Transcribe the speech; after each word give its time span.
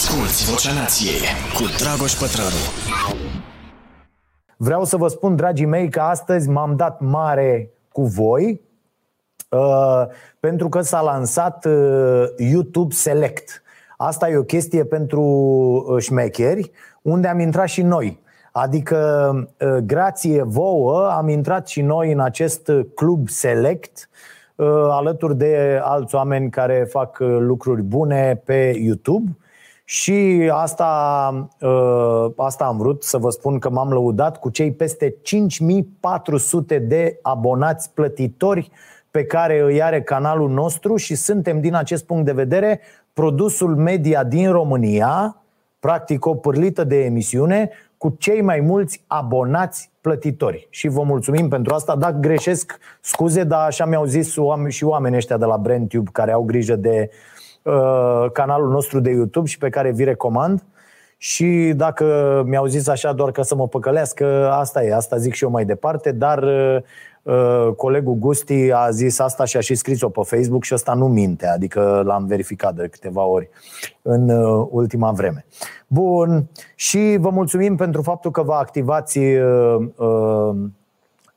Asculți 0.00 0.50
Vocea 0.50 0.72
Nației 0.72 1.20
cu 1.54 1.62
Dragoș 1.78 2.12
Pătrălu. 2.12 2.62
Vreau 4.56 4.84
să 4.84 4.96
vă 4.96 5.08
spun, 5.08 5.36
dragii 5.36 5.66
mei, 5.66 5.88
că 5.88 6.00
astăzi 6.00 6.48
m-am 6.48 6.76
dat 6.76 7.00
mare 7.00 7.70
cu 7.92 8.02
voi 8.02 8.60
uh, 9.48 10.02
pentru 10.40 10.68
că 10.68 10.80
s-a 10.80 11.00
lansat 11.00 11.64
uh, 11.64 12.24
YouTube 12.36 12.94
Select. 12.94 13.62
Asta 13.96 14.28
e 14.28 14.36
o 14.36 14.42
chestie 14.42 14.84
pentru 14.84 15.22
uh, 15.22 16.02
șmecheri, 16.02 16.70
unde 17.02 17.28
am 17.28 17.38
intrat 17.38 17.68
și 17.68 17.82
noi. 17.82 18.20
Adică, 18.52 19.32
uh, 19.60 19.76
grație 19.84 20.42
vouă, 20.42 21.10
am 21.10 21.28
intrat 21.28 21.68
și 21.68 21.82
noi 21.82 22.12
în 22.12 22.20
acest 22.20 22.70
club 22.94 23.28
select 23.28 24.08
uh, 24.54 24.66
alături 24.90 25.36
de 25.36 25.80
alți 25.82 26.14
oameni 26.14 26.50
care 26.50 26.86
fac 26.90 27.18
uh, 27.20 27.36
lucruri 27.38 27.82
bune 27.82 28.42
pe 28.44 28.78
YouTube 28.82 29.34
și 29.92 30.50
asta, 30.52 30.86
asta 32.36 32.64
am 32.64 32.76
vrut 32.76 33.02
să 33.02 33.18
vă 33.18 33.30
spun 33.30 33.58
că 33.58 33.70
m-am 33.70 33.92
lăudat 33.92 34.38
cu 34.38 34.50
cei 34.50 34.72
peste 34.72 35.14
5400 35.22 36.78
de 36.78 37.18
abonați 37.22 37.90
plătitori 37.94 38.70
pe 39.10 39.24
care 39.24 39.60
îi 39.60 39.82
are 39.82 40.02
canalul 40.02 40.50
nostru 40.50 40.96
și 40.96 41.14
suntem 41.14 41.60
din 41.60 41.74
acest 41.74 42.04
punct 42.04 42.24
de 42.24 42.32
vedere 42.32 42.80
produsul 43.12 43.76
media 43.76 44.24
din 44.24 44.50
România, 44.50 45.36
practic 45.80 46.26
o 46.26 46.34
pârlită 46.34 46.84
de 46.84 47.04
emisiune 47.04 47.70
cu 47.96 48.14
cei 48.18 48.42
mai 48.42 48.60
mulți 48.60 49.04
abonați 49.06 49.90
plătitori. 50.00 50.66
Și 50.70 50.88
vă 50.88 51.02
mulțumim 51.02 51.48
pentru 51.48 51.74
asta. 51.74 51.96
Dacă 51.96 52.18
greșesc, 52.18 52.78
scuze, 53.00 53.44
dar 53.44 53.66
așa 53.66 53.84
mi-au 53.84 54.04
zis 54.04 54.32
și 54.68 54.84
oamenii 54.84 55.16
ăștia 55.16 55.36
de 55.36 55.44
la 55.44 55.56
BrandTube 55.56 56.10
care 56.12 56.32
au 56.32 56.42
grijă 56.42 56.76
de 56.76 57.10
uh, 57.10 57.39
canalul 58.32 58.70
nostru 58.70 59.00
de 59.00 59.10
YouTube 59.10 59.48
și 59.48 59.58
pe 59.58 59.68
care 59.68 59.90
vi 59.90 60.04
recomand. 60.04 60.62
Și 61.16 61.72
dacă 61.76 62.42
mi-au 62.46 62.66
zis 62.66 62.88
așa 62.88 63.12
doar 63.12 63.30
ca 63.30 63.42
să 63.42 63.54
mă 63.54 63.68
păcălească, 63.68 64.50
asta 64.52 64.84
e, 64.84 64.94
asta 64.94 65.16
zic 65.16 65.34
și 65.34 65.44
eu 65.44 65.50
mai 65.50 65.64
departe, 65.64 66.12
dar 66.12 66.42
uh, 66.42 66.82
Uh, 67.22 67.72
colegul 67.76 68.14
Gusti 68.14 68.72
a 68.72 68.90
zis 68.90 69.18
asta 69.18 69.44
și 69.44 69.56
a 69.56 69.60
și 69.60 69.74
scris-o 69.74 70.08
pe 70.08 70.20
Facebook 70.24 70.64
și 70.64 70.74
ăsta 70.74 70.94
nu 70.94 71.08
minte, 71.08 71.46
adică 71.46 72.02
l-am 72.04 72.26
verificat 72.26 72.74
de 72.74 72.88
câteva 72.88 73.22
ori 73.22 73.48
în 74.02 74.28
uh, 74.28 74.66
ultima 74.70 75.12
vreme. 75.12 75.44
Bun, 75.86 76.48
și 76.74 77.16
vă 77.20 77.30
mulțumim 77.30 77.76
pentru 77.76 78.02
faptul 78.02 78.30
că 78.30 78.42
vă 78.42 78.52
activați 78.52 79.18
uh, 79.18 79.88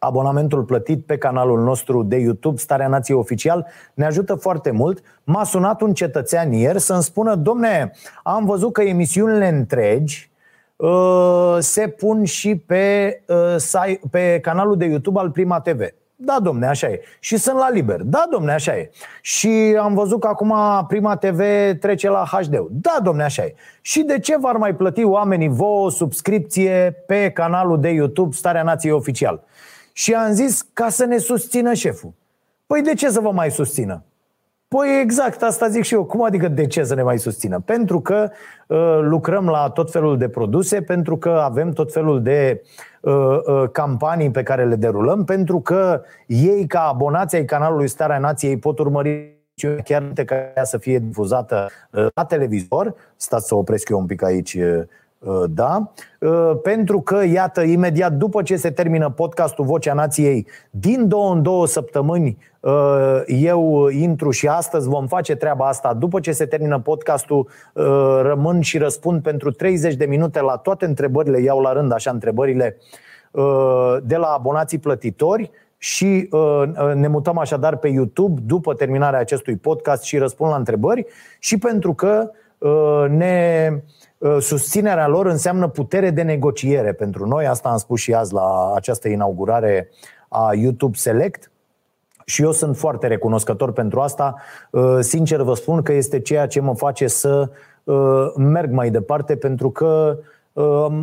abonamentul 0.06 0.64
plătit 0.64 1.06
pe 1.06 1.18
canalul 1.18 1.64
nostru 1.64 2.04
de 2.04 2.16
YouTube, 2.16 2.58
Starea 2.58 2.88
Nației 2.88 3.18
Oficial, 3.18 3.68
ne 3.94 4.06
ajută 4.06 4.36
foarte 4.36 4.72
mult. 4.72 5.04
M-a 5.23 5.44
sunat 5.44 5.82
un 5.82 5.94
cetățean 5.94 6.52
ieri 6.52 6.80
să-mi 6.80 7.04
spună, 7.04 7.36
domne, 7.36 7.92
am 8.24 8.46
văzut 8.46 8.74
că 8.74 8.81
emisiunile 8.81 9.48
întregi 9.48 10.31
Uh, 10.76 11.58
se 11.59 11.88
pun 11.88 12.24
și 12.24 12.56
pe, 12.56 13.22
uh, 13.28 13.96
pe 14.12 14.40
canalul 14.42 14.78
de 14.78 14.86
YouTube 14.86 15.20
al 15.20 15.30
Prima 15.30 15.59
TV. 15.59 15.80
Da, 16.16 16.38
domne, 16.42 16.66
așa 16.66 16.88
e. 16.88 17.02
Și 17.20 17.38
sunt 17.38 17.58
la 17.58 17.70
liber. 17.70 18.02
Da, 18.02 18.28
domne, 18.31 18.52
așa 18.52 18.78
e. 18.78 18.92
Și 19.22 19.78
am 19.80 19.94
văzut 19.94 20.20
că 20.20 20.28
acum 20.28 20.54
Prima 20.88 21.16
TV 21.16 21.42
trece 21.80 22.09
la 22.09 22.26
HD. 22.31 22.66
Da, 22.70 22.98
domne, 23.04 23.24
așa 23.24 23.44
e. 23.44 23.56
Și 23.81 24.02
de 24.02 24.20
ce 24.20 24.38
v-ar 24.38 24.56
mai 24.56 24.76
plăti 24.76 25.04
oamenii 25.04 25.48
vouă 25.48 25.92
subscripție 25.92 27.04
pe 27.08 27.30
canalul 27.30 27.80
de 27.80 27.90
YouTube 27.90 28.36
Starea 28.36 28.64
Nației 28.64 28.92
Oficial? 28.92 29.44
Și 29.94 30.13
am 30.13 30.31
zis 30.31 30.66
ca 30.73 30.89
să 30.89 31.05
ne 31.05 31.17
susțină 31.17 31.73
șeful. 31.73 32.13
Păi 32.66 32.81
de 32.81 32.94
ce 32.94 33.09
să 33.09 33.19
vă 33.19 33.31
mai 33.31 33.52
susțină? 33.52 34.03
Păi 34.67 35.00
exact, 35.02 35.44
asta 35.44 35.67
zic 35.67 35.83
și 35.83 35.94
eu. 35.94 36.03
Cum 36.03 36.23
adică 36.23 36.47
de 36.47 36.67
ce 36.67 36.83
să 36.83 36.95
ne 36.95 37.03
mai 37.03 37.19
susțină? 37.19 37.59
Pentru 37.59 38.02
că 38.02 38.30
uh, 38.67 39.00
lucrăm 39.02 39.47
la 39.47 39.69
tot 39.69 39.91
felul 39.91 40.17
de 40.17 40.30
produse, 40.30 40.81
pentru 40.81 41.17
că 41.17 41.30
avem 41.30 41.72
tot 41.72 41.91
felul 41.91 42.22
de 42.22 42.61
uh, 43.02 43.13
uh, 43.13 43.69
campanii 43.72 44.31
pe 44.31 44.44
care 44.44 44.66
le 44.66 44.75
derulăm, 44.75 45.23
pentru 45.23 45.59
că 45.59 46.02
ei, 46.28 46.68
ca 46.68 46.81
abonații 46.81 47.38
ai 47.38 47.45
canalului 47.45 47.88
Starea 47.88 48.19
Nației, 48.19 48.57
pot 48.57 48.79
urmări 48.79 49.31
chiar 49.84 50.12
ca 50.25 50.35
ea 50.56 50.63
să 50.63 50.78
fie 50.78 51.00
difuzată 51.00 51.69
uh, 51.91 52.06
la 52.13 52.25
televizor. 52.25 52.95
Stați 53.16 53.47
să 53.47 53.56
opresc 53.56 53.89
eu 53.89 54.00
un 54.00 54.06
pic 54.06 54.23
aici 54.23 54.53
uh, 54.53 54.84
Uh, 54.84 55.03
da? 55.50 55.91
Uh, 56.19 56.51
pentru 56.63 57.01
că, 57.01 57.23
iată, 57.25 57.61
imediat 57.61 58.13
după 58.13 58.41
ce 58.41 58.56
se 58.56 58.72
termină 58.72 59.09
podcastul 59.09 59.66
Vocea 59.66 59.94
Nației, 59.94 60.47
din 60.69 61.07
două 61.07 61.34
în 61.34 61.41
două 61.41 61.67
săptămâni, 61.67 62.38
uh, 62.59 63.22
eu 63.25 63.88
intru 63.88 64.31
și 64.31 64.47
astăzi 64.47 64.88
vom 64.88 65.07
face 65.07 65.35
treaba 65.35 65.67
asta. 65.67 65.94
După 65.94 66.19
ce 66.19 66.31
se 66.31 66.45
termină 66.45 66.79
podcastul, 66.79 67.47
rămân 68.22 68.62
și 68.62 68.78
răspund 68.78 69.22
pentru 69.22 69.51
30 69.51 69.95
de 69.95 70.06
minute 70.06 70.41
la 70.41 70.57
toate 70.57 70.85
întrebările, 70.85 71.41
iau 71.41 71.59
la 71.59 71.73
rând 71.73 71.94
așa 71.94 72.12
întrebările 72.12 72.78
de 74.03 74.16
la 74.16 74.28
abonații 74.28 74.78
plătitori 74.78 75.51
și 75.78 76.29
ne 76.94 77.07
mutăm 77.07 77.38
așadar 77.38 77.78
pe 77.78 77.88
YouTube 77.88 78.41
după 78.45 78.73
terminarea 78.73 79.19
acestui 79.19 79.56
podcast 79.56 80.03
și 80.03 80.17
răspund 80.17 80.51
la 80.51 80.57
întrebări 80.57 81.06
și 81.39 81.57
pentru 81.57 81.94
că 81.94 82.31
ne 83.09 83.69
Uh, 83.69 83.79
susținerea 84.39 85.07
lor 85.07 85.25
înseamnă 85.25 85.67
putere 85.67 86.09
de 86.09 86.22
negociere 86.22 86.94
pentru 86.94 87.28
noi. 87.28 87.47
Asta 87.47 87.69
am 87.69 87.78
spus 87.78 88.00
și 88.00 88.13
azi 88.13 88.34
la 88.34 88.73
această 88.75 89.07
inaugurare 89.07 89.89
a 90.28 90.53
YouTube 90.53 90.97
Select. 90.97 91.51
Și 92.25 92.41
eu 92.41 92.51
sunt 92.51 92.78
foarte 92.78 93.07
recunoscător 93.07 93.72
pentru 93.72 94.00
asta. 94.00 94.35
Uh, 94.69 94.97
sincer 95.00 95.41
vă 95.41 95.53
spun 95.53 95.81
că 95.81 95.94
este 95.94 96.19
ceea 96.19 96.47
ce 96.47 96.59
mă 96.59 96.75
face 96.75 97.07
să 97.07 97.50
uh, 97.83 98.33
merg 98.35 98.72
mai 98.72 98.89
departe, 98.89 99.35
pentru 99.35 99.69
că 99.69 100.17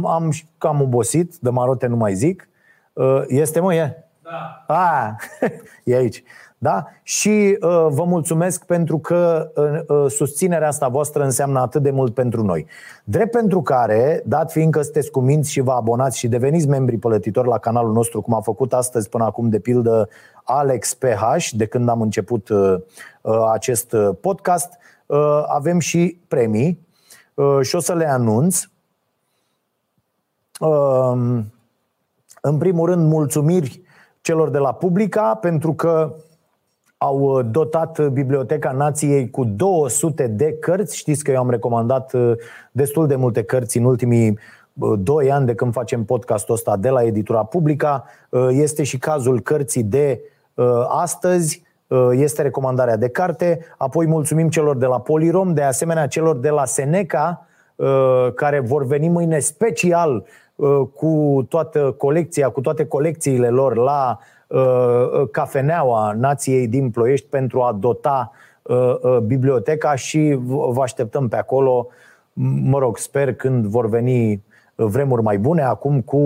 am 0.05 0.33
cam 0.59 0.81
obosit, 0.81 1.37
de 1.37 1.51
marote 1.51 1.87
nu 1.87 1.97
mai 1.97 2.15
zic. 2.15 2.49
Este, 3.27 3.61
mă, 3.61 3.75
e? 3.75 4.05
Da. 4.23 4.65
A, 4.75 5.17
e 5.85 5.97
aici. 5.97 6.23
Da? 6.63 6.87
Și 7.03 7.59
uh, 7.61 7.87
vă 7.89 8.05
mulțumesc 8.05 8.65
pentru 8.65 8.99
că 8.99 9.51
uh, 9.55 9.97
uh, 9.97 10.11
susținerea 10.11 10.69
asta 10.69 10.89
voastră 10.89 11.25
înseamnă 11.25 11.61
atât 11.61 11.83
de 11.83 11.91
mult 11.91 12.15
pentru 12.15 12.43
noi. 12.43 12.67
Drept 13.05 13.31
pentru 13.31 13.63
care, 13.63 14.23
dat 14.25 14.53
fiindcă 14.53 14.83
sunteți 14.83 15.11
cu 15.11 15.21
minți 15.21 15.51
și 15.51 15.61
vă 15.61 15.73
abonați 15.73 16.19
și 16.19 16.29
deveniți 16.29 16.69
membri 16.69 16.97
plătitori 16.97 17.49
la 17.49 17.59
canalul 17.59 17.93
nostru, 17.93 18.21
cum 18.21 18.35
a 18.35 18.41
făcut 18.41 18.73
astăzi 18.73 19.09
până 19.09 19.25
acum, 19.25 19.49
de 19.49 19.59
pildă, 19.59 20.09
Alex 20.45 20.95
PH, 20.95 21.49
de 21.51 21.67
când 21.67 21.89
am 21.89 22.01
început 22.01 22.49
uh, 22.49 22.75
uh, 23.21 23.49
acest 23.53 23.93
uh, 23.93 24.11
podcast, 24.21 24.73
uh, 25.07 25.43
avem 25.47 25.79
și 25.79 26.21
premii 26.29 26.87
uh, 27.35 27.59
și 27.63 27.75
o 27.75 27.81
să 27.81 27.95
le 27.95 28.09
anunț. 28.09 28.63
Uh, 30.61 31.39
în 32.41 32.59
primul 32.59 32.89
rând, 32.89 33.07
mulțumiri 33.07 33.83
celor 34.21 34.51
de 34.51 34.59
la 34.59 34.73
Publica, 34.73 35.35
pentru 35.35 35.75
că 35.75 36.15
au 37.03 37.19
uh, 37.21 37.45
dotat 37.51 37.99
uh, 37.99 38.07
Biblioteca 38.07 38.73
Nației 38.73 39.31
cu 39.31 39.45
200 39.45 40.27
de 40.27 40.53
cărți. 40.53 40.97
Știți 40.97 41.25
că 41.25 41.31
eu 41.31 41.39
am 41.39 41.51
recomandat 41.51 42.13
uh, 42.13 42.33
destul 42.73 43.07
de 43.07 43.17
multe 43.17 43.43
cărți 43.43 43.79
în 43.79 43.85
ultimii 43.85 44.39
doi 44.99 45.31
ani 45.31 45.47
de 45.47 45.55
când 45.55 45.73
facem 45.73 46.05
podcastul 46.05 46.55
ăsta 46.55 46.77
de 46.77 46.89
la 46.89 47.03
editura 47.03 47.45
Publica. 47.45 48.05
Este 48.51 48.83
și 48.83 48.99
cazul 48.99 49.41
cărții 49.41 49.83
de 49.83 50.21
astăzi, 50.89 51.63
este 52.11 52.43
recomandarea 52.43 52.97
de 52.97 53.09
carte. 53.09 53.61
Apoi 53.79 54.07
mulțumim 54.07 54.49
celor 54.49 54.77
de 54.77 54.87
la 54.87 55.01
Polirom, 55.01 55.55
de 55.55 55.63
asemenea 55.63 56.07
celor 56.07 56.37
de 56.37 56.49
la 56.49 56.65
Seneca, 56.65 57.47
care 58.35 58.61
vor 58.61 58.87
veni 58.87 59.09
mâine 59.09 59.39
special 59.39 60.25
cu 60.95 61.45
toată 61.49 61.95
colecția, 61.99 62.49
cu 62.49 62.61
toate 62.61 62.87
colecțiile 62.87 63.49
lor 63.49 63.77
la 63.77 64.19
Uh, 64.19 64.40
cafeneaua 65.31 66.13
nației 66.13 66.69
din 66.69 66.91
Ploiești 66.91 67.27
pentru 67.27 67.61
a 67.61 67.73
dota 67.73 68.33
uh, 68.63 68.77
uh, 68.77 69.19
biblioteca 69.19 69.95
și 69.95 70.39
vă 70.47 70.83
așteptăm 70.83 71.29
pe 71.29 71.37
acolo. 71.37 71.89
Mă 72.63 72.79
rog, 72.79 72.99
sper 72.99 73.35
când 73.35 73.67
vor 73.67 73.89
veni 73.89 74.43
vremuri 74.75 75.23
mai 75.23 75.39
bune, 75.39 75.63
acum 75.63 76.01
cu 76.01 76.21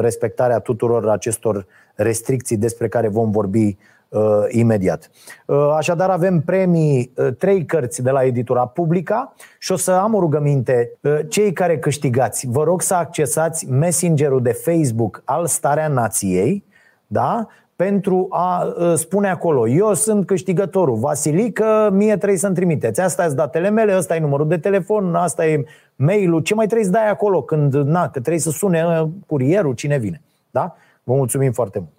respectarea 0.00 0.58
tuturor 0.58 1.08
acestor 1.08 1.66
restricții 1.94 2.56
despre 2.56 2.88
care 2.88 3.08
vom 3.08 3.30
vorbi 3.30 3.76
uh, 4.08 4.20
imediat. 4.48 5.10
Uh, 5.46 5.74
așadar, 5.76 6.10
avem 6.10 6.40
premii, 6.40 7.12
uh, 7.16 7.28
trei 7.38 7.64
cărți 7.64 8.02
de 8.02 8.10
la 8.10 8.24
editura 8.24 8.66
Publica 8.66 9.34
și 9.58 9.72
o 9.72 9.76
să 9.76 9.90
am 9.90 10.14
o 10.14 10.20
rugăminte. 10.20 10.92
Uh, 11.00 11.18
cei 11.28 11.52
care 11.52 11.78
câștigați, 11.78 12.46
vă 12.46 12.62
rog 12.62 12.82
să 12.82 12.94
accesați 12.94 13.70
messengerul 13.70 14.42
de 14.42 14.52
Facebook 14.52 15.22
al 15.24 15.46
Starea 15.46 15.88
Nației 15.88 16.64
da? 17.08 17.46
pentru 17.76 18.26
a 18.30 18.74
ă, 18.78 18.94
spune 18.94 19.30
acolo, 19.30 19.68
eu 19.68 19.94
sunt 19.94 20.26
câștigătorul, 20.26 20.96
Vasilică, 20.96 21.90
mie 21.92 22.16
trebuie 22.16 22.38
să-mi 22.38 22.54
trimiteți. 22.54 23.00
Asta 23.00 23.24
e 23.24 23.28
datele 23.28 23.70
mele, 23.70 23.96
ăsta 23.96 24.16
e 24.16 24.20
numărul 24.20 24.48
de 24.48 24.58
telefon, 24.58 25.14
asta 25.14 25.46
e 25.46 25.64
mail-ul, 25.96 26.40
ce 26.40 26.54
mai 26.54 26.64
trebuie 26.64 26.86
să 26.86 26.92
dai 26.92 27.10
acolo 27.10 27.42
când, 27.42 27.74
na, 27.74 28.02
că 28.02 28.20
trebuie 28.20 28.38
să 28.38 28.50
sune 28.50 28.84
ă, 28.86 29.08
curierul, 29.26 29.74
cine 29.74 29.98
vine. 29.98 30.22
Da? 30.50 30.76
Vă 31.02 31.14
mulțumim 31.14 31.52
foarte 31.52 31.78
mult. 31.78 31.92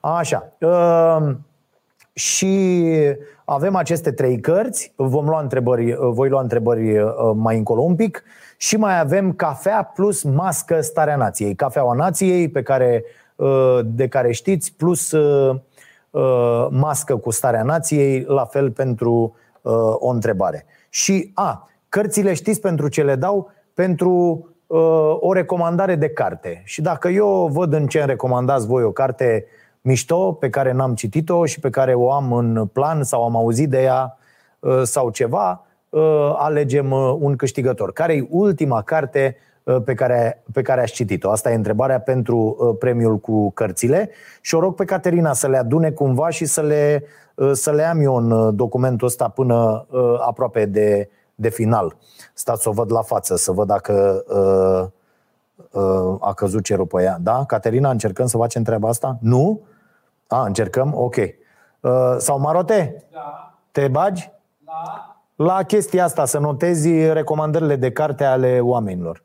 Așa. 0.00 0.52
Ă, 0.62 1.36
și 2.12 2.84
avem 3.44 3.76
aceste 3.76 4.12
trei 4.12 4.40
cărți, 4.40 4.92
vom 4.96 5.28
lua 5.28 5.40
întrebări, 5.40 5.96
voi 5.98 6.28
lua 6.28 6.40
întrebări 6.40 7.04
mai 7.34 7.56
încolo 7.56 7.80
un 7.80 7.94
pic 7.94 8.22
și 8.56 8.76
mai 8.76 9.00
avem 9.00 9.32
cafea 9.32 9.82
plus 9.94 10.22
mască 10.22 10.80
Starea 10.80 11.16
Nației. 11.16 11.54
Cafeaua 11.54 11.94
Nației 11.94 12.48
pe 12.48 12.62
care, 12.62 13.04
de 13.84 14.08
care 14.08 14.32
știți, 14.32 14.74
plus 14.76 15.14
mască 16.70 17.16
cu 17.16 17.30
Starea 17.30 17.62
Nației, 17.62 18.24
la 18.28 18.44
fel 18.44 18.70
pentru 18.70 19.36
o 19.94 20.08
întrebare. 20.08 20.64
Și, 20.88 21.30
a, 21.34 21.68
cărțile 21.88 22.34
știți 22.34 22.60
pentru 22.60 22.88
ce 22.88 23.02
le 23.02 23.14
dau? 23.14 23.50
Pentru 23.74 24.46
o 25.18 25.32
recomandare 25.32 25.94
de 25.94 26.08
carte. 26.08 26.62
Și 26.64 26.80
dacă 26.80 27.08
eu 27.08 27.48
văd 27.52 27.72
în 27.72 27.86
ce 27.86 27.98
îmi 27.98 28.06
recomandați 28.06 28.66
voi 28.66 28.82
o 28.82 28.90
carte 28.90 29.44
mișto 29.80 30.32
pe 30.32 30.50
care 30.50 30.72
n-am 30.72 30.94
citit-o 30.94 31.44
și 31.44 31.60
pe 31.60 31.70
care 31.70 31.94
o 31.94 32.12
am 32.12 32.32
în 32.32 32.66
plan 32.66 33.02
sau 33.02 33.24
am 33.24 33.36
auzit 33.36 33.70
de 33.70 33.82
ea 33.82 34.18
sau 34.82 35.10
ceva, 35.10 35.66
alegem 36.36 36.90
un 37.20 37.36
câștigător. 37.36 37.92
Care 37.92 38.14
e 38.14 38.26
ultima 38.30 38.82
carte 38.82 39.36
pe 39.84 39.94
care, 39.94 40.42
pe 40.52 40.62
care 40.62 40.80
ați 40.80 40.92
citit-o? 40.92 41.30
Asta 41.30 41.50
e 41.50 41.54
întrebarea 41.54 42.00
pentru 42.00 42.56
premiul 42.78 43.18
cu 43.18 43.50
cărțile 43.50 44.10
și 44.40 44.54
o 44.54 44.60
rog 44.60 44.74
pe 44.74 44.84
Caterina 44.84 45.32
să 45.32 45.48
le 45.48 45.56
adune 45.56 45.90
cumva 45.90 46.28
și 46.28 46.44
să 46.44 46.60
le, 46.60 47.04
să 47.52 47.70
le 47.70 47.82
am 47.82 48.00
eu 48.00 48.16
în 48.16 48.56
documentul 48.56 49.06
ăsta 49.06 49.28
până 49.28 49.86
aproape 50.20 50.64
de, 50.64 51.08
de 51.34 51.48
final. 51.48 51.96
Stați 52.34 52.62
să 52.62 52.68
o 52.68 52.72
văd 52.72 52.92
la 52.92 53.02
față, 53.02 53.36
să 53.36 53.52
văd 53.52 53.66
dacă 53.66 54.24
uh, 54.28 54.88
uh, 55.82 56.16
a 56.20 56.32
căzut 56.32 56.64
cerul 56.64 56.86
pe 56.86 57.02
ea. 57.02 57.18
Da? 57.20 57.44
Caterina, 57.46 57.90
încercăm 57.90 58.26
să 58.26 58.36
facem 58.36 58.62
treaba 58.62 58.88
asta? 58.88 59.18
Nu? 59.20 59.60
A, 60.26 60.44
încercăm? 60.44 60.94
Ok. 60.94 61.16
Uh, 61.16 62.14
sau 62.18 62.38
Marote? 62.38 63.04
Da. 63.12 63.54
Te 63.72 63.88
bagi? 63.88 64.30
Da. 64.58 65.16
La 65.36 65.62
chestia 65.62 66.04
asta, 66.04 66.24
să 66.24 66.38
notezi 66.38 67.12
recomandările 67.12 67.76
de 67.76 67.92
carte 67.92 68.24
ale 68.24 68.60
oamenilor. 68.60 69.22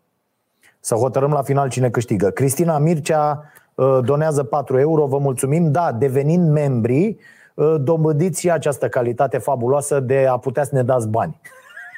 Să 0.88 0.96
hotărâm 0.96 1.32
la 1.32 1.42
final 1.42 1.70
cine 1.70 1.90
câștigă. 1.90 2.30
Cristina 2.30 2.78
Mircea 2.78 3.44
uh, 3.76 4.00
donează 4.04 4.44
4 4.44 4.80
euro, 4.80 5.06
vă 5.06 5.18
mulțumim. 5.18 5.72
Da, 5.72 5.92
devenind 5.92 6.52
membri, 6.52 7.18
uh, 7.56 7.76
dobândiți 7.80 8.50
această 8.50 8.90
calitate 8.90 9.38
fabuloasă 9.38 10.00
de 10.00 10.26
a 10.30 10.38
putea 10.38 10.64
să 10.64 10.70
ne 10.76 10.84
dați 10.84 11.08
bani. 11.08 11.40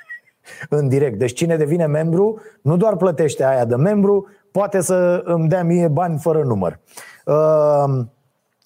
în 0.79 0.87
direct. 0.87 1.19
Deci 1.19 1.33
cine 1.33 1.57
devine 1.57 1.85
membru 1.85 2.41
nu 2.61 2.77
doar 2.77 2.95
plătește 2.95 3.45
aia 3.45 3.65
de 3.65 3.75
membru, 3.75 4.27
poate 4.51 4.81
să 4.81 5.21
îmi 5.25 5.47
dea 5.47 5.63
mie 5.63 5.87
bani 5.87 6.19
fără 6.19 6.43
număr. 6.43 6.79
Ehm, 7.25 8.11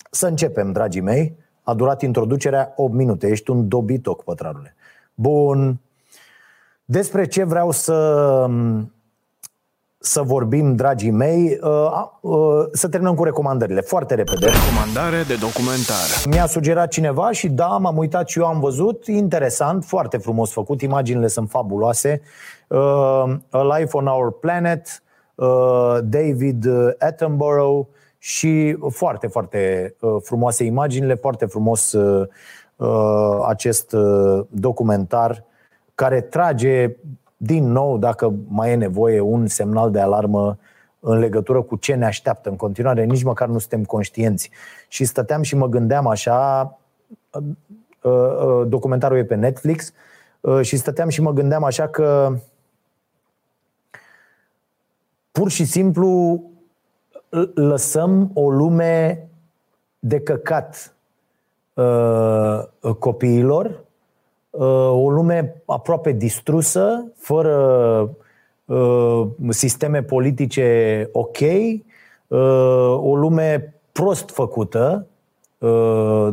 să 0.10 0.28
începem, 0.28 0.72
dragii 0.72 1.02
mei. 1.02 1.38
A 1.64 1.74
durat 1.74 2.02
introducerea 2.02 2.74
8 2.76 2.94
minute. 2.94 3.28
Ești 3.28 3.50
un 3.50 3.68
dobitoc, 3.68 4.24
pătrarule. 4.24 4.76
Bun. 5.14 5.80
Despre 6.86 7.26
ce 7.26 7.44
vreau 7.44 7.72
să 7.72 8.48
să 10.06 10.22
vorbim, 10.22 10.76
dragii 10.76 11.12
mei, 11.12 11.60
uh, 11.62 11.70
uh, 12.22 12.66
să 12.72 12.90
terminăm 12.90 13.16
cu 13.16 13.24
recomandările, 13.24 13.82
foarte 13.82 14.16
repede. 14.16 14.46
Recomandare 14.46 15.24
de 15.28 15.36
documentar. 15.36 16.06
Mi-a 16.30 16.46
sugerat 16.46 16.88
cineva 16.88 17.32
și 17.32 17.50
da, 17.50 17.68
m-am 17.68 17.98
uitat 17.98 18.28
și 18.28 18.40
eu 18.40 18.46
am 18.46 18.60
văzut, 18.60 19.08
interesant, 19.08 19.86
foarte 19.86 20.18
frumos 20.18 20.52
făcut, 20.52 20.82
imaginile 20.82 21.28
sunt 21.28 21.50
fabuloase. 21.50 22.22
Uh, 22.68 22.80
A 23.50 23.78
Life 23.78 23.98
on 23.98 24.08
Our 24.08 24.40
Planet, 24.40 25.04
David 26.04 26.66
Attenborough 27.00 27.88
și 28.18 28.78
foarte, 28.90 29.28
foarte 29.28 29.96
frumoase 30.22 30.64
imaginile, 30.64 31.16
foarte 31.16 31.46
frumos 31.46 31.96
acest 33.48 33.96
documentar 34.50 35.44
care 35.96 36.22
trage 36.22 36.96
din 37.46 37.72
nou, 37.72 37.98
dacă 37.98 38.34
mai 38.48 38.72
e 38.72 38.76
nevoie, 38.76 39.20
un 39.20 39.48
semnal 39.48 39.92
de 39.92 40.00
alarmă 40.00 40.58
în 41.00 41.20
legătură 41.20 41.62
cu 41.62 41.76
ce 41.76 41.96
ne 41.96 42.06
așteaptă 42.06 42.50
în 42.50 42.56
continuare, 42.56 43.04
nici 43.04 43.24
măcar 43.24 43.48
nu 43.48 43.58
suntem 43.58 43.84
conștienți. 43.84 44.50
Și 44.88 45.06
stăteam 45.06 45.42
și 45.42 45.56
mă 45.56 45.68
gândeam 45.68 46.08
așa, 46.08 46.80
uh, 47.32 47.44
uh, 48.02 48.68
documentarul 48.68 49.18
e 49.18 49.24
pe 49.24 49.36
Netflix, 49.36 49.94
uh, 50.42 50.62
și 50.62 50.78
stăteam 50.78 51.10
și 51.10 51.22
mă 51.22 51.32
gândeam 51.32 51.64
așa 51.64 51.88
că 51.88 52.36
pur 55.32 55.50
și 55.50 55.66
simplu 55.66 56.44
lăsăm 57.54 58.32
o 58.34 58.50
lume 58.52 59.28
de 60.00 60.20
căcat 60.20 60.96
copiilor 63.00 63.66
Uh, 63.66 63.83
o 64.92 65.10
lume 65.10 65.62
aproape 65.66 66.12
distrusă, 66.12 67.12
fără 67.16 67.58
uh, 68.66 69.28
sisteme 69.50 70.04
politice 70.04 71.10
ok, 71.12 71.38
uh, 71.40 72.40
o 73.00 73.16
lume 73.16 73.74
prost 73.92 74.30
făcută 74.30 75.08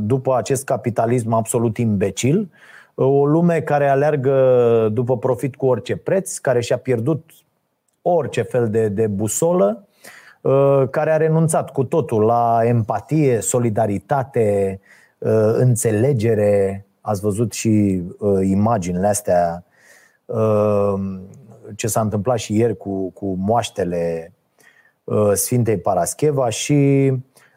după 0.01 0.37
acest 0.37 0.65
capitalism 0.65 1.33
absolut 1.33 1.79
imbecil, 1.79 2.51
o 2.95 3.27
lume 3.27 3.61
care 3.61 3.89
aleargă 3.89 4.89
după 4.93 5.19
profit 5.19 5.57
cu 5.57 5.67
orice 5.67 5.97
preț, 5.97 6.39
care 6.39 6.61
și-a 6.61 6.77
pierdut 6.77 7.31
orice 8.03 8.43
fel 8.43 8.71
de, 8.71 8.89
de 8.89 9.07
busolă, 9.07 9.89
care 10.91 11.11
a 11.11 11.17
renunțat 11.17 11.73
cu 11.73 11.85
totul 11.85 12.23
la 12.23 12.61
empatie, 12.63 13.41
solidaritate, 13.41 14.81
înțelegere, 15.59 16.87
Ați 17.01 17.21
văzut 17.21 17.53
și 17.53 18.03
uh, 18.19 18.41
imaginile 18.43 19.07
astea, 19.07 19.65
uh, 20.25 20.95
ce 21.77 21.87
s-a 21.87 22.01
întâmplat 22.01 22.39
și 22.39 22.57
ieri 22.57 22.77
cu, 22.77 23.11
cu 23.11 23.35
moaștele 23.39 24.33
uh, 25.05 25.33
Sfintei 25.33 25.79
Parascheva 25.79 26.49
și 26.49 27.11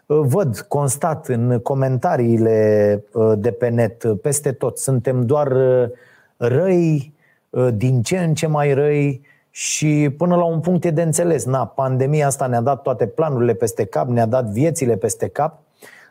uh, 0.05 0.19
văd 0.21 0.59
constat 0.59 1.27
în 1.27 1.59
comentariile 1.59 3.03
uh, 3.11 3.33
de 3.37 3.51
pe 3.51 3.67
net, 3.69 4.03
uh, 4.03 4.17
peste 4.21 4.51
tot, 4.51 4.77
suntem 4.77 5.25
doar 5.25 5.51
uh, 5.51 5.89
răi, 6.37 7.13
uh, 7.49 7.67
din 7.73 8.01
ce 8.01 8.17
în 8.17 8.33
ce 8.33 8.47
mai 8.47 8.73
răi, 8.73 9.21
și 9.55 10.13
până 10.17 10.35
la 10.35 10.43
un 10.43 10.59
punct 10.59 10.85
e 10.85 10.91
de 10.91 11.01
înțeles. 11.01 11.45
Na, 11.45 11.65
pandemia 11.65 12.27
asta 12.27 12.47
ne-a 12.47 12.61
dat 12.61 12.81
toate 12.81 13.07
planurile 13.07 13.53
peste 13.53 13.85
cap, 13.85 14.07
ne-a 14.07 14.25
dat 14.25 14.45
viețile 14.45 14.95
peste 14.95 15.27
cap, 15.27 15.59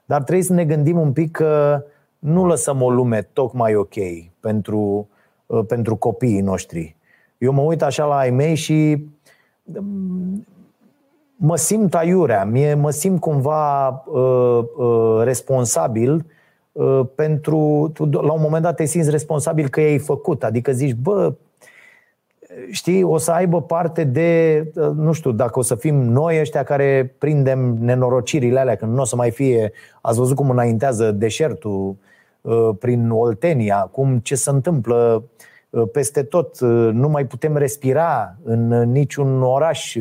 dar 0.04 0.22
trebuie 0.22 0.44
să 0.44 0.52
ne 0.52 0.64
gândim 0.64 0.98
un 0.98 1.12
pic 1.12 1.30
că 1.30 1.82
nu 2.22 2.46
lăsăm 2.46 2.82
o 2.82 2.90
lume 2.90 3.28
tocmai 3.32 3.74
ok 3.74 3.94
pentru, 4.40 5.08
uh, 5.46 5.64
pentru 5.66 5.96
copiii 5.96 6.40
noștri. 6.40 6.96
Eu 7.38 7.52
mă 7.52 7.60
uit 7.60 7.82
așa 7.82 8.04
la 8.04 8.16
ai 8.16 8.30
mei 8.30 8.54
și 8.54 9.04
mm, 9.62 10.46
mă 11.36 11.56
simt 11.56 11.94
aiurea, 11.94 12.44
mie, 12.44 12.74
mă 12.74 12.90
simt 12.90 13.20
cumva 13.20 13.88
uh, 13.88 14.64
uh, 14.76 15.20
responsabil 15.22 16.26
uh, 16.72 17.00
pentru. 17.14 17.90
Tu, 17.94 18.04
la 18.04 18.32
un 18.32 18.40
moment 18.40 18.62
dat 18.62 18.76
te 18.76 18.84
simți 18.84 19.10
responsabil 19.10 19.68
că 19.68 19.80
ei 19.80 19.98
făcut. 19.98 20.44
Adică 20.44 20.72
zici, 20.72 20.94
bă, 20.94 21.34
știi, 22.70 23.02
o 23.02 23.16
să 23.16 23.30
aibă 23.30 23.62
parte 23.62 24.04
de, 24.04 24.62
uh, 24.74 24.90
nu 24.94 25.12
știu, 25.12 25.32
dacă 25.32 25.58
o 25.58 25.62
să 25.62 25.74
fim 25.74 25.94
noi 25.94 26.40
ăștia 26.40 26.62
care 26.62 27.14
prindem 27.18 27.76
nenorocirile 27.80 28.60
alea, 28.60 28.76
când 28.76 28.94
nu 28.94 29.00
o 29.00 29.04
să 29.04 29.16
mai 29.16 29.30
fie, 29.30 29.72
ați 30.00 30.18
văzut 30.18 30.36
cum 30.36 30.50
înaintează 30.50 31.10
deșertul 31.10 31.88
Uh, 31.88 32.10
prin 32.78 33.10
Oltenia, 33.10 33.80
cum 33.80 34.18
ce 34.18 34.34
se 34.34 34.50
întâmplă 34.50 35.24
uh, 35.70 35.82
peste 35.92 36.22
tot. 36.22 36.60
Uh, 36.60 36.90
nu 36.92 37.08
mai 37.08 37.26
putem 37.26 37.56
respira 37.56 38.36
în 38.42 38.68
niciun 38.90 39.42
oraș 39.42 39.96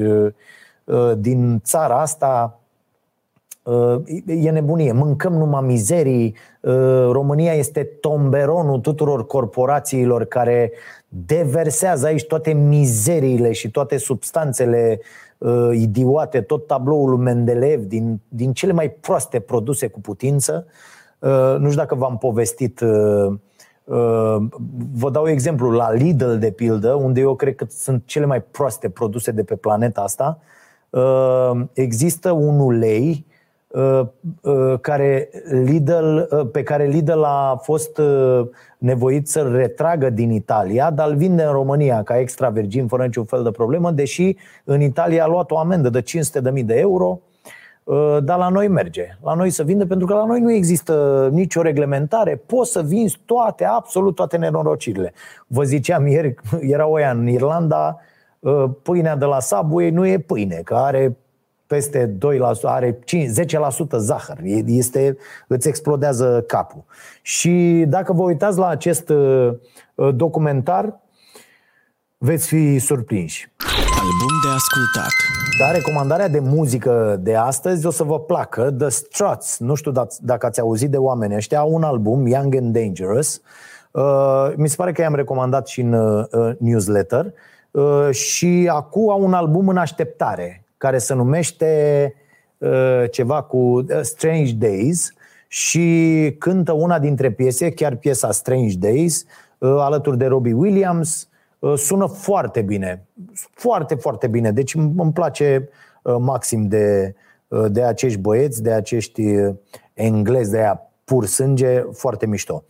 din 1.18 1.60
țara 1.64 2.02
asta. 2.02 2.60
E 4.26 4.50
nebunie. 4.50 4.92
Mâncăm 4.92 5.34
numai 5.34 5.62
mizerii. 5.62 6.36
România 7.12 7.54
este 7.54 7.84
tomberonul 7.84 8.80
tuturor 8.80 9.26
corporațiilor 9.28 10.26
care 10.26 10.72
deversează 11.08 12.06
aici 12.06 12.26
toate 12.26 12.54
mizeriile 12.54 13.52
și 13.52 13.72
toate 13.72 13.98
substanțele 13.98 15.00
idiote, 15.72 16.42
tot 16.42 16.68
tabloul 16.68 17.10
lui 17.10 17.20
Mendeleev 17.20 17.82
din, 17.82 18.20
din 18.28 18.54
cele 18.54 18.72
mai 18.72 18.90
proaste 18.90 19.40
produse 19.40 19.88
cu 19.88 20.02
putință. 20.02 20.66
Uh, 20.68 20.74
nu 21.58 21.66
știu 21.66 21.82
dacă 21.82 21.96
v-am 21.96 22.18
povestit 22.18 22.80
uh, 22.80 23.34
uh, 23.84 24.36
Vă 24.94 25.10
dau 25.12 25.28
exemplu 25.28 25.72
la 25.72 25.92
Lidl, 25.92 26.34
de 26.34 26.52
pildă, 26.52 26.94
unde 26.94 27.20
eu 27.20 27.36
cred 27.36 27.56
că 27.56 27.66
sunt 27.70 28.04
cele 28.06 28.26
mai 28.26 28.42
proaste 28.42 28.90
produse 28.90 29.32
de 29.32 29.44
pe 29.44 29.56
planeta 29.56 30.02
asta. 30.02 30.40
Există 31.74 32.32
un 32.32 32.60
ulei 32.60 33.26
care 34.82 35.30
Lidl, 35.50 36.20
pe 36.52 36.64
care 36.64 36.86
Lidl 36.86 37.24
a 37.24 37.60
fost 37.64 38.02
nevoit 38.78 39.28
să-l 39.28 39.52
retragă 39.52 40.10
din 40.10 40.32
Italia, 40.32 40.92
dar 40.92 41.10
îl 41.10 41.16
vinde 41.16 41.44
în 41.44 41.52
România 41.52 42.04
ca 42.04 42.20
extra 42.20 42.50
virgin, 42.50 42.88
fără 42.88 43.04
niciun 43.04 43.26
fel 43.26 43.44
de 43.44 43.52
problemă, 43.52 43.92
deși 43.92 44.36
în 44.64 44.82
Italia 44.82 45.24
a 45.24 45.28
luat 45.28 45.52
o 45.52 45.58
amendă 45.58 45.90
de 45.90 46.02
500.000 46.02 46.66
de 46.66 46.76
euro 46.80 47.20
dar 48.24 48.38
la 48.38 48.50
noi 48.50 48.68
merge. 48.68 49.18
La 49.24 49.34
noi 49.34 49.50
să 49.50 49.64
vinde 49.64 49.86
pentru 49.86 50.08
că 50.08 50.14
la 50.14 50.26
noi 50.26 50.40
nu 50.40 50.52
există 50.52 51.28
nicio 51.32 51.62
reglementare. 51.62 52.36
Poți 52.46 52.72
să 52.72 52.82
vinzi 52.82 53.22
toate, 53.26 53.66
absolut 53.66 54.16
toate 54.16 54.38
nenorocirile. 54.38 55.14
Vă 55.48 55.64
ziceam 55.64 56.08
ieri, 56.08 56.36
era 56.76 56.88
oia 56.88 57.12
în 57.12 57.28
Irlanda, 57.28 57.98
pâinea 58.82 59.16
de 59.16 59.26
la 59.26 59.40
Subway 59.40 59.90
nu 59.90 60.08
e 60.08 60.20
pâine, 60.20 60.62
că 60.64 60.76
are 60.76 61.18
peste 61.68 62.18
2%, 62.18 62.18
are 62.62 63.00
5, 63.06 63.30
10% 63.30 63.98
zahăr. 63.98 64.38
Este, 64.66 65.18
îți 65.48 65.68
explodează 65.68 66.44
capul. 66.48 66.84
Și 67.22 67.86
dacă 67.88 68.14
vă 68.14 68.22
uitați 68.22 68.58
la 68.58 68.68
acest 68.68 69.10
uh, 69.10 69.52
uh, 69.96 70.16
documentar, 70.16 71.00
veți 72.18 72.48
fi 72.48 72.80
surprinși. 72.80 73.52
Album 74.00 74.36
de 74.44 74.50
ascultat. 74.56 75.41
Dar 75.62 75.74
recomandarea 75.74 76.28
de 76.28 76.40
muzică 76.40 77.20
de 77.20 77.36
astăzi 77.36 77.86
o 77.86 77.90
să 77.90 78.04
vă 78.04 78.20
placă, 78.20 78.72
The 78.78 78.90
Struts. 78.90 79.60
Nu 79.60 79.76
știu 79.76 79.92
dacă 80.22 80.46
ați 80.46 80.60
auzit 80.60 80.90
de 80.90 80.98
oameni 80.98 81.36
ăștia, 81.36 81.60
au 81.60 81.74
un 81.74 81.84
album, 81.84 82.28
Young 82.28 82.56
and 82.56 82.74
Dangerous. 82.74 83.42
Uh, 83.92 84.52
mi 84.56 84.70
se 84.70 84.76
pare 84.76 84.92
că 84.92 85.02
i-am 85.02 85.16
recomandat 85.16 85.68
și 85.68 85.82
în 85.82 86.26
newsletter. 86.60 87.34
Și 88.12 88.70
acum 88.72 89.10
au 89.10 89.24
un 89.24 89.34
album 89.34 89.68
în 89.68 89.78
așteptare 89.78 90.64
care 90.78 90.98
se 90.98 91.14
numește 91.14 92.14
uh, 92.58 93.04
ceva 93.12 93.42
cu 93.42 93.58
uh, 93.58 93.86
Strange 94.02 94.54
Days 94.54 95.14
și 95.48 96.36
cântă 96.40 96.72
una 96.72 97.00
dintre 97.00 97.32
piese, 97.32 97.72
chiar 97.72 97.96
piesa 97.96 98.32
Strange 98.32 98.78
Days, 98.78 99.26
uh, 99.58 99.76
alături 99.80 100.18
de 100.18 100.26
Robbie 100.26 100.54
Williams. 100.54 101.30
Sună 101.76 102.06
foarte 102.08 102.62
bine, 102.62 103.08
foarte, 103.54 103.96
foarte 103.96 104.28
bine. 104.28 104.52
Deci 104.52 104.76
îmi 104.76 105.14
place 105.14 105.70
maxim 106.20 106.68
de, 106.68 107.16
de 107.68 107.84
acești 107.84 108.20
băieți, 108.20 108.64
de 108.64 108.72
acești 108.72 109.24
englezi, 109.94 110.52
de 110.52 110.58
aia 110.58 110.82
pur 111.04 111.26
sânge, 111.26 111.80
foarte 111.92 112.26
mișto. 112.26 112.64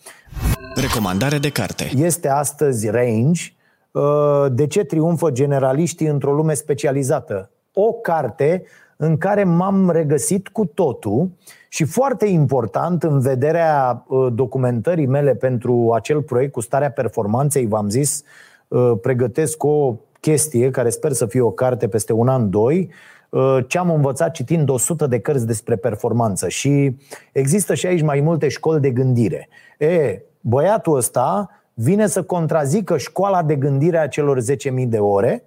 Recomandare 0.75 1.37
de 1.37 1.49
carte. 1.49 1.91
Este 1.95 2.29
astăzi 2.29 2.89
Range. 2.89 3.41
De 4.49 4.67
ce 4.67 4.83
triumfă 4.83 5.31
generaliștii 5.31 6.07
într-o 6.07 6.33
lume 6.33 6.53
specializată? 6.53 7.51
o 7.73 7.93
carte 7.93 8.63
în 8.97 9.17
care 9.17 9.43
m-am 9.43 9.89
regăsit 9.89 10.47
cu 10.47 10.65
totul 10.65 11.29
și 11.69 11.83
foarte 11.83 12.25
important 12.25 13.03
în 13.03 13.19
vederea 13.19 14.05
uh, 14.07 14.27
documentării 14.33 15.05
mele 15.05 15.35
pentru 15.35 15.91
acel 15.93 16.21
proiect 16.21 16.51
cu 16.51 16.59
starea 16.59 16.91
performanței, 16.91 17.67
v-am 17.67 17.89
zis, 17.89 18.19
uh, 18.19 18.50
pregătesc 19.01 19.63
o 19.63 19.95
chestie 20.21 20.71
care 20.71 20.89
sper 20.89 21.11
să 21.11 21.25
fie 21.25 21.41
o 21.41 21.51
carte 21.51 21.87
peste 21.87 22.13
un 22.13 22.27
an, 22.27 22.49
doi, 22.49 22.89
uh, 23.29 23.57
ce 23.67 23.77
am 23.77 23.89
învățat 23.89 24.31
citind 24.31 24.69
100 24.69 25.07
de 25.07 25.19
cărți 25.19 25.45
despre 25.45 25.75
performanță. 25.75 26.49
Și 26.49 26.95
există 27.31 27.73
și 27.73 27.85
aici 27.85 28.01
mai 28.01 28.19
multe 28.19 28.47
școli 28.47 28.81
de 28.81 28.89
gândire. 28.89 29.49
E, 29.77 30.21
băiatul 30.41 30.95
ăsta 30.95 31.49
vine 31.73 32.07
să 32.07 32.23
contrazică 32.23 32.97
școala 32.97 33.43
de 33.43 33.55
gândire 33.55 33.97
a 33.97 34.07
celor 34.07 34.41
10.000 34.41 34.87
de 34.87 34.99
ore. 34.99 35.43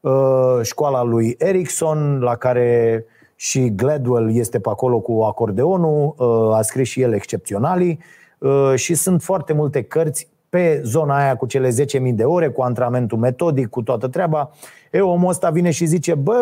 Uh, 0.00 0.58
școala 0.62 1.02
lui 1.02 1.34
Ericsson, 1.38 2.20
la 2.20 2.36
care 2.36 3.04
și 3.34 3.74
Gladwell 3.74 4.36
este 4.36 4.60
pe 4.60 4.68
acolo 4.68 5.00
cu 5.00 5.22
acordeonul, 5.22 6.14
uh, 6.16 6.56
a 6.56 6.62
scris 6.62 6.88
și 6.88 7.00
el 7.00 7.12
excepționalii. 7.12 7.98
Uh, 8.38 8.72
și 8.74 8.94
sunt 8.94 9.22
foarte 9.22 9.52
multe 9.52 9.82
cărți 9.82 10.28
pe 10.56 10.80
zona 10.84 11.16
aia 11.16 11.36
cu 11.36 11.46
cele 11.46 11.68
10.000 11.68 12.14
de 12.14 12.24
ore, 12.24 12.48
cu 12.48 12.62
antrenamentul 12.62 13.18
metodic, 13.18 13.68
cu 13.68 13.82
toată 13.82 14.08
treaba. 14.08 14.50
E, 14.92 15.00
omul 15.00 15.28
ăsta 15.28 15.50
vine 15.50 15.70
și 15.70 15.84
zice, 15.84 16.14
bă, 16.14 16.34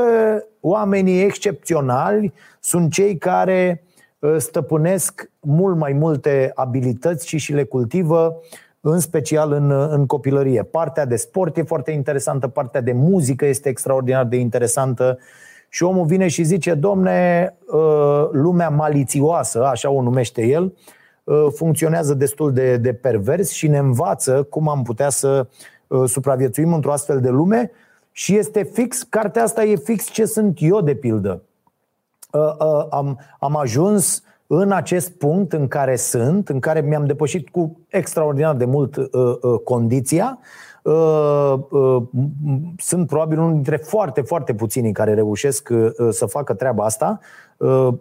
oamenii 0.60 1.22
excepționali 1.22 2.32
sunt 2.60 2.92
cei 2.92 3.18
care 3.18 3.84
stăpânesc 4.36 5.30
mult 5.40 5.76
mai 5.76 5.92
multe 5.92 6.52
abilități 6.54 7.28
și 7.28 7.38
și 7.38 7.52
le 7.52 7.64
cultivă 7.64 8.40
în 8.80 8.98
special 8.98 9.52
în, 9.52 9.70
în 9.70 10.06
copilărie. 10.06 10.62
Partea 10.62 11.04
de 11.06 11.16
sport 11.16 11.56
e 11.56 11.62
foarte 11.62 11.90
interesantă, 11.90 12.48
partea 12.48 12.80
de 12.80 12.92
muzică 12.92 13.46
este 13.46 13.68
extraordinar 13.68 14.24
de 14.24 14.36
interesantă 14.36 15.18
și 15.68 15.82
omul 15.82 16.06
vine 16.06 16.28
și 16.28 16.42
zice, 16.42 16.74
domne, 16.74 17.48
uh, 17.66 18.28
lumea 18.32 18.68
malițioasă, 18.68 19.64
așa 19.64 19.90
o 19.90 20.02
numește 20.02 20.46
el, 20.46 20.62
uh, 20.62 20.72
funcționează 21.54 22.14
destul 22.14 22.52
de, 22.52 22.76
de 22.76 22.92
pervers 22.92 23.50
și 23.50 23.68
ne 23.68 23.78
învață 23.78 24.42
cum 24.42 24.68
am 24.68 24.82
putea 24.82 25.08
să 25.08 25.46
uh, 25.86 26.08
supraviețuim 26.08 26.72
într-o 26.72 26.92
astfel 26.92 27.20
de 27.20 27.28
lume 27.28 27.70
și 28.12 28.36
este 28.36 28.62
fix, 28.62 29.02
cartea 29.02 29.42
asta 29.42 29.64
e 29.64 29.76
fix 29.76 30.10
ce 30.10 30.24
sunt 30.24 30.58
eu 30.60 30.80
de 30.80 30.94
pildă. 30.94 31.42
Am, 32.90 33.20
am 33.38 33.56
ajuns 33.56 34.22
în 34.46 34.72
acest 34.72 35.10
punct 35.10 35.52
în 35.52 35.68
care 35.68 35.96
sunt, 35.96 36.48
în 36.48 36.60
care 36.60 36.80
mi-am 36.80 37.06
depășit 37.06 37.48
cu 37.48 37.80
extraordinar 37.88 38.54
de 38.54 38.64
mult 38.64 38.96
uh, 38.96 39.06
uh, 39.12 39.60
condiția, 39.64 40.38
uh, 40.82 41.54
uh, 41.70 42.02
sunt 42.76 43.06
probabil 43.06 43.38
unul 43.38 43.52
dintre 43.52 43.76
foarte, 43.76 44.20
foarte 44.20 44.54
puținii 44.54 44.92
care 44.92 45.14
reușesc 45.14 45.68
uh, 45.72 45.90
să 46.10 46.26
facă 46.26 46.54
treaba 46.54 46.84
asta, 46.84 47.18
uh, 47.20 47.43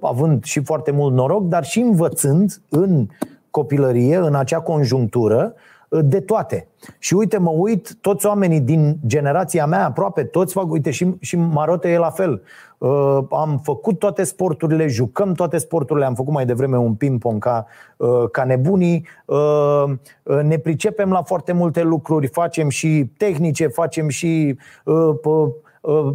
având 0.02 0.44
și 0.44 0.64
foarte 0.64 0.92
mult 0.92 1.14
noroc, 1.14 1.44
dar 1.44 1.64
și 1.64 1.80
învățând 1.80 2.62
în 2.70 3.08
copilărie, 3.50 4.16
în 4.16 4.36
acea 4.36 4.60
conjunctură, 4.60 5.54
de 6.02 6.20
toate. 6.20 6.68
Și 7.00 7.14
uite, 7.14 7.38
mă 7.38 7.50
uit, 7.50 7.98
toți 8.02 8.26
oamenii 8.26 8.60
din 8.60 8.98
generația 9.06 9.66
mea, 9.66 9.86
aproape 9.86 10.24
toți 10.24 10.54
fac, 10.54 10.72
uite, 10.72 10.92
și, 10.92 11.08
și 11.20 11.38
Marote 11.38 11.90
e 11.90 11.98
la 11.98 12.10
fel. 12.10 12.42
Uh, 12.78 13.20
am 13.30 13.60
făcut 13.64 14.00
toate 14.00 14.24
sporturile, 14.24 14.88
jucăm 14.88 15.34
toate 15.34 15.58
sporturile, 15.58 16.06
am 16.06 16.14
făcut 16.14 16.34
mai 16.34 16.46
devreme 16.46 16.78
un 16.78 16.94
ping-pong 16.94 17.44
ca, 17.44 17.66
uh, 17.98 18.24
ca 18.32 18.44
nebunii, 18.44 19.08
uh, 19.26 19.84
uh, 20.24 20.42
ne 20.42 20.58
pricepem 20.58 21.12
la 21.12 21.22
foarte 21.22 21.52
multe 21.52 21.84
lucruri, 21.84 22.28
facem 22.28 22.70
și 22.70 23.12
tehnice, 23.18 23.68
facem 23.68 24.10
și 24.10 24.58
uh, 24.86 25.16
uh, 25.24 25.48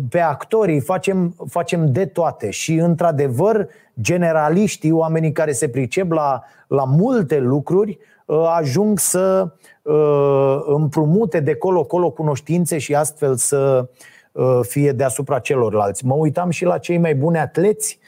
pe 0.08 0.20
actorii, 0.20 0.80
facem, 0.80 1.34
facem 1.48 1.92
de 1.92 2.06
toate 2.06 2.50
și, 2.50 2.74
într-adevăr, 2.74 3.68
generaliștii, 4.00 4.90
oamenii 4.90 5.32
care 5.32 5.52
se 5.52 5.68
pricep 5.68 6.10
la, 6.10 6.42
la 6.66 6.84
multe 6.84 7.38
lucruri, 7.38 7.98
uh, 8.26 8.52
ajung 8.56 8.98
să 8.98 9.52
uh, 9.82 10.58
împrumute 10.66 11.40
de 11.40 11.54
colo-colo 11.54 12.10
cunoștințe 12.10 12.78
și 12.78 12.94
astfel 12.94 13.36
să 13.36 13.88
uh, 14.32 14.60
fie 14.62 14.92
deasupra 14.92 15.38
celorlalți. 15.38 16.06
Mă 16.06 16.14
uitam 16.14 16.50
și 16.50 16.64
la 16.64 16.78
cei 16.78 16.98
mai 16.98 17.14
buni 17.14 17.38
atleți 17.38 17.98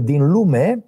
din 0.00 0.30
lume, 0.30 0.84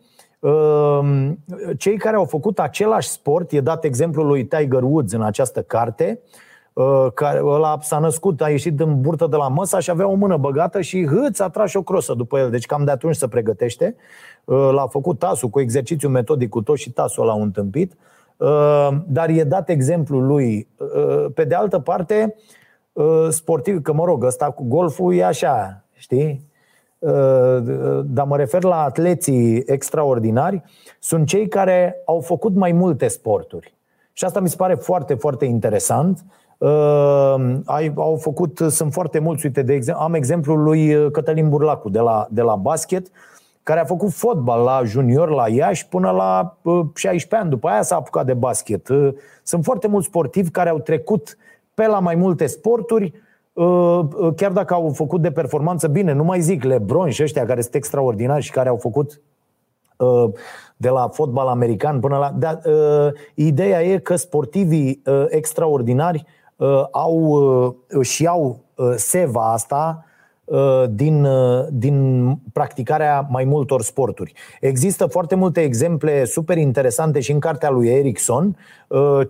cei 1.77 1.97
care 1.97 2.17
au 2.17 2.25
făcut 2.25 2.59
același 2.59 3.09
sport, 3.09 3.53
e 3.53 3.61
dat 3.61 3.85
exemplul 3.85 4.27
lui 4.27 4.45
Tiger 4.45 4.83
Woods 4.83 5.13
în 5.13 5.23
această 5.23 5.63
carte, 5.63 6.21
Uh, 6.21 6.52
care 7.15 7.41
ăla 7.45 7.79
s-a 7.81 7.99
născut, 7.99 8.41
a 8.41 8.49
ieșit 8.49 8.77
din 8.77 9.01
burtă 9.01 9.27
de 9.27 9.37
la 9.37 9.49
măsa 9.49 9.79
și 9.79 9.91
avea 9.91 10.09
o 10.09 10.15
mână 10.15 10.37
băgată 10.37 10.81
și 10.81 11.07
hâț 11.07 11.39
a 11.39 11.49
tras 11.49 11.71
și 11.71 11.77
o 11.77 11.83
crosă 11.83 12.15
după 12.15 12.39
el. 12.39 12.51
Deci 12.51 12.67
cam 12.67 12.85
de 12.85 12.91
atunci 12.91 13.17
se 13.17 13.29
pregătește. 13.29 13.97
Uh, 14.45 14.71
l-a 14.73 14.87
făcut 14.87 15.19
tasul 15.19 15.49
cu 15.49 15.61
exercițiu 15.61 16.09
metodic 16.09 16.49
cu 16.49 16.63
tot 16.63 16.77
și 16.77 16.91
tasul 16.91 17.25
l-a 17.25 17.33
întâmpit. 17.33 17.97
Uh, 18.37 18.89
dar 19.07 19.29
e 19.29 19.45
dat 19.45 19.69
exemplul 19.69 20.27
lui. 20.27 20.69
Pe 21.35 21.45
de 21.45 21.55
altă 21.55 21.79
parte, 21.79 22.35
sportiv, 23.29 23.83
că 23.83 23.93
mă 23.93 24.05
rog, 24.05 24.25
ăsta 24.25 24.51
cu 24.51 24.65
golful 24.65 25.15
e 25.15 25.25
așa, 25.25 25.85
știi? 25.95 26.51
Dar 28.05 28.27
mă 28.27 28.37
refer 28.37 28.63
la 28.63 28.83
atleții 28.83 29.63
extraordinari, 29.67 30.63
sunt 31.01 31.27
cei 31.27 31.49
care 31.49 32.03
au 32.07 32.21
făcut 32.21 32.55
mai 32.55 32.73
multe 32.73 33.09
sporturi. 33.09 33.75
Și 34.13 34.25
asta 34.25 34.41
mi 34.41 34.49
se 34.49 34.57
pare 34.57 34.75
foarte, 34.75 35.15
foarte 35.15 35.45
interesant 35.45 36.19
Uh, 36.19 36.42
ai, 37.65 37.93
au 37.97 38.17
făcut, 38.17 38.59
sunt 38.69 38.93
foarte 38.93 39.19
mulți, 39.19 39.47
uite, 39.47 39.63
de 39.63 39.73
exemplu, 39.73 40.03
am 40.03 40.15
exemplul 40.15 40.63
lui 40.63 40.95
uh, 40.95 41.11
Cătălin 41.11 41.49
Burlacu 41.49 41.89
de 41.89 41.99
la, 41.99 42.27
de 42.31 42.43
la 42.43 42.57
basket, 42.57 43.07
care 43.63 43.81
a 43.81 43.85
făcut 43.85 44.13
fotbal 44.13 44.63
la 44.63 44.81
junior 44.85 45.31
la 45.31 45.49
Iași 45.49 45.89
până 45.89 46.11
la 46.11 46.57
16 46.95 47.27
uh, 47.35 47.41
ani. 47.41 47.51
După 47.51 47.69
aia 47.69 47.83
s-a 47.83 47.97
apucat 47.97 48.27
de 48.27 48.35
basket. 48.35 48.89
Sunt 49.43 49.65
foarte 49.65 49.89
mulți 49.89 50.07
sportivi 50.07 50.51
care 50.51 50.69
au 50.69 50.79
trecut 50.79 51.37
pe 51.75 51.87
la 51.87 51.99
mai 51.99 52.15
multe 52.15 52.47
sporturi, 52.47 53.13
chiar 54.37 54.53
dacă 54.53 54.75
au 54.75 54.91
făcut 54.95 55.21
de 55.21 55.31
performanță 55.31 55.89
bine, 55.89 56.13
nu 56.13 56.25
mai 56.25 56.41
zic 56.41 56.63
Lebron 56.65 57.11
și 57.11 57.23
ăștia 57.23 57.47
care 57.47 57.61
sunt 57.61 57.75
extraordinari 57.75 58.43
și 58.43 58.51
care 58.51 58.69
au 58.69 58.77
făcut 58.77 59.21
de 60.77 60.89
la 60.89 61.09
fotbal 61.09 61.47
american 61.47 62.01
până 62.01 62.19
la. 62.19 62.35
Dar, 62.39 62.61
ideea 63.35 63.83
e 63.83 63.99
că 63.99 64.17
sportivii 64.17 65.03
extraordinari 65.29 66.25
uh, 66.27 66.42
au, 66.91 67.17
uh, 67.91 68.07
și 68.07 68.27
au 68.27 68.59
uh, 68.75 68.93
seva 68.97 69.53
asta 69.53 70.05
uh, 70.05 70.11
din, 70.91 71.25
uh, 71.25 71.67
din 71.71 72.29
practicarea 72.53 73.27
mai 73.31 73.45
multor 73.45 73.83
sporturi. 73.83 74.33
Există 74.61 75.07
foarte 75.07 75.35
multe 75.35 75.61
exemple 75.61 76.25
super 76.25 76.57
interesante 76.57 77.21
și 77.21 77.33
în 77.33 77.39
cartea 77.39 77.71
lui 77.71 77.89
Erickson 77.89 78.57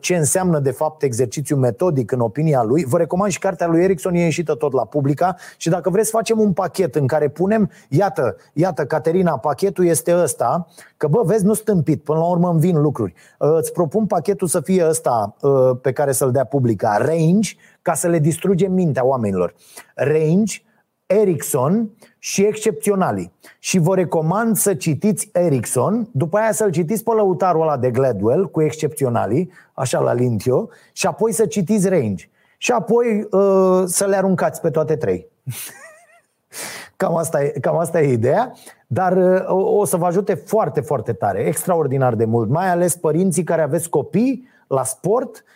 ce 0.00 0.16
înseamnă 0.16 0.58
de 0.58 0.70
fapt 0.70 1.02
exercițiu 1.02 1.56
metodic 1.56 2.12
în 2.12 2.20
opinia 2.20 2.62
lui. 2.62 2.84
Vă 2.84 2.98
recomand 2.98 3.32
și 3.32 3.38
cartea 3.38 3.66
lui 3.66 3.82
Erickson, 3.82 4.14
e 4.14 4.22
ieșită 4.22 4.54
tot 4.54 4.72
la 4.72 4.84
publica 4.84 5.36
și 5.56 5.68
dacă 5.68 5.90
vreți 5.90 6.10
facem 6.10 6.38
un 6.38 6.52
pachet 6.52 6.94
în 6.94 7.06
care 7.06 7.28
punem, 7.28 7.70
iată, 7.88 8.36
iată 8.52 8.84
Caterina, 8.84 9.38
pachetul 9.38 9.86
este 9.86 10.16
ăsta, 10.16 10.66
că 10.96 11.06
bă, 11.06 11.22
vezi, 11.24 11.44
nu 11.44 11.54
stâmpit, 11.54 12.04
până 12.04 12.18
la 12.18 12.24
urmă 12.24 12.48
îmi 12.48 12.60
vin 12.60 12.80
lucruri. 12.80 13.14
Îți 13.38 13.72
propun 13.72 14.06
pachetul 14.06 14.48
să 14.48 14.60
fie 14.60 14.86
ăsta 14.88 15.36
pe 15.82 15.92
care 15.92 16.12
să-l 16.12 16.30
dea 16.30 16.44
publica, 16.44 16.96
range, 16.96 17.54
ca 17.82 17.94
să 17.94 18.08
le 18.08 18.18
distrugem 18.18 18.72
mintea 18.72 19.04
oamenilor. 19.04 19.54
Range, 19.94 20.62
Ericsson 21.06 21.90
și 22.18 22.44
excepționalii. 22.44 23.32
Și 23.58 23.78
vă 23.78 23.94
recomand 23.94 24.56
să 24.56 24.74
citiți 24.74 25.28
Ericsson, 25.32 26.08
după 26.12 26.38
aia 26.38 26.52
să-l 26.52 26.70
citiți 26.70 27.04
pe 27.04 27.10
lăutarul 27.10 27.62
ăla 27.62 27.76
de 27.76 27.90
Gladwell 27.90 28.50
cu 28.50 28.62
excepționalii, 28.62 29.50
așa 29.72 30.00
la 30.00 30.12
lintio, 30.12 30.68
și 30.92 31.06
apoi 31.06 31.32
să 31.32 31.46
citiți 31.46 31.88
Range. 31.88 32.28
Și 32.58 32.72
apoi 32.72 33.28
uh, 33.30 33.82
să 33.86 34.06
le 34.06 34.16
aruncați 34.16 34.60
pe 34.60 34.70
toate 34.70 34.96
trei. 34.96 35.26
cam, 36.96 37.16
asta 37.16 37.42
e, 37.42 37.48
cam 37.48 37.78
asta 37.78 38.00
e 38.00 38.12
ideea, 38.12 38.52
dar 38.86 39.16
uh, 39.16 39.44
o 39.80 39.84
să 39.84 39.96
vă 39.96 40.06
ajute 40.06 40.34
foarte, 40.34 40.80
foarte 40.80 41.12
tare, 41.12 41.40
extraordinar 41.40 42.14
de 42.14 42.24
mult, 42.24 42.48
mai 42.48 42.68
ales 42.68 42.96
părinții 42.96 43.44
care 43.44 43.62
aveți 43.62 43.88
copii 43.88 44.48
la 44.66 44.84
sport 44.84 45.36
Uh, 45.36 45.50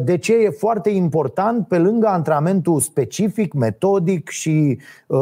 de 0.00 0.16
ce 0.16 0.34
e 0.34 0.50
foarte 0.50 0.90
important, 0.90 1.68
pe 1.68 1.78
lângă 1.78 2.06
antrenamentul 2.06 2.80
specific, 2.80 3.52
metodic 3.52 4.28
și 4.28 4.78
uh, 5.06 5.18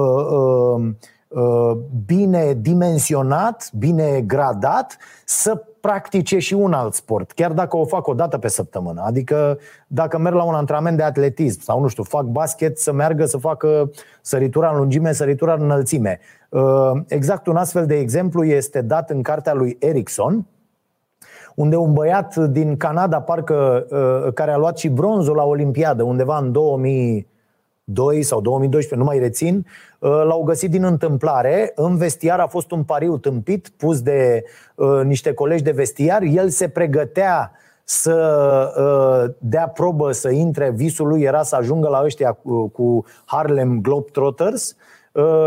uh, 1.28 1.76
bine 2.06 2.58
dimensionat, 2.60 3.70
bine 3.78 4.20
gradat, 4.20 4.96
să 5.24 5.62
practice 5.80 6.38
și 6.38 6.54
un 6.54 6.72
alt 6.72 6.94
sport, 6.94 7.32
chiar 7.32 7.52
dacă 7.52 7.76
o 7.76 7.84
fac 7.84 8.06
o 8.06 8.14
dată 8.14 8.38
pe 8.38 8.48
săptămână. 8.48 9.02
Adică 9.04 9.58
dacă 9.86 10.18
merg 10.18 10.34
la 10.34 10.42
un 10.42 10.54
antrenament 10.54 10.96
de 10.96 11.02
atletism 11.02 11.60
sau, 11.60 11.80
nu 11.80 11.88
știu, 11.88 12.02
fac 12.02 12.24
basket, 12.24 12.78
să 12.78 12.92
meargă 12.92 13.24
să 13.24 13.36
facă 13.36 13.90
săritura 14.22 14.70
în 14.70 14.76
lungime, 14.76 15.12
săritura 15.12 15.54
în 15.54 15.62
înălțime. 15.62 16.20
Exact 17.06 17.46
un 17.46 17.56
astfel 17.56 17.86
de 17.86 17.98
exemplu 17.98 18.44
este 18.44 18.80
dat 18.80 19.10
în 19.10 19.22
cartea 19.22 19.54
lui 19.54 19.76
Erickson, 19.80 20.46
unde 21.58 21.76
un 21.76 21.92
băiat 21.92 22.36
din 22.36 22.76
Canada, 22.76 23.20
parcă, 23.20 23.86
uh, 23.90 24.32
care 24.32 24.50
a 24.50 24.56
luat 24.56 24.78
și 24.78 24.88
bronzul 24.88 25.36
la 25.36 25.44
Olimpiadă, 25.44 26.02
undeva 26.02 26.38
în 26.38 26.52
2002 26.52 28.22
sau 28.22 28.40
2012, 28.40 28.94
nu 28.94 29.04
mai 29.04 29.18
rețin, 29.18 29.66
uh, 29.98 30.10
l-au 30.10 30.42
găsit 30.42 30.70
din 30.70 30.84
întâmplare. 30.84 31.72
În 31.74 31.96
vestiar 31.96 32.40
a 32.40 32.46
fost 32.46 32.70
un 32.70 32.82
pariu 32.82 33.16
tâmpit 33.16 33.68
pus 33.76 34.00
de 34.00 34.44
uh, 34.74 35.00
niște 35.04 35.32
colegi 35.32 35.62
de 35.62 35.70
vestiar. 35.70 36.22
El 36.22 36.48
se 36.48 36.68
pregătea 36.68 37.52
să 37.84 38.14
uh, 38.76 39.34
dea 39.38 39.68
probă 39.68 40.12
să 40.12 40.30
intre, 40.30 40.70
visul 40.70 41.08
lui 41.08 41.22
era 41.22 41.42
să 41.42 41.56
ajungă 41.56 41.88
la 41.88 42.02
ăștia 42.04 42.32
cu, 42.32 42.68
cu 42.68 43.04
Harlem 43.24 43.80
Globetrotters 43.80 44.70
uh, 44.70 44.76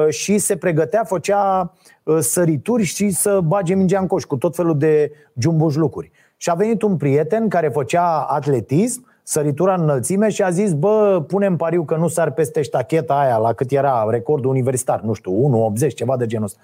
și 0.09 0.37
se 0.37 0.57
pregătea, 0.57 1.03
făcea 1.03 1.73
Uh, 2.03 2.17
sărituri 2.19 2.83
și 2.83 3.09
să 3.09 3.39
bage 3.43 3.73
mingea 3.73 3.99
în 3.99 4.07
coș 4.07 4.23
cu 4.23 4.37
tot 4.37 4.55
felul 4.55 4.77
de 4.77 5.11
jumbuș 5.37 5.75
lucruri. 5.75 6.11
Și 6.37 6.49
a 6.49 6.53
venit 6.53 6.81
un 6.81 6.97
prieten 6.97 7.47
care 7.47 7.69
făcea 7.69 8.19
atletism, 8.19 9.07
săritura 9.23 9.73
în 9.73 9.81
înălțime 9.81 10.29
și 10.29 10.43
a 10.43 10.49
zis, 10.49 10.73
bă, 10.73 11.23
punem 11.27 11.55
pariu 11.55 11.83
că 11.83 11.95
nu 11.95 12.07
sar 12.07 12.31
peste 12.31 12.61
ștacheta 12.61 13.13
aia 13.13 13.37
la 13.37 13.53
cât 13.53 13.71
era 13.71 14.07
recordul 14.09 14.49
universitar, 14.49 15.01
nu 15.01 15.13
știu, 15.13 15.73
1,80, 15.87 15.93
ceva 15.93 16.17
de 16.17 16.25
genul 16.25 16.45
ăsta. 16.45 16.59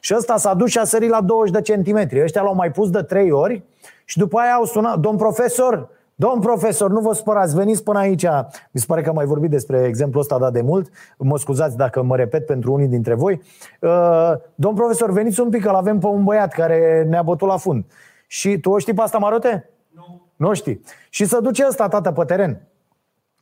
Și 0.00 0.14
ăsta 0.16 0.36
s-a 0.36 0.54
dus 0.54 0.70
și 0.70 0.78
a 0.78 0.84
sărit 0.84 1.10
la 1.10 1.20
20 1.20 1.54
de 1.54 1.60
centimetri. 1.60 2.22
Ăștia 2.22 2.42
l-au 2.42 2.54
mai 2.54 2.70
pus 2.70 2.90
de 2.90 3.02
3 3.02 3.30
ori 3.30 3.62
și 4.04 4.18
după 4.18 4.38
aia 4.38 4.52
au 4.52 4.64
sunat, 4.64 4.98
domn 4.98 5.16
profesor, 5.16 5.88
Domn 6.14 6.40
profesor, 6.40 6.90
nu 6.90 7.00
vă 7.00 7.12
spărați, 7.12 7.54
veniți 7.54 7.82
până 7.82 7.98
aici. 7.98 8.26
Mi 8.70 8.80
se 8.80 8.84
pare 8.86 9.02
că 9.02 9.08
am 9.08 9.14
mai 9.14 9.24
vorbit 9.24 9.50
despre 9.50 9.84
exemplul 9.86 10.20
ăsta 10.20 10.38
dat 10.38 10.52
de 10.52 10.60
mult. 10.60 10.90
Mă 11.18 11.38
scuzați 11.38 11.76
dacă 11.76 12.02
mă 12.02 12.16
repet 12.16 12.46
pentru 12.46 12.72
unii 12.72 12.86
dintre 12.86 13.14
voi. 13.14 13.42
Uh, 13.80 14.32
domn 14.54 14.76
profesor, 14.76 15.10
veniți 15.10 15.40
un 15.40 15.50
pic, 15.50 15.62
că 15.62 15.68
avem 15.68 15.98
pe 15.98 16.06
un 16.06 16.24
băiat 16.24 16.52
care 16.52 17.06
ne-a 17.08 17.22
bătut 17.22 17.48
la 17.48 17.56
fund. 17.56 17.84
Și 18.26 18.58
tu 18.58 18.70
o 18.70 18.78
știi 18.78 18.94
pe 18.94 19.00
asta, 19.00 19.18
Marote? 19.18 19.70
Nu. 19.90 20.22
Nu 20.36 20.54
știi. 20.54 20.80
Și 21.08 21.24
să 21.24 21.40
duce 21.40 21.64
ăsta, 21.68 21.88
tată, 21.88 22.12
pe 22.12 22.24
teren. 22.24 22.60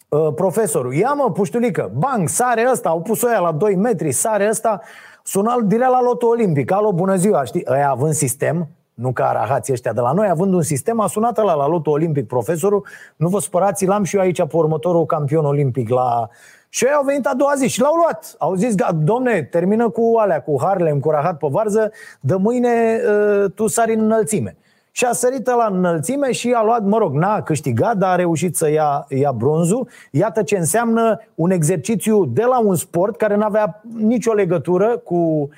Uh, 0.08 0.34
profesorul, 0.34 0.94
ia 0.94 1.12
mă, 1.12 1.30
puștulică, 1.30 1.90
bang, 1.96 2.28
sare 2.28 2.68
ăsta, 2.70 2.88
au 2.88 3.00
pus-o 3.00 3.26
aia 3.26 3.38
la 3.38 3.52
2 3.52 3.76
metri, 3.76 4.12
sare 4.12 4.48
ăsta, 4.48 4.80
sună 5.22 5.60
direct 5.64 5.90
la 5.90 6.02
lotul 6.02 6.28
olimpic, 6.28 6.72
alo, 6.72 6.92
bună 6.92 7.16
ziua, 7.16 7.44
știi? 7.44 7.64
Ăia 7.68 7.90
având 7.90 8.12
sistem, 8.12 8.68
nu 9.02 9.12
ca 9.12 9.28
arahații 9.28 9.72
ăștia 9.72 9.92
de 9.92 10.00
la 10.00 10.12
noi, 10.12 10.28
având 10.28 10.54
un 10.54 10.62
sistem, 10.62 11.00
a 11.00 11.06
sunat 11.06 11.36
la 11.36 11.54
la 11.54 11.66
lotul 11.66 11.92
olimpic 11.92 12.26
profesorul, 12.26 12.86
nu 13.16 13.28
vă 13.28 13.40
spărați, 13.40 13.86
l-am 13.86 14.04
și 14.04 14.16
eu 14.16 14.22
aici 14.22 14.42
pe 14.42 14.56
următorul 14.56 15.06
campion 15.06 15.44
olimpic 15.44 15.88
la... 15.88 16.28
Și 16.68 16.84
ei 16.84 16.92
au 16.92 17.04
venit 17.04 17.26
a 17.26 17.34
doua 17.36 17.52
zi 17.56 17.68
și 17.68 17.80
l-au 17.80 17.94
luat. 17.94 18.34
Au 18.38 18.54
zis, 18.54 18.74
domne, 18.94 19.42
termină 19.42 19.88
cu 19.88 20.14
alea, 20.18 20.42
cu 20.42 20.56
Harlem, 20.60 20.98
cu 20.98 21.10
rahat 21.10 21.36
pe 21.36 21.46
varză, 21.50 21.90
de 22.20 22.34
mâine 22.34 23.00
uh, 23.08 23.50
tu 23.54 23.66
sari 23.66 23.94
în 23.94 24.00
înălțime. 24.00 24.56
Și 24.90 25.04
a 25.04 25.12
sărit 25.12 25.46
la 25.46 25.68
înălțime 25.70 26.32
și 26.32 26.52
a 26.52 26.62
luat, 26.62 26.84
mă 26.84 26.98
rog, 26.98 27.14
n-a 27.14 27.42
câștigat, 27.42 27.96
dar 27.96 28.10
a 28.10 28.16
reușit 28.16 28.56
să 28.56 28.70
ia, 28.70 29.06
ia 29.08 29.32
bronzul. 29.32 29.88
Iată 30.10 30.42
ce 30.42 30.56
înseamnă 30.56 31.20
un 31.34 31.50
exercițiu 31.50 32.24
de 32.24 32.42
la 32.42 32.58
un 32.60 32.74
sport 32.74 33.16
care 33.16 33.36
nu 33.36 33.44
avea 33.44 33.82
nicio 33.96 34.32
legătură 34.32 34.96
cu 35.04 35.14
Uh, 35.14 35.48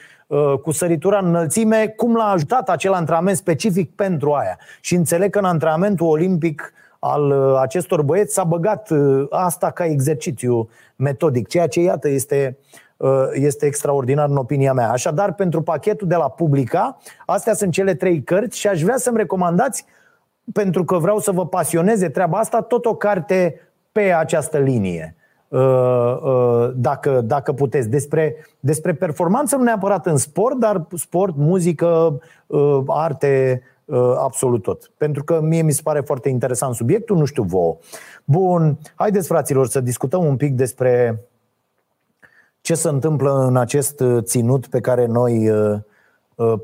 cu 0.62 0.70
săritura 0.70 1.18
în 1.18 1.26
înălțime, 1.26 1.86
cum 1.96 2.14
l-a 2.14 2.30
ajutat 2.30 2.68
acel 2.68 2.92
antrenament 2.92 3.36
specific 3.36 3.94
pentru 3.94 4.32
aia. 4.32 4.58
Și 4.80 4.94
înțeleg 4.94 5.30
că 5.30 5.38
în 5.38 5.44
antrenamentul 5.44 6.06
olimpic 6.06 6.72
al 7.06 7.30
uh, 7.30 7.58
acestor 7.60 8.02
băieți 8.02 8.34
s-a 8.34 8.44
băgat 8.44 8.90
uh, 8.90 9.26
asta 9.30 9.70
ca 9.70 9.84
exercițiu 9.84 10.68
metodic, 10.96 11.48
ceea 11.48 11.66
ce, 11.66 11.80
iată, 11.80 12.08
este, 12.08 12.58
este 13.32 13.66
extraordinar 13.66 14.28
în 14.28 14.36
opinia 14.36 14.72
mea. 14.72 14.90
Așadar, 14.90 15.34
pentru 15.34 15.62
pachetul 15.62 16.08
de 16.08 16.14
la 16.14 16.28
Publica, 16.28 16.98
astea 17.26 17.54
sunt 17.54 17.72
cele 17.72 17.94
trei 17.94 18.22
cărți 18.22 18.58
și 18.58 18.68
aș 18.68 18.82
vrea 18.82 18.96
să-mi 18.96 19.16
recomandați, 19.16 19.84
pentru 20.52 20.84
că 20.84 20.98
vreau 20.98 21.18
să 21.18 21.30
vă 21.30 21.46
pasioneze 21.46 22.08
treaba 22.08 22.38
asta, 22.38 22.60
tot 22.60 22.84
o 22.86 22.94
carte 22.94 23.60
pe 23.92 24.12
această 24.12 24.58
linie. 24.58 25.16
Uh, 25.54 26.18
uh, 26.22 26.70
dacă, 26.76 27.20
dacă 27.20 27.52
puteți, 27.52 27.88
despre, 27.88 28.36
despre 28.60 28.94
performanță, 28.94 29.56
nu 29.56 29.62
neapărat 29.62 30.06
în 30.06 30.16
sport, 30.16 30.58
dar 30.58 30.86
sport, 30.94 31.34
muzică, 31.36 32.20
uh, 32.46 32.82
arte, 32.86 33.62
absolut 34.18 34.62
tot. 34.62 34.90
Pentru 34.96 35.24
că 35.24 35.40
mie 35.40 35.62
mi 35.62 35.72
se 35.72 35.80
pare 35.84 36.00
foarte 36.00 36.28
interesant 36.28 36.74
subiectul, 36.74 37.16
nu 37.16 37.24
știu 37.24 37.42
vouă. 37.42 37.76
Bun, 38.24 38.78
haideți 38.94 39.26
fraților 39.26 39.66
să 39.66 39.80
discutăm 39.80 40.24
un 40.24 40.36
pic 40.36 40.54
despre 40.54 41.24
ce 42.60 42.74
se 42.74 42.88
întâmplă 42.88 43.44
în 43.46 43.56
acest 43.56 44.02
ținut 44.20 44.66
pe 44.66 44.80
care 44.80 45.06
noi 45.06 45.50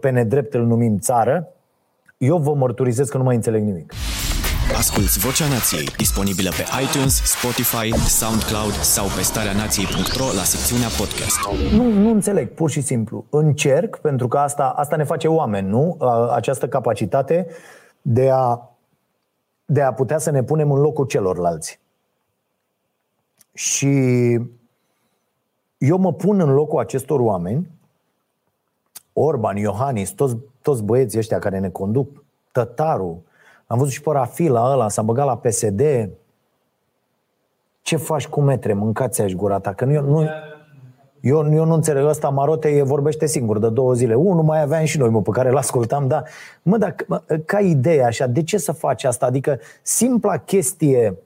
pe 0.00 0.10
nedrept 0.10 0.54
îl 0.54 0.64
numim 0.64 0.98
țară. 0.98 1.48
Eu 2.18 2.38
vă 2.38 2.54
mărturisesc 2.54 3.10
că 3.10 3.16
nu 3.16 3.24
mai 3.24 3.34
înțeleg 3.34 3.62
nimic. 3.62 3.92
Asculți 4.76 5.18
Vocea 5.18 5.48
Nației, 5.48 5.84
disponibilă 5.96 6.50
pe 6.50 6.64
iTunes, 6.82 7.22
Spotify, 7.24 7.94
SoundCloud 8.08 8.72
sau 8.72 9.06
pe 9.16 9.22
starea 9.22 9.52
nației.ro 9.52 10.24
la 10.24 10.42
secțiunea 10.42 10.88
podcast. 10.98 11.38
Nu, 11.72 11.84
nu 12.02 12.10
înțeleg, 12.10 12.48
pur 12.54 12.70
și 12.70 12.80
simplu. 12.80 13.24
Încerc, 13.30 13.98
pentru 13.98 14.28
că 14.28 14.38
asta, 14.38 14.68
asta 14.68 14.96
ne 14.96 15.04
face 15.04 15.28
oameni, 15.28 15.68
nu? 15.68 15.96
Această 16.30 16.68
capacitate 16.68 17.46
de 18.02 18.30
a, 18.30 18.70
de 19.64 19.82
a 19.82 19.92
putea 19.92 20.18
să 20.18 20.30
ne 20.30 20.42
punem 20.42 20.72
în 20.72 20.80
locul 20.80 21.06
celorlalți. 21.06 21.80
Și 23.52 23.88
eu 25.78 25.98
mă 25.98 26.12
pun 26.12 26.40
în 26.40 26.52
locul 26.52 26.78
acestor 26.78 27.20
oameni, 27.20 27.70
Orban, 29.12 29.56
Iohannis, 29.56 30.10
toți, 30.10 30.36
toți 30.62 30.82
băieții 30.82 31.18
ăștia 31.18 31.38
care 31.38 31.58
ne 31.58 31.68
conduc, 31.68 32.24
Tătaru, 32.52 33.24
am 33.70 33.78
văzut 33.78 33.92
și 33.92 34.00
pe 34.00 34.10
Rafila 34.12 34.72
ăla, 34.72 34.88
s-a 34.88 35.02
băgat 35.02 35.26
la 35.26 35.36
PSD. 35.36 35.82
Ce 37.82 37.96
faci 37.96 38.28
cu 38.28 38.40
metre? 38.40 38.72
Mâncați 38.72 39.22
aș 39.22 39.32
gura 39.32 39.58
ta. 39.58 39.72
Că 39.72 39.84
nu, 39.84 40.00
nu, 40.00 40.28
eu, 41.20 41.52
eu 41.52 41.64
nu 41.64 41.74
înțeleg, 41.74 42.04
ăsta 42.04 42.28
Marote 42.28 42.68
e, 42.68 42.82
vorbește 42.82 43.26
singur 43.26 43.58
de 43.58 43.68
două 43.68 43.94
zile. 43.94 44.14
Unul 44.14 44.42
mai 44.42 44.62
aveam 44.62 44.84
și 44.84 44.98
noi, 44.98 45.08
mă, 45.08 45.22
pe 45.22 45.30
care 45.30 45.50
l-ascultam, 45.50 46.06
da. 46.06 46.22
Mă, 46.62 46.76
dar 46.76 46.94
ca 47.44 47.60
idee 47.60 48.04
așa, 48.04 48.26
de 48.26 48.42
ce 48.42 48.58
să 48.58 48.72
faci 48.72 49.04
asta? 49.04 49.26
Adică 49.26 49.58
simpla 49.82 50.36
chestie 50.36 51.18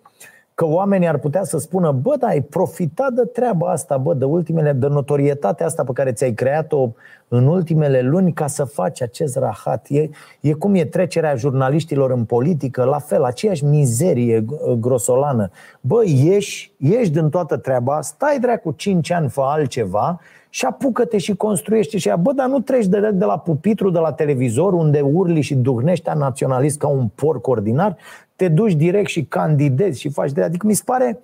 că 0.55 0.67
oamenii 0.67 1.09
ar 1.09 1.19
putea 1.19 1.45
să 1.45 1.59
spună, 1.59 1.93
bă, 1.93 2.17
da, 2.19 2.27
ai 2.27 2.43
profitat 2.43 3.13
de 3.13 3.25
treaba 3.25 3.71
asta, 3.71 3.97
bă, 3.97 4.15
de 4.15 4.25
ultimele, 4.25 4.73
de 4.73 4.87
notorietatea 4.87 5.67
asta 5.67 5.85
pe 5.85 5.93
care 5.93 6.13
ți-ai 6.13 6.33
creat-o 6.33 6.93
în 7.29 7.47
ultimele 7.47 8.01
luni 8.01 8.33
ca 8.33 8.47
să 8.47 8.65
faci 8.65 9.03
acest 9.03 9.37
rahat. 9.37 9.87
E, 9.89 10.09
e 10.41 10.53
cum 10.53 10.75
e 10.75 10.85
trecerea 10.85 11.35
jurnaliștilor 11.35 12.11
în 12.11 12.25
politică, 12.25 12.85
la 12.85 12.99
fel, 12.99 13.25
aceeași 13.25 13.65
mizerie 13.65 14.45
grosolană. 14.79 15.51
Bă, 15.81 16.03
ieși, 16.07 16.73
ieși 16.77 17.11
din 17.11 17.29
toată 17.29 17.57
treaba, 17.57 18.01
stai 18.01 18.39
dracu 18.39 18.71
5 18.71 19.11
ani, 19.11 19.29
fă 19.29 19.41
altceva 19.41 20.21
și 20.49 20.65
apucă-te 20.65 21.19
și 21.19 21.35
construiește 21.37 21.99
și 21.99 22.09
ea, 22.09 22.17
bă, 22.17 22.33
dar 22.33 22.49
nu 22.49 22.61
treci 22.61 22.87
de, 22.87 23.11
de 23.13 23.25
la 23.25 23.39
pupitru, 23.39 23.91
de 23.91 23.99
la 23.99 24.13
televizor, 24.13 24.73
unde 24.73 25.01
urli 25.01 25.41
și 25.41 25.55
duhnești 25.55 26.11
naționalist 26.17 26.79
ca 26.79 26.89
un 26.89 27.09
porc 27.15 27.47
ordinar, 27.47 27.97
te 28.37 28.49
duci 28.49 28.73
direct 28.73 29.09
și 29.09 29.25
candidezi 29.25 30.01
și 30.01 30.09
faci 30.09 30.33
de 30.33 30.43
Adică 30.43 30.67
mi 30.67 30.75
se 30.75 30.83
pare, 30.85 31.21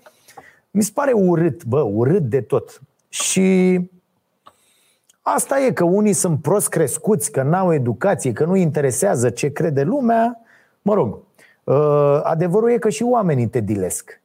mi 0.71 0.83
se 0.83 0.91
pare 0.95 1.13
urât, 1.13 1.65
bă, 1.65 1.81
urât 1.81 2.23
de 2.23 2.41
tot. 2.41 2.81
Și 3.09 3.81
asta 5.23 5.61
e 5.61 5.73
că 5.73 5.85
unii 5.85 6.13
sunt 6.13 6.43
prost 6.43 6.69
crescuți, 6.69 7.33
că 7.33 7.43
n-au 7.43 7.73
educație, 7.73 8.33
că 8.33 8.45
nu 8.45 8.57
interesează 8.57 9.31
ce 9.31 9.53
crede 9.53 9.83
lumea. 9.83 10.41
Mă 10.83 10.95
rog, 10.95 11.19
uh, 11.65 12.21
adevărul 12.23 12.71
e 12.71 12.79
că 12.79 12.89
și 12.89 13.03
oamenii 13.03 13.49
te 13.49 13.61
dilesc 13.61 14.20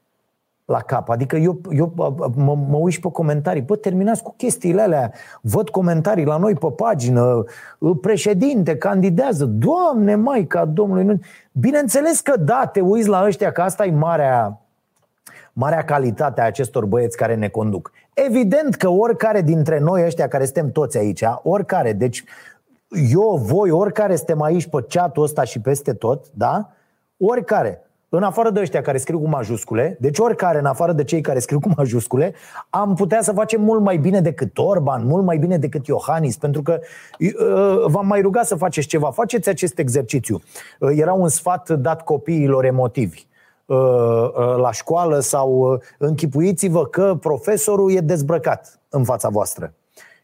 la 0.66 0.80
cap. 0.80 1.10
Adică 1.10 1.36
eu, 1.36 1.62
eu 1.72 1.94
mă, 2.36 2.56
mă 2.70 2.78
uit 2.78 3.00
pe 3.00 3.10
comentarii. 3.12 3.62
Bă, 3.62 3.76
terminați 3.76 4.24
cu 4.24 4.34
chestiile 4.38 4.82
alea. 4.82 5.12
Văd 5.42 5.70
comentarii 5.70 6.26
la 6.26 6.38
noi 6.38 6.54
pe 6.54 6.68
pagină. 6.76 7.44
Președinte 8.02 8.78
candidează. 8.78 9.46
Doamne, 9.46 10.16
Maica 10.16 10.66
Domnului. 10.66 11.20
Bineînțeles 11.52 12.20
că 12.20 12.38
da, 12.38 12.70
te 12.72 12.80
uiți 12.80 13.08
la 13.08 13.24
ăștia, 13.26 13.52
că 13.52 13.62
asta 13.62 13.86
e 13.86 13.92
marea, 13.92 14.62
marea 15.54 15.84
calitate 15.84 16.42
a 16.42 16.46
acestor 16.46 16.86
băieți 16.86 17.18
care 17.18 17.36
ne 17.36 17.48
conduc. 17.48 17.92
Evident 18.14 18.76
că 18.76 18.90
oricare 18.90 19.42
dintre 19.42 19.80
noi 19.80 20.06
ăștia 20.06 20.28
care 20.28 20.44
suntem 20.44 20.72
toți 20.72 20.98
aici, 20.98 21.24
oricare, 21.44 21.94
deci 21.94 22.24
eu, 23.12 23.42
voi, 23.44 23.72
oricare 23.72 24.16
suntem 24.16 24.42
aici 24.42 24.68
pe 24.68 24.86
chatul 24.90 25.24
ăsta 25.24 25.44
și 25.44 25.60
peste 25.60 25.94
tot, 25.94 26.26
da? 26.34 26.70
Oricare, 27.18 27.85
în 28.16 28.24
afară 28.24 28.50
de 28.50 28.60
ăștia 28.60 28.82
care 28.82 28.98
scriu 28.98 29.20
cu 29.20 29.28
majuscule, 29.28 29.98
deci 30.00 30.20
oricare, 30.20 30.60
în 30.60 30.66
afară 30.66 30.92
de 30.92 31.04
cei 31.04 31.22
care 31.22 31.40
scriu 31.40 31.60
cu 31.60 31.70
majuscule, 31.78 32.34
am 32.70 32.94
putea 32.96 33.22
să 33.22 33.32
facem 33.32 33.62
mult 33.62 33.82
mai 33.82 33.98
bine 33.98 34.22
decât 34.22 34.58
Orban, 34.58 35.06
mult 35.06 35.24
mai 35.24 35.38
bine 35.38 35.58
decât 35.58 35.88
Iohannis, 35.88 36.38
pentru 36.38 36.62
că 36.62 36.80
uh, 37.20 37.86
v-am 37.86 38.08
mai 38.08 38.22
rugat 38.22 38.46
să 38.46 38.56
faceți 38.56 38.88
ceva. 38.88 39.12
Faceți 39.12 39.50
acest 39.50 39.80
exercițiu. 39.80 40.42
Uh, 40.80 40.90
era 40.96 41.14
un 41.14 41.28
sfat 41.28 41.70
dat 41.70 42.02
copiilor 42.02 42.66
emotivi 42.66 43.28
uh, 43.66 43.78
la 44.58 44.72
școală 44.72 45.20
sau 45.20 45.80
închipuiți-vă 45.98 46.86
că 46.86 47.18
profesorul 47.22 47.92
e 47.92 48.00
dezbrăcat 48.00 48.80
în 48.90 49.04
fața 49.04 49.30
voastră. 49.30 49.74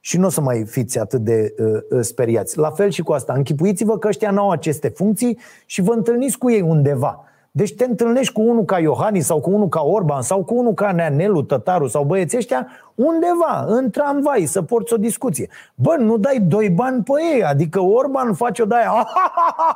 Și 0.03 0.17
nu 0.17 0.25
o 0.25 0.29
să 0.29 0.41
mai 0.41 0.65
fiți 0.65 0.99
atât 0.99 1.19
de 1.19 1.55
uh, 1.57 1.99
speriați. 2.01 2.57
La 2.57 2.69
fel 2.69 2.89
și 2.89 3.01
cu 3.01 3.11
asta. 3.11 3.33
Închipuiți-vă 3.33 3.97
că 3.97 4.07
ăștia 4.07 4.31
nu 4.31 4.41
au 4.41 4.49
aceste 4.49 4.87
funcții 4.87 5.39
și 5.65 5.81
vă 5.81 5.93
întâlniți 5.93 6.37
cu 6.37 6.51
ei 6.51 6.61
undeva 6.61 7.25
deci 7.53 7.75
te 7.75 7.85
întâlnești 7.85 8.33
cu 8.33 8.41
unul 8.41 8.65
ca 8.65 8.79
Iohannis 8.79 9.25
sau 9.25 9.39
cu 9.39 9.49
unul 9.49 9.69
ca 9.69 9.81
Orban 9.81 10.21
sau 10.21 10.43
cu 10.43 10.55
unul 10.55 10.73
ca 10.73 10.91
Neanelu, 10.91 11.41
Tătaru 11.41 11.87
sau 11.87 12.03
băieții 12.03 12.37
ăștia 12.37 12.67
undeva, 12.95 13.65
în 13.67 13.89
tramvai, 13.89 14.45
să 14.45 14.61
porți 14.61 14.93
o 14.93 14.97
discuție. 14.97 15.49
Bă, 15.75 15.95
nu 15.99 16.17
dai 16.17 16.39
doi 16.39 16.69
bani 16.69 17.03
pe 17.03 17.11
ei, 17.33 17.43
adică 17.43 17.79
Orban 17.79 18.33
face 18.33 18.61
o 18.61 18.65
daia. 18.65 19.07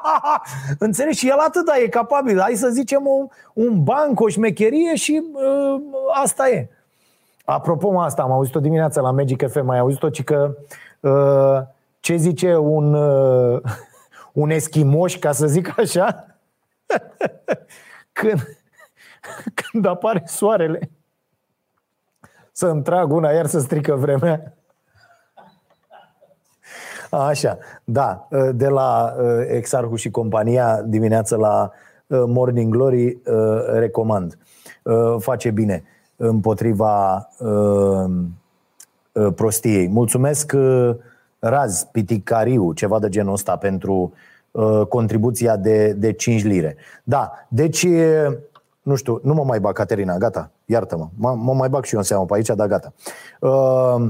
Înțelegi? 0.79 1.17
Și 1.17 1.29
el 1.29 1.37
atât 1.37 1.69
e 1.83 1.87
capabil. 1.87 2.39
Hai 2.39 2.53
să 2.55 2.69
zicem 2.69 3.05
un, 3.05 3.27
un 3.53 3.83
banc, 3.83 4.19
o 4.19 4.27
șmecherie 4.27 4.95
și 4.95 5.23
uh, 5.33 5.81
asta 6.23 6.49
e. 6.49 6.67
Apropo 7.45 7.99
asta, 7.99 8.21
am 8.21 8.31
auzit-o 8.31 8.59
dimineața 8.59 9.01
la 9.01 9.11
Magic 9.11 9.49
FM, 9.49 9.65
mai 9.65 9.79
auzit-o, 9.79 10.09
ci 10.09 10.23
că 10.23 10.55
uh, 10.99 11.61
ce 11.99 12.15
zice 12.15 12.55
un, 12.55 12.93
uh, 12.93 13.61
un 14.41 14.49
eschimoș, 14.49 15.17
ca 15.17 15.31
să 15.31 15.47
zic 15.47 15.79
așa, 15.79 16.34
când, 18.19 18.57
când 19.71 19.85
apare 19.85 20.23
soarele, 20.25 20.89
să 22.51 22.67
îmi 22.67 22.83
trag 22.83 23.11
una, 23.11 23.29
iar 23.31 23.45
să 23.45 23.59
strică 23.59 23.95
vremea. 23.95 24.53
Așa, 27.11 27.57
da, 27.83 28.27
de 28.51 28.67
la 28.67 29.15
uh, 29.17 29.45
Exarhu 29.47 29.95
și 29.95 30.09
compania 30.09 30.81
dimineața 30.81 31.35
la 31.35 31.71
uh, 32.07 32.23
Morning 32.27 32.73
Glory 32.73 33.05
uh, 33.05 33.65
recomand. 33.73 34.37
Face 35.19 35.51
bine 35.51 35.83
împotriva 36.15 37.27
prostiei. 39.35 39.87
Mulțumesc 39.87 40.53
Raz 41.39 41.83
Piticariu, 41.83 42.73
ceva 42.73 42.99
de 42.99 43.09
genul 43.09 43.33
ăsta 43.33 43.55
pentru 43.57 43.93
Uh, 43.93 44.34
contribuția 44.89 45.55
de, 45.55 45.93
de 45.93 46.11
5 46.11 46.43
lire. 46.43 46.75
Da, 47.03 47.31
deci, 47.47 47.87
nu 48.81 48.95
știu, 48.95 49.19
nu 49.23 49.33
mă 49.33 49.43
mai 49.43 49.59
bag, 49.59 49.73
Caterina, 49.73 50.17
gata, 50.17 50.51
iartă-mă. 50.65 51.07
Mă, 51.15 51.35
mă 51.37 51.53
mai 51.53 51.69
bag 51.69 51.83
și 51.83 51.93
eu 51.93 51.99
în 51.99 52.05
seamă 52.05 52.25
pe 52.25 52.33
aici, 52.33 52.47
dar 52.47 52.67
gata. 52.67 52.93
Uh, 53.39 54.07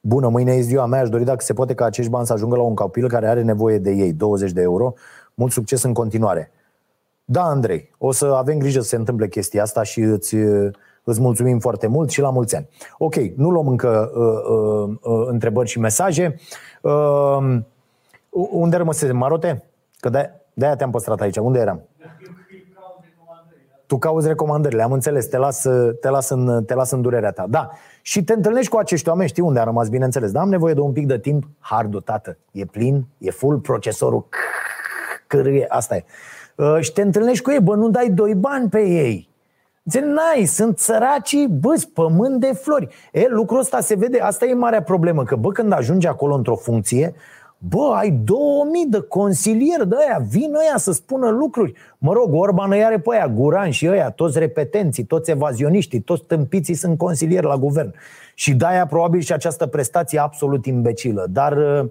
bună, 0.00 0.28
mâine 0.28 0.52
e 0.52 0.60
ziua 0.60 0.86
mea, 0.86 1.00
aș 1.00 1.08
dori 1.08 1.24
dacă 1.24 1.44
se 1.44 1.52
poate 1.52 1.74
ca 1.74 1.84
acești 1.84 2.10
bani 2.10 2.26
să 2.26 2.32
ajungă 2.32 2.56
la 2.56 2.62
un 2.62 2.74
copil 2.74 3.08
care 3.08 3.28
are 3.28 3.42
nevoie 3.42 3.78
de 3.78 3.90
ei, 3.90 4.12
20 4.12 4.52
de 4.52 4.60
euro. 4.60 4.94
Mult 5.34 5.52
succes 5.52 5.82
în 5.82 5.92
continuare. 5.92 6.50
Da, 7.24 7.42
Andrei, 7.42 7.90
o 7.98 8.12
să 8.12 8.26
avem 8.26 8.58
grijă 8.58 8.80
să 8.80 8.88
se 8.88 8.96
întâmple 8.96 9.28
chestia 9.28 9.62
asta 9.62 9.82
și 9.82 10.00
îți, 10.00 10.34
îți 11.04 11.20
mulțumim 11.20 11.58
foarte 11.58 11.86
mult 11.86 12.10
și 12.10 12.20
la 12.20 12.30
mulți 12.30 12.56
ani. 12.56 12.68
Ok, 12.98 13.14
nu 13.14 13.50
luăm 13.50 13.68
încă 13.68 14.12
uh, 14.14 14.22
uh, 14.22 14.96
uh, 15.02 15.26
întrebări 15.28 15.68
și 15.68 15.78
mesaje. 15.78 16.34
Uh, 16.82 17.58
unde 18.34 18.76
rămăsese? 18.76 19.12
Marote? 19.12 19.64
Că 20.00 20.08
de- 20.08 20.30
de-aia 20.54 20.76
te-am 20.76 20.90
păstrat 20.90 21.20
aici. 21.20 21.36
Unde 21.36 21.58
eram? 21.58 21.82
Tu 23.86 23.98
cauți 23.98 24.26
recomandările, 24.26 24.82
am 24.82 24.92
înțeles, 24.92 25.26
te 25.26 25.36
las, 25.36 25.66
te, 26.00 26.08
las 26.08 26.28
în, 26.28 26.64
te 26.64 26.74
las 26.74 26.90
în 26.90 27.02
durerea 27.02 27.30
ta. 27.30 27.46
Da, 27.48 27.70
și 28.02 28.24
te 28.24 28.32
întâlnești 28.32 28.70
cu 28.70 28.76
acești 28.76 29.08
oameni, 29.08 29.28
știi 29.28 29.42
unde 29.42 29.60
a 29.60 29.64
rămas, 29.64 29.88
bineînțeles. 29.88 30.30
Dar 30.32 30.42
am 30.42 30.48
nevoie 30.48 30.74
de 30.74 30.80
un 30.80 30.92
pic 30.92 31.06
de 31.06 31.18
timp, 31.18 31.44
hardul, 31.58 32.00
tată. 32.00 32.36
E 32.52 32.64
plin, 32.64 33.06
e 33.18 33.30
full, 33.30 33.58
procesorul 33.58 34.26
cârâie, 35.26 35.66
asta 35.68 35.96
e. 35.96 36.04
Uh, 36.56 36.78
și 36.80 36.92
te 36.92 37.02
întâlnești 37.02 37.42
cu 37.42 37.50
ei, 37.50 37.60
bă, 37.60 37.74
nu 37.74 37.88
dai 37.88 38.08
doi 38.10 38.34
bani 38.34 38.68
pe 38.68 38.80
ei. 38.80 39.28
Zice, 39.84 40.04
n-ai, 40.04 40.44
sunt 40.44 40.78
săracii, 40.78 41.48
bă, 41.48 41.82
pământ 41.94 42.40
de 42.40 42.52
flori. 42.52 42.88
E, 43.12 43.26
lucrul 43.28 43.58
ăsta 43.58 43.80
se 43.80 43.94
vede, 43.94 44.20
asta 44.20 44.44
e 44.46 44.54
marea 44.54 44.82
problemă, 44.82 45.22
că 45.24 45.36
bă, 45.36 45.48
când 45.52 45.72
ajungi 45.72 46.06
acolo 46.06 46.34
într-o 46.34 46.56
funcție, 46.56 47.14
Bă, 47.68 47.92
ai 47.94 48.10
2000 48.10 48.86
de 48.88 49.00
consilieri 49.00 49.88
de 49.88 49.96
aia, 49.98 50.18
vin 50.28 50.54
ăia 50.54 50.76
să 50.76 50.92
spună 50.92 51.30
lucruri. 51.30 51.72
Mă 51.98 52.12
rog, 52.12 52.34
Orban 52.34 52.70
îi 52.72 52.84
are 52.84 52.98
pe 52.98 53.14
aia, 53.14 53.28
Guran 53.28 53.70
și 53.70 53.88
ăia, 53.88 54.10
toți 54.10 54.38
repetenții, 54.38 55.04
toți 55.04 55.30
evazioniștii, 55.30 56.00
toți 56.00 56.22
tâmpiții 56.22 56.74
sunt 56.74 56.98
consilieri 56.98 57.46
la 57.46 57.56
guvern. 57.56 57.94
Și 58.34 58.54
de-aia 58.54 58.86
probabil 58.86 59.20
și 59.20 59.32
această 59.32 59.66
prestație 59.66 60.18
absolut 60.18 60.66
imbecilă. 60.66 61.26
Dar 61.30 61.56
uh, 61.56 61.88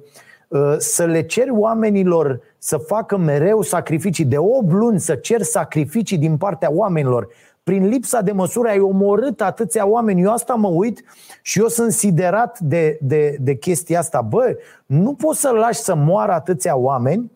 uh, 0.47 0.75
să 0.77 1.05
le 1.05 1.21
ceri 1.21 1.51
oamenilor 1.51 2.41
să 2.57 2.77
facă 2.77 3.17
mereu 3.17 3.61
sacrificii, 3.61 4.25
de 4.25 4.37
8 4.37 4.71
luni 4.71 4.99
să 4.99 5.15
cer 5.15 5.41
sacrificii 5.41 6.17
din 6.17 6.37
partea 6.37 6.71
oamenilor, 6.71 7.27
prin 7.63 7.87
lipsa 7.87 8.21
de 8.21 8.31
măsură 8.31 8.67
ai 8.67 8.79
omorât 8.79 9.41
atâția 9.41 9.87
oameni. 9.87 10.21
Eu 10.21 10.31
asta 10.31 10.53
mă 10.53 10.67
uit 10.67 11.03
și 11.41 11.59
eu 11.59 11.67
sunt 11.67 11.91
siderat 11.91 12.59
de, 12.59 12.97
de, 13.01 13.37
de 13.39 13.55
chestia 13.55 13.99
asta. 13.99 14.21
Bă, 14.21 14.57
nu 14.85 15.13
poți 15.13 15.39
să 15.39 15.49
lași 15.49 15.79
să 15.79 15.95
moară 15.95 16.31
atâția 16.31 16.77
oameni 16.77 17.31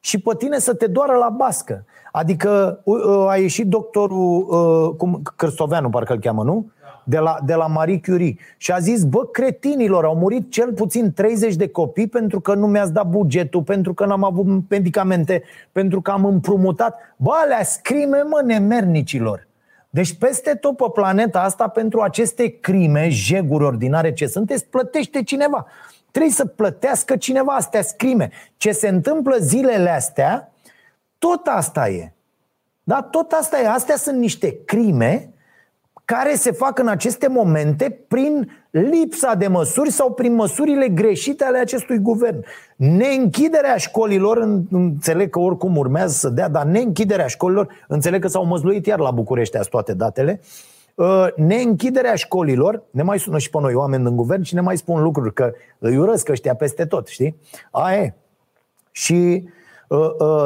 și 0.00 0.20
pe 0.20 0.34
tine 0.38 0.58
să 0.58 0.74
te 0.74 0.86
doară 0.86 1.16
la 1.16 1.28
bască. 1.28 1.84
Adică 2.12 2.80
a 3.28 3.36
ieșit 3.36 3.66
doctorul 3.66 4.46
cum, 4.96 5.22
Cârstoveanu, 5.36 5.90
parcă 5.90 6.12
îl 6.12 6.18
cheamă, 6.18 6.42
nu? 6.42 6.70
De 7.04 7.18
la, 7.18 7.38
de 7.44 7.54
la 7.54 7.66
Marie 7.66 8.00
Curie 8.00 8.36
și 8.56 8.72
a 8.72 8.78
zis, 8.78 9.04
bă, 9.04 9.26
cretinilor, 9.26 10.04
au 10.04 10.16
murit 10.16 10.50
cel 10.50 10.72
puțin 10.72 11.12
30 11.12 11.54
de 11.54 11.68
copii 11.68 12.06
pentru 12.06 12.40
că 12.40 12.54
nu 12.54 12.66
mi-ați 12.66 12.92
dat 12.92 13.06
bugetul, 13.06 13.62
pentru 13.62 13.94
că 13.94 14.06
n-am 14.06 14.24
avut 14.24 14.46
medicamente, 14.68 15.42
pentru 15.72 16.00
că 16.00 16.10
am 16.10 16.24
împrumutat. 16.24 16.98
Bă, 17.16 17.30
alea 17.42 17.62
scrime, 17.62 18.22
mă, 18.22 18.42
nemernicilor. 18.44 19.46
Deci 19.90 20.14
peste 20.14 20.54
tot 20.54 20.76
pe 20.76 20.84
planeta 20.92 21.40
asta, 21.40 21.68
pentru 21.68 22.00
aceste 22.00 22.58
crime, 22.60 23.08
jeguri 23.08 23.64
ordinare 23.64 24.12
ce 24.12 24.26
sunteți, 24.26 24.66
plătește 24.66 25.22
cineva. 25.22 25.66
Trebuie 26.10 26.32
să 26.32 26.44
plătească 26.46 27.16
cineva 27.16 27.52
astea 27.52 27.82
scrime. 27.82 28.30
Ce 28.56 28.72
se 28.72 28.88
întâmplă 28.88 29.36
zilele 29.40 29.90
astea, 29.90 30.52
tot 31.18 31.46
asta 31.46 31.88
e. 31.88 32.12
Da, 32.82 33.02
tot 33.02 33.32
asta 33.32 33.60
e. 33.60 33.68
Astea 33.68 33.96
sunt 33.96 34.18
niște 34.18 34.64
crime 34.64 35.31
care 36.04 36.34
se 36.34 36.50
fac 36.50 36.78
în 36.78 36.88
aceste 36.88 37.28
momente 37.28 38.04
prin 38.08 38.50
lipsa 38.70 39.34
de 39.34 39.46
măsuri 39.46 39.90
sau 39.90 40.12
prin 40.12 40.34
măsurile 40.34 40.88
greșite 40.88 41.44
ale 41.44 41.58
acestui 41.58 41.98
guvern. 41.98 42.44
Neînchiderea 42.76 43.76
școlilor, 43.76 44.38
înțeleg 44.70 45.30
că 45.30 45.38
oricum 45.38 45.76
urmează 45.76 46.12
să 46.12 46.28
dea, 46.28 46.48
dar 46.48 46.64
neînchiderea 46.64 47.26
școlilor, 47.26 47.68
înțeleg 47.88 48.20
că 48.20 48.28
s-au 48.28 48.44
măzluit 48.44 48.86
iar 48.86 48.98
la 48.98 49.10
București 49.10 49.56
azi 49.56 49.68
toate 49.68 49.94
datele, 49.94 50.40
uh, 50.94 51.26
neînchiderea 51.36 52.14
școlilor, 52.14 52.82
ne 52.90 53.02
mai 53.02 53.18
sună 53.18 53.38
și 53.38 53.50
pe 53.50 53.58
noi 53.60 53.74
oameni 53.74 54.06
în 54.06 54.16
guvern 54.16 54.42
și 54.42 54.54
ne 54.54 54.60
mai 54.60 54.76
spun 54.76 55.02
lucruri, 55.02 55.34
că 55.34 55.52
îi 55.78 55.96
urăsc 55.96 56.28
ăștia 56.28 56.54
peste 56.54 56.84
tot, 56.84 57.06
știi? 57.06 57.36
Aia 57.70 58.02
e. 58.02 58.14
Și 58.90 59.12
uh, 59.12 59.42
uh, 59.44 59.61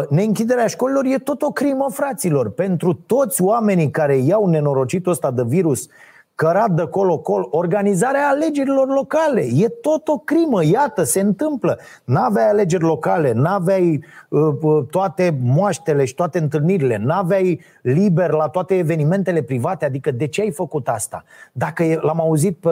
neînchiderea 0.09 0.67
școlilor 0.67 1.05
e 1.05 1.19
tot 1.19 1.43
o 1.43 1.51
crimă, 1.51 1.87
fraților. 1.91 2.51
Pentru 2.51 2.93
toți 3.07 3.43
oamenii 3.43 3.91
care 3.91 4.17
iau 4.17 4.47
nenorocitul 4.47 5.13
ăsta 5.13 5.31
de 5.31 5.43
virus 5.47 5.89
cărat 6.37 6.71
de 6.71 6.87
colo-col, 6.87 7.49
organizarea 7.51 8.29
alegerilor 8.29 8.89
locale. 8.89 9.41
E 9.41 9.69
tot 9.69 10.09
o 10.09 10.19
crimă, 10.19 10.65
iată, 10.65 11.03
se 11.03 11.21
întâmplă. 11.21 11.79
N-aveai 12.05 12.49
alegeri 12.49 12.83
locale, 12.83 13.33
n-aveai 13.33 14.05
uh, 14.29 14.41
uh, 14.61 14.85
toate 14.91 15.39
moaștele 15.43 16.05
și 16.05 16.15
toate 16.15 16.39
întâlnirile, 16.39 16.97
n-aveai 16.97 17.61
liber 17.83 18.31
la 18.31 18.49
toate 18.49 18.77
evenimentele 18.77 19.43
private, 19.43 19.85
adică 19.85 20.11
de 20.11 20.27
ce 20.27 20.41
ai 20.41 20.51
făcut 20.51 20.89
asta? 20.89 21.25
Dacă 21.53 21.83
e, 21.83 21.99
l-am 22.03 22.21
auzit 22.21 22.57
pe, 22.57 22.71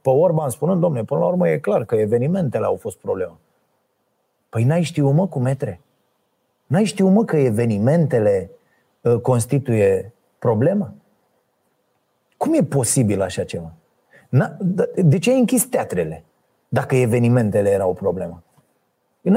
pe 0.00 0.10
Orban 0.10 0.48
spunând, 0.48 0.80
domne, 0.80 1.04
până 1.04 1.20
la 1.20 1.26
urmă 1.26 1.48
e 1.48 1.58
clar 1.58 1.84
că 1.84 1.94
evenimentele 1.94 2.64
au 2.64 2.76
fost 2.80 2.96
problema. 2.96 3.38
Păi 4.48 4.64
n-ai 4.64 4.82
știut, 4.82 5.12
mă, 5.12 5.26
cu 5.26 5.38
metre? 5.38 5.80
N-ai 6.72 6.84
știut, 6.84 7.10
mă, 7.10 7.24
că 7.24 7.36
evenimentele 7.36 8.50
uh, 9.00 9.16
constituie 9.20 10.12
problema? 10.38 10.94
Cum 12.36 12.54
e 12.54 12.62
posibil 12.62 13.22
așa 13.22 13.44
ceva? 13.44 13.72
De 14.96 15.18
ce 15.18 15.30
ai 15.30 15.38
închis 15.38 15.64
teatrele 15.64 16.24
dacă 16.68 16.96
evenimentele 16.96 17.70
erau 17.70 17.90
o 17.90 17.92
problemă? 17.92 18.42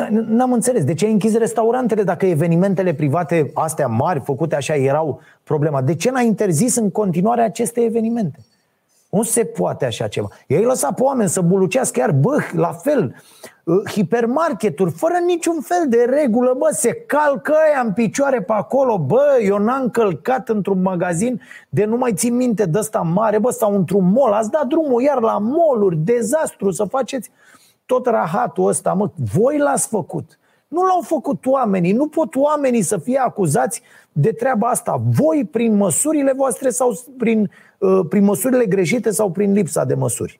N-am 0.10 0.54
înțeles. 0.54 0.84
De 0.84 0.94
ce 0.94 1.06
ai 1.06 1.12
închis 1.12 1.38
restaurantele 1.38 2.04
dacă 2.04 2.26
evenimentele 2.26 2.94
private, 2.94 3.52
astea 3.54 3.88
mari, 3.88 4.20
făcute 4.20 4.56
așa, 4.56 4.76
erau 4.76 5.20
problema? 5.44 5.82
De 5.82 5.96
ce 5.96 6.12
n-ai 6.12 6.26
interzis 6.26 6.76
în 6.76 6.92
continuare 6.92 7.42
aceste 7.42 7.82
evenimente? 7.82 8.40
Nu 9.16 9.24
se 9.24 9.46
poate 9.46 9.86
așa 9.86 10.08
ceva. 10.08 10.28
Ei 10.48 10.64
lăsa 10.64 10.92
pe 10.92 11.04
oameni 11.04 11.30
să 11.30 11.42
bulucească 11.42 12.00
chiar, 12.00 12.12
bă, 12.12 12.38
la 12.52 12.72
fel, 12.72 13.16
uh, 13.64 13.92
hipermarketuri, 13.92 14.92
fără 14.92 15.14
niciun 15.26 15.62
fel 15.62 15.86
de 15.88 16.06
regulă, 16.10 16.56
bă, 16.58 16.70
se 16.72 16.94
calcă 16.94 17.54
aia 17.54 17.82
în 17.82 17.94
picioare 17.94 18.42
pe 18.42 18.54
acolo, 18.54 19.00
bă, 19.00 19.38
eu 19.42 19.58
n-am 19.58 19.90
călcat 19.90 20.50
într-un 20.50 20.82
magazin 20.82 21.42
de 21.70 21.86
nu 21.86 21.98
mai 21.98 22.14
țin 22.14 22.36
minte 22.36 22.66
de 22.66 22.78
ăsta 22.78 23.00
mare, 23.00 23.40
bă, 23.40 23.52
sau 23.52 23.76
într-un 23.76 24.12
mall, 24.12 24.34
ați 24.34 24.52
dat 24.52 24.66
drumul 24.66 25.02
iar 25.02 25.20
la 25.20 25.38
moluri, 25.38 25.98
dezastru, 25.98 26.72
să 26.72 26.84
faceți 26.84 27.32
tot 27.86 28.06
rahatul 28.06 28.68
ăsta, 28.68 28.94
mă, 28.94 29.12
voi 29.34 29.58
l-ați 29.58 29.88
făcut. 29.88 30.40
Nu 30.68 30.82
l-au 30.82 31.02
făcut 31.02 31.46
oamenii, 31.46 31.92
nu 31.92 32.08
pot 32.08 32.36
oamenii 32.36 32.82
să 32.82 32.98
fie 32.98 33.18
acuzați 33.18 33.82
de 34.12 34.32
treaba 34.32 34.68
asta. 34.68 35.02
Voi, 35.06 35.48
prin 35.52 35.76
măsurile 35.76 36.34
voastre 36.36 36.70
sau 36.70 37.00
prin, 37.18 37.40
uh, 37.42 37.48
prin 38.10 38.24
măsurile 38.24 38.66
greșite 38.66 39.12
sau 39.12 39.32
prin 39.32 39.52
lipsa 39.52 39.86
de 39.86 39.94
măsuri. 39.94 40.40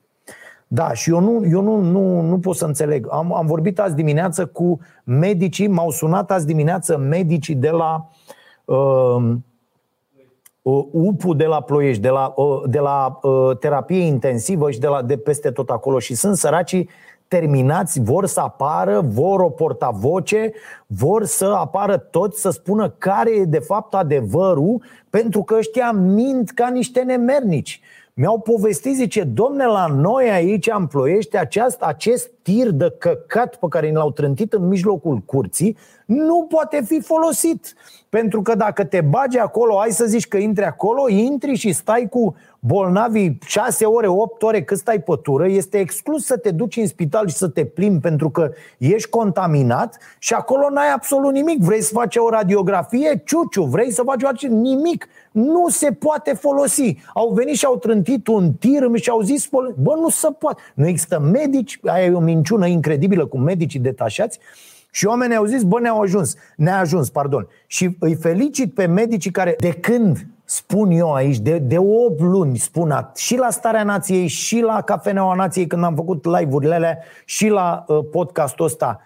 Da, 0.68 0.92
și 0.92 1.10
eu 1.10 1.20
nu, 1.20 1.44
eu 1.50 1.60
nu, 1.62 1.80
nu, 1.80 2.20
nu 2.20 2.38
pot 2.38 2.56
să 2.56 2.64
înțeleg. 2.64 3.06
Am, 3.10 3.34
am 3.34 3.46
vorbit 3.46 3.78
azi 3.78 3.94
dimineață 3.94 4.46
cu 4.46 4.80
medicii, 5.04 5.66
m-au 5.66 5.90
sunat 5.90 6.30
azi 6.30 6.46
dimineață 6.46 6.96
medicii 6.96 7.54
de 7.54 7.70
la 7.70 8.08
uh, 8.64 9.34
uh, 10.62 10.84
UPU 10.92 11.34
de 11.34 11.44
la 11.44 11.60
Ploiești, 11.60 12.02
de 12.02 12.08
la, 12.08 12.32
uh, 12.36 12.62
de 12.66 12.78
la 12.78 13.18
uh, 13.22 13.56
terapie 13.58 14.02
intensivă 14.02 14.70
și 14.70 14.78
de, 14.78 14.86
la, 14.86 15.02
de 15.02 15.16
peste 15.16 15.50
tot 15.50 15.70
acolo 15.70 15.98
și 15.98 16.14
sunt 16.14 16.36
săracii 16.36 16.88
terminați, 17.28 18.00
vor 18.00 18.26
să 18.26 18.40
apară, 18.40 19.00
vor 19.00 19.40
o 19.40 19.48
portavoce, 19.48 20.52
vor 20.86 21.24
să 21.24 21.44
apară 21.44 21.96
toți 21.96 22.40
să 22.40 22.50
spună 22.50 22.94
care 22.98 23.30
e 23.30 23.44
de 23.44 23.58
fapt 23.58 23.94
adevărul, 23.94 24.82
pentru 25.10 25.42
că 25.42 25.54
ăștia 25.54 25.92
mint 25.92 26.50
ca 26.50 26.68
niște 26.68 27.00
nemernici. 27.00 27.80
Mi-au 28.18 28.38
povestit, 28.38 28.94
zice, 28.94 29.22
domne, 29.22 29.64
la 29.64 29.86
noi 29.86 30.30
aici 30.30 30.68
în 30.78 30.86
Ploiești, 30.86 31.36
aceast, 31.36 31.82
acest 31.82 32.30
tir 32.42 32.70
de 32.70 32.94
căcat 32.98 33.56
pe 33.56 33.66
care 33.68 33.92
l-au 33.92 34.10
trântit 34.10 34.52
în 34.52 34.68
mijlocul 34.68 35.18
curții 35.18 35.76
nu 36.06 36.46
poate 36.48 36.82
fi 36.84 37.00
folosit. 37.00 37.74
Pentru 38.08 38.42
că 38.42 38.54
dacă 38.54 38.84
te 38.84 39.00
bagi 39.00 39.38
acolo, 39.38 39.78
ai 39.78 39.90
să 39.90 40.04
zici 40.04 40.28
că 40.28 40.36
intri 40.36 40.64
acolo, 40.64 41.08
intri 41.08 41.54
și 41.54 41.72
stai 41.72 42.06
cu 42.10 42.34
bolnavii 42.66 43.38
6 43.46 43.84
ore, 43.84 44.06
8 44.06 44.42
ore 44.42 44.62
cât 44.62 44.78
stai 44.78 45.00
pe 45.00 45.12
tură, 45.22 45.48
este 45.48 45.78
exclus 45.78 46.24
să 46.24 46.36
te 46.36 46.50
duci 46.50 46.76
în 46.76 46.86
spital 46.86 47.28
și 47.28 47.34
să 47.34 47.48
te 47.48 47.64
plimbi 47.64 48.00
pentru 48.00 48.30
că 48.30 48.50
ești 48.78 49.08
contaminat 49.08 49.98
și 50.18 50.34
acolo 50.34 50.70
n-ai 50.70 50.92
absolut 50.94 51.32
nimic. 51.32 51.62
Vrei 51.62 51.82
să 51.82 51.92
faci 51.94 52.16
o 52.16 52.28
radiografie? 52.28 53.22
Ciuciu. 53.24 53.62
Vrei 53.62 53.92
să 53.92 54.02
faci 54.02 54.22
o 54.22 54.46
nimic. 54.48 55.08
Nu 55.32 55.68
se 55.68 55.92
poate 55.92 56.32
folosi. 56.32 56.96
Au 57.14 57.32
venit 57.34 57.56
și 57.56 57.64
au 57.64 57.76
trântit 57.76 58.26
un 58.26 58.52
tir 58.52 58.90
și 58.94 59.10
au 59.10 59.20
zis, 59.20 59.48
bă, 59.76 59.94
nu 60.00 60.08
se 60.08 60.28
poate. 60.38 60.62
Nu 60.74 60.86
există 60.86 61.20
medici, 61.20 61.80
aia 61.84 62.04
e 62.04 62.12
o 62.12 62.20
minciună 62.20 62.66
incredibilă 62.66 63.26
cu 63.26 63.38
medicii 63.38 63.80
detașați, 63.80 64.38
și 64.90 65.06
oamenii 65.06 65.36
au 65.36 65.44
zis, 65.44 65.62
bă, 65.62 65.80
ne-au 65.80 66.00
ajuns, 66.00 66.34
ne-a 66.56 66.78
ajuns, 66.78 67.10
pardon. 67.10 67.48
Și 67.66 67.96
îi 67.98 68.14
felicit 68.14 68.74
pe 68.74 68.86
medicii 68.86 69.30
care, 69.30 69.56
de 69.58 69.72
când 69.72 70.26
spun 70.48 70.90
eu 70.90 71.14
aici, 71.14 71.38
de, 71.38 71.58
de 71.58 71.78
8 71.78 72.20
luni 72.20 72.56
spun 72.56 73.10
și 73.14 73.36
la 73.36 73.50
Starea 73.50 73.84
Nației, 73.84 74.26
și 74.26 74.60
la 74.60 74.82
Cafeneaua 74.82 75.34
Nației, 75.34 75.66
când 75.66 75.84
am 75.84 75.94
făcut 75.94 76.24
live-urile 76.24 76.74
alea, 76.74 76.98
și 77.24 77.48
la 77.48 77.84
uh, 77.86 77.98
podcastul 78.10 78.64
ăsta, 78.64 79.00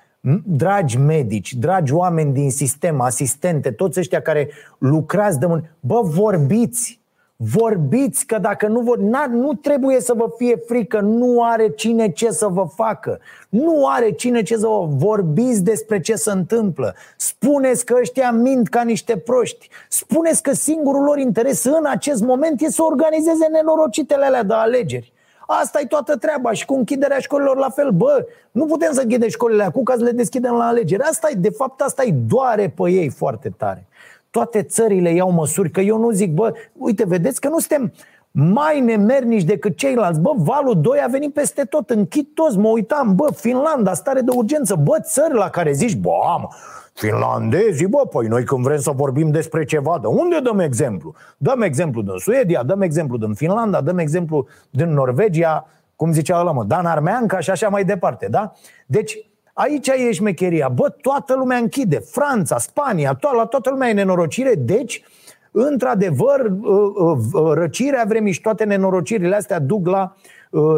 dragi 0.44 0.98
medici, 0.98 1.54
dragi 1.54 1.92
oameni 1.92 2.32
din 2.32 2.50
sistem, 2.50 3.00
asistente, 3.00 3.70
toți 3.70 3.98
ăștia 3.98 4.20
care 4.20 4.50
lucrați 4.78 5.38
de 5.38 5.46
mâini, 5.46 5.70
bă, 5.80 6.00
vorbiți, 6.02 6.99
Vorbiți 7.42 8.26
că 8.26 8.38
dacă 8.38 8.66
nu 8.66 8.80
vor, 8.80 8.98
na, 8.98 9.26
nu 9.26 9.52
trebuie 9.52 10.00
să 10.00 10.14
vă 10.16 10.30
fie 10.36 10.56
frică, 10.66 11.00
nu 11.00 11.42
are 11.42 11.68
cine 11.68 12.12
ce 12.12 12.30
să 12.30 12.46
vă 12.46 12.64
facă. 12.74 13.20
Nu 13.48 13.86
are 13.86 14.10
cine 14.10 14.42
ce 14.42 14.56
să 14.56 14.66
vă 14.66 14.86
vorbiți 14.90 15.62
despre 15.62 16.00
ce 16.00 16.14
se 16.14 16.30
întâmplă. 16.30 16.94
Spuneți 17.16 17.84
că 17.84 17.96
ăștia 18.00 18.30
mint 18.30 18.68
ca 18.68 18.82
niște 18.82 19.16
proști. 19.16 19.68
Spuneți 19.88 20.42
că 20.42 20.52
singurul 20.52 21.02
lor 21.02 21.18
interes 21.18 21.64
în 21.64 21.86
acest 21.86 22.22
moment 22.22 22.60
e 22.60 22.70
să 22.70 22.82
organizeze 22.82 23.46
nenorocitele 23.46 24.24
alea 24.24 24.42
de 24.42 24.54
alegeri. 24.54 25.12
Asta 25.46 25.80
e 25.80 25.86
toată 25.86 26.16
treaba 26.16 26.52
și 26.52 26.64
cu 26.64 26.74
închiderea 26.74 27.18
școlilor 27.18 27.56
la 27.56 27.70
fel. 27.70 27.90
Bă, 27.90 28.26
nu 28.50 28.66
putem 28.66 28.92
să 28.92 29.00
închidem 29.00 29.28
școlile 29.28 29.62
acum 29.62 29.82
ca 29.82 29.94
să 29.96 30.02
le 30.02 30.10
deschidem 30.10 30.52
la 30.52 30.66
alegeri. 30.66 31.02
Asta 31.02 31.28
e, 31.30 31.34
de 31.34 31.50
fapt, 31.50 31.80
asta 31.80 32.02
e 32.04 32.14
doare 32.26 32.74
pe 32.76 32.90
ei 32.90 33.08
foarte 33.08 33.48
tare. 33.56 33.86
Toate 34.30 34.62
țările 34.62 35.10
iau 35.10 35.30
măsuri, 35.30 35.70
că 35.70 35.80
eu 35.80 35.98
nu 35.98 36.10
zic, 36.10 36.34
bă, 36.34 36.52
uite, 36.72 37.04
vedeți 37.06 37.40
că 37.40 37.48
nu 37.48 37.58
suntem 37.58 37.92
mai 38.30 38.80
nemernici 38.80 39.44
decât 39.44 39.76
ceilalți. 39.76 40.20
Bă, 40.20 40.30
valul 40.36 40.80
2 40.80 40.98
a 41.04 41.08
venit 41.08 41.32
peste 41.32 41.62
tot, 41.62 41.90
închid 41.90 42.26
toți, 42.34 42.58
mă 42.58 42.68
uitam, 42.68 43.14
bă, 43.14 43.32
Finlanda, 43.34 43.94
stare 43.94 44.20
de 44.20 44.30
urgență, 44.34 44.74
bă, 44.74 44.98
țări 45.02 45.34
la 45.34 45.48
care 45.48 45.72
zici, 45.72 45.96
bă, 45.96 46.10
am, 46.32 46.50
finlandezii, 46.94 47.86
bă, 47.86 48.06
păi 48.10 48.26
noi 48.26 48.44
când 48.44 48.62
vrem 48.62 48.78
să 48.78 48.90
vorbim 48.90 49.30
despre 49.30 49.64
ceva, 49.64 49.98
de 50.00 50.06
unde 50.06 50.40
dăm 50.40 50.58
exemplu? 50.58 51.14
Dăm 51.36 51.62
exemplu 51.62 52.02
din 52.02 52.14
Suedia, 52.16 52.62
dăm 52.62 52.80
exemplu 52.80 53.16
din 53.16 53.34
Finlanda, 53.34 53.80
dăm 53.80 53.98
exemplu 53.98 54.46
din 54.70 54.92
Norvegia, 54.92 55.66
cum 55.96 56.12
zicea 56.12 56.40
ăla, 56.40 56.52
mă, 56.52 56.64
Dan 56.64 56.86
Armeanca 56.86 57.40
și 57.40 57.50
așa 57.50 57.68
mai 57.68 57.84
departe, 57.84 58.26
da? 58.30 58.52
Deci, 58.86 59.29
Aici 59.60 59.88
e 59.88 60.12
șmecheria. 60.12 60.68
Bă, 60.68 60.88
toată 60.88 61.34
lumea 61.34 61.56
închide. 61.56 61.98
Franța, 61.98 62.58
Spania, 62.58 63.16
to- 63.16 63.36
la 63.36 63.44
toată 63.44 63.70
lumea 63.70 63.88
e 63.88 63.92
nenorocire. 63.92 64.54
Deci, 64.54 65.02
într-adevăr, 65.50 66.40
uh, 66.40 66.92
uh, 66.94 67.18
uh, 67.32 67.52
răcirea 67.52 68.04
vremii 68.08 68.32
și 68.32 68.40
toate 68.40 68.64
nenorocirile 68.64 69.36
astea 69.36 69.58
duc 69.58 69.86
la 69.86 70.14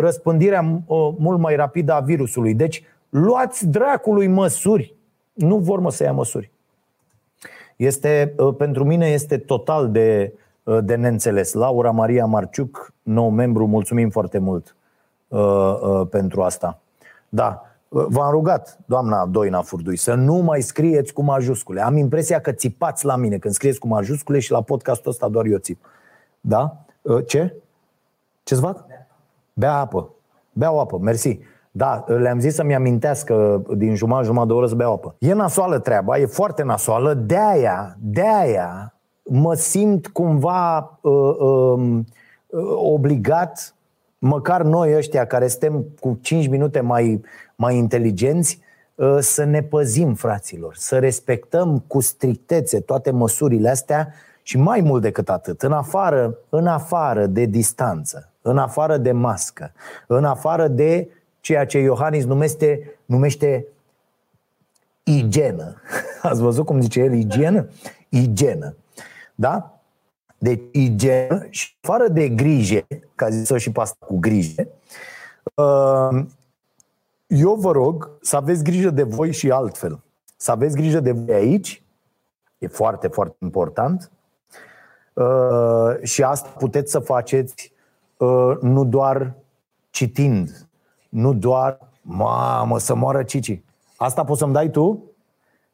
răspândirea 0.01 0.83
mult 1.19 1.39
mai 1.39 1.57
rapidă 1.57 1.93
a 1.93 2.01
virusului. 2.01 2.55
Deci, 2.55 2.83
luați 3.09 3.67
dracului 3.67 4.27
măsuri. 4.27 4.95
Nu 5.33 5.57
vor 5.57 5.81
mă 5.81 5.91
să 5.91 6.03
ia 6.03 6.13
măsuri. 6.13 6.51
Este, 7.77 8.35
pentru 8.57 8.85
mine 8.85 9.07
este 9.07 9.39
total 9.39 9.91
de, 9.91 10.33
de 10.81 10.95
neînțeles. 10.95 11.53
Laura 11.53 11.91
Maria 11.91 12.25
Marciuc, 12.25 12.93
nou 13.03 13.31
membru, 13.31 13.67
mulțumim 13.67 14.11
foarte 14.11 14.39
mult 14.39 14.77
uh, 15.29 15.41
uh, 15.41 16.07
pentru 16.11 16.43
asta. 16.43 16.81
Da, 17.29 17.72
V-am 17.95 18.31
rugat, 18.31 18.79
doamna 18.87 19.27
Doina 19.27 19.63
Furdui, 19.63 19.97
să 19.97 20.15
nu 20.15 20.35
mai 20.35 20.61
scrieți 20.61 21.13
cu 21.13 21.23
majuscule. 21.23 21.81
Am 21.81 21.97
impresia 21.97 22.41
că 22.41 22.53
țipați 22.53 23.05
la 23.05 23.17
mine 23.17 23.39
când 23.39 23.55
scrieți 23.55 23.79
cu 23.79 23.87
majuscule 23.87 24.39
și 24.39 24.51
la 24.51 24.63
podcastul 24.63 25.11
ăsta 25.11 25.29
doar 25.29 25.45
eu 25.45 25.59
țip. 25.59 25.85
Da? 26.41 26.77
Ă, 27.07 27.21
ce? 27.21 27.55
Ce-ți 28.43 28.61
fac? 28.61 28.85
Bea 29.53 29.75
apă. 29.75 30.11
Bea 30.53 30.73
o 30.73 30.81
apă, 30.81 30.99
mersi. 30.99 31.39
Da, 31.71 32.05
le-am 32.07 32.41
zis 32.41 32.55
să-mi 32.55 32.75
amintească 32.75 33.63
din 33.77 33.95
jumătate, 33.95 34.27
jumătate 34.27 34.53
de 34.53 34.59
oră 34.59 34.67
să 34.67 34.75
beau 34.75 34.93
apă. 34.93 35.15
E 35.19 35.33
nasoală 35.33 35.79
treaba, 35.79 36.19
e 36.19 36.27
foarte 36.27 36.63
nasoală, 36.63 37.15
de-aia, 37.15 37.97
de-aia 38.01 38.95
mă 39.23 39.55
simt 39.55 40.07
cumva 40.07 40.99
uh, 41.01 41.13
uh, 41.39 42.01
obligat, 42.75 43.75
măcar 44.19 44.63
noi 44.63 44.97
ăștia 44.97 45.25
care 45.25 45.47
suntem 45.47 45.85
cu 46.01 46.19
5 46.21 46.49
minute 46.49 46.81
mai, 46.81 47.21
mai 47.63 47.77
inteligenți, 47.77 48.61
să 49.21 49.45
ne 49.45 49.63
păzim, 49.63 50.15
fraților, 50.15 50.75
să 50.77 50.99
respectăm 50.99 51.79
cu 51.87 52.01
strictețe 52.01 52.81
toate 52.81 53.11
măsurile 53.11 53.69
astea 53.69 54.15
și 54.43 54.59
mai 54.59 54.81
mult 54.81 55.03
decât 55.03 55.29
atât, 55.29 55.63
în 55.63 55.73
afară, 55.73 56.39
în 56.49 56.67
afară 56.67 57.27
de 57.27 57.45
distanță, 57.45 58.31
în 58.43 58.59
afară 58.59 58.97
de 58.97 59.13
mască, 59.13 59.73
în 60.07 60.25
afară 60.25 60.69
de 60.69 61.09
ceea 61.41 61.67
ce 61.67 61.79
Iohannis 61.79 62.25
numește, 62.25 62.99
numește 63.05 63.67
igienă. 65.03 65.75
Ați 66.23 66.41
văzut 66.41 66.65
cum 66.65 66.81
zice 66.81 67.01
el 67.01 67.13
igienă? 67.13 67.69
Igienă. 68.09 68.75
Da? 69.35 69.81
Deci 70.39 70.61
igienă 70.73 71.47
și 71.51 71.77
fără 71.81 72.09
de 72.09 72.29
grijă, 72.29 72.87
ca 73.15 73.29
zis-o 73.29 73.59
și 73.59 73.73
pe 73.73 73.81
asta 73.81 74.07
cu 74.07 74.19
grijă, 74.19 74.69
uh, 75.55 76.25
eu 77.33 77.55
vă 77.55 77.71
rog 77.71 78.11
să 78.21 78.37
aveți 78.37 78.65
grijă 78.65 78.91
de 78.91 79.03
voi 79.03 79.33
și 79.33 79.51
altfel. 79.51 80.01
Să 80.37 80.51
aveți 80.51 80.77
grijă 80.77 81.01
de 81.01 81.13
voi 81.13 81.35
aici, 81.35 81.83
e 82.59 82.67
foarte, 82.67 83.09
foarte 83.09 83.37
important. 83.39 84.11
Uh, 85.13 86.03
și 86.03 86.23
asta 86.23 86.49
puteți 86.59 86.91
să 86.91 86.99
faceți 86.99 87.73
uh, 88.17 88.57
nu 88.61 88.85
doar 88.85 89.35
citind, 89.91 90.67
nu 91.09 91.35
doar, 91.35 91.79
mamă, 92.03 92.79
să 92.79 92.95
moară 92.95 93.23
Cici. 93.23 93.63
Asta 93.97 94.25
poți 94.25 94.39
să-mi 94.39 94.53
dai 94.53 94.71
tu? 94.71 95.03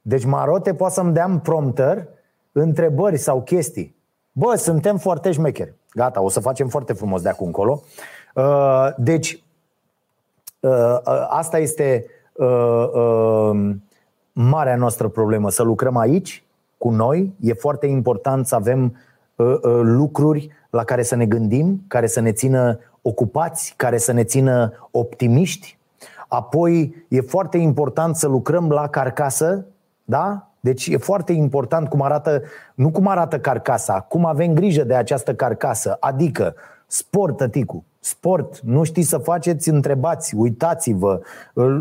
Deci 0.03 0.25
Marote 0.25 0.75
poate 0.75 0.95
să-mi 0.95 1.13
dea 1.13 1.25
în 1.25 1.39
prompter 1.39 2.09
întrebări 2.53 3.17
sau 3.17 3.43
chestii. 3.43 3.97
Bă, 4.33 4.55
suntem 4.55 4.97
foarte 4.97 5.33
șmecheri. 5.33 5.75
Gata, 5.91 6.21
o 6.21 6.29
să 6.29 6.41
facem 6.41 6.69
foarte 6.69 6.93
frumos 6.93 7.23
de 7.23 7.29
acum 7.29 7.47
încolo. 7.47 7.83
Uh, 8.35 8.89
deci, 8.97 9.33
uh, 9.33 9.41
uh, 9.41 9.48
asta 11.29 11.59
este 11.59 12.07
marea 14.33 14.77
noastră 14.77 15.09
problemă, 15.09 15.51
să 15.51 15.63
lucrăm 15.63 15.97
aici, 15.97 16.43
cu 16.79 16.91
noi. 16.91 17.35
E 17.41 17.53
foarte 17.53 17.87
important 17.87 18.47
să 18.47 18.55
avem 18.55 18.97
lucruri 19.83 20.51
la 20.71 20.85
care 20.85 21.03
să 21.03 21.15
ne 21.15 21.27
gândim, 21.27 21.83
care 21.89 22.07
să 22.07 22.21
ne 22.21 22.33
țină 22.33 22.79
ocupați, 23.03 23.75
care 23.77 23.99
să 23.99 24.13
ne 24.13 24.25
țină 24.25 24.89
optimiști. 24.91 25.79
Apoi 26.29 27.07
e 27.09 27.21
foarte 27.21 27.59
important 27.59 28.17
să 28.17 28.29
lucrăm 28.29 28.71
la 28.71 28.89
carcasă, 28.89 29.65
da? 30.05 30.49
Deci 30.61 30.87
e 30.87 30.97
foarte 30.97 31.33
important 31.33 31.89
cum 31.89 32.03
arată, 32.03 32.43
nu 32.75 32.91
cum 32.91 33.09
arată 33.09 33.39
carcasa, 33.39 34.01
cum 34.01 34.25
avem 34.25 34.55
grijă 34.55 34.85
de 34.85 34.95
această 34.95 35.35
carcasă, 35.35 35.97
adică 36.01 36.55
sport, 36.87 37.37
tăticu, 37.37 37.85
sport, 38.09 38.61
nu 38.61 38.85
știți 38.85 39.09
să 39.09 39.19
faceți, 39.19 39.69
întrebați, 39.69 40.35
uitați-vă, 40.35 41.21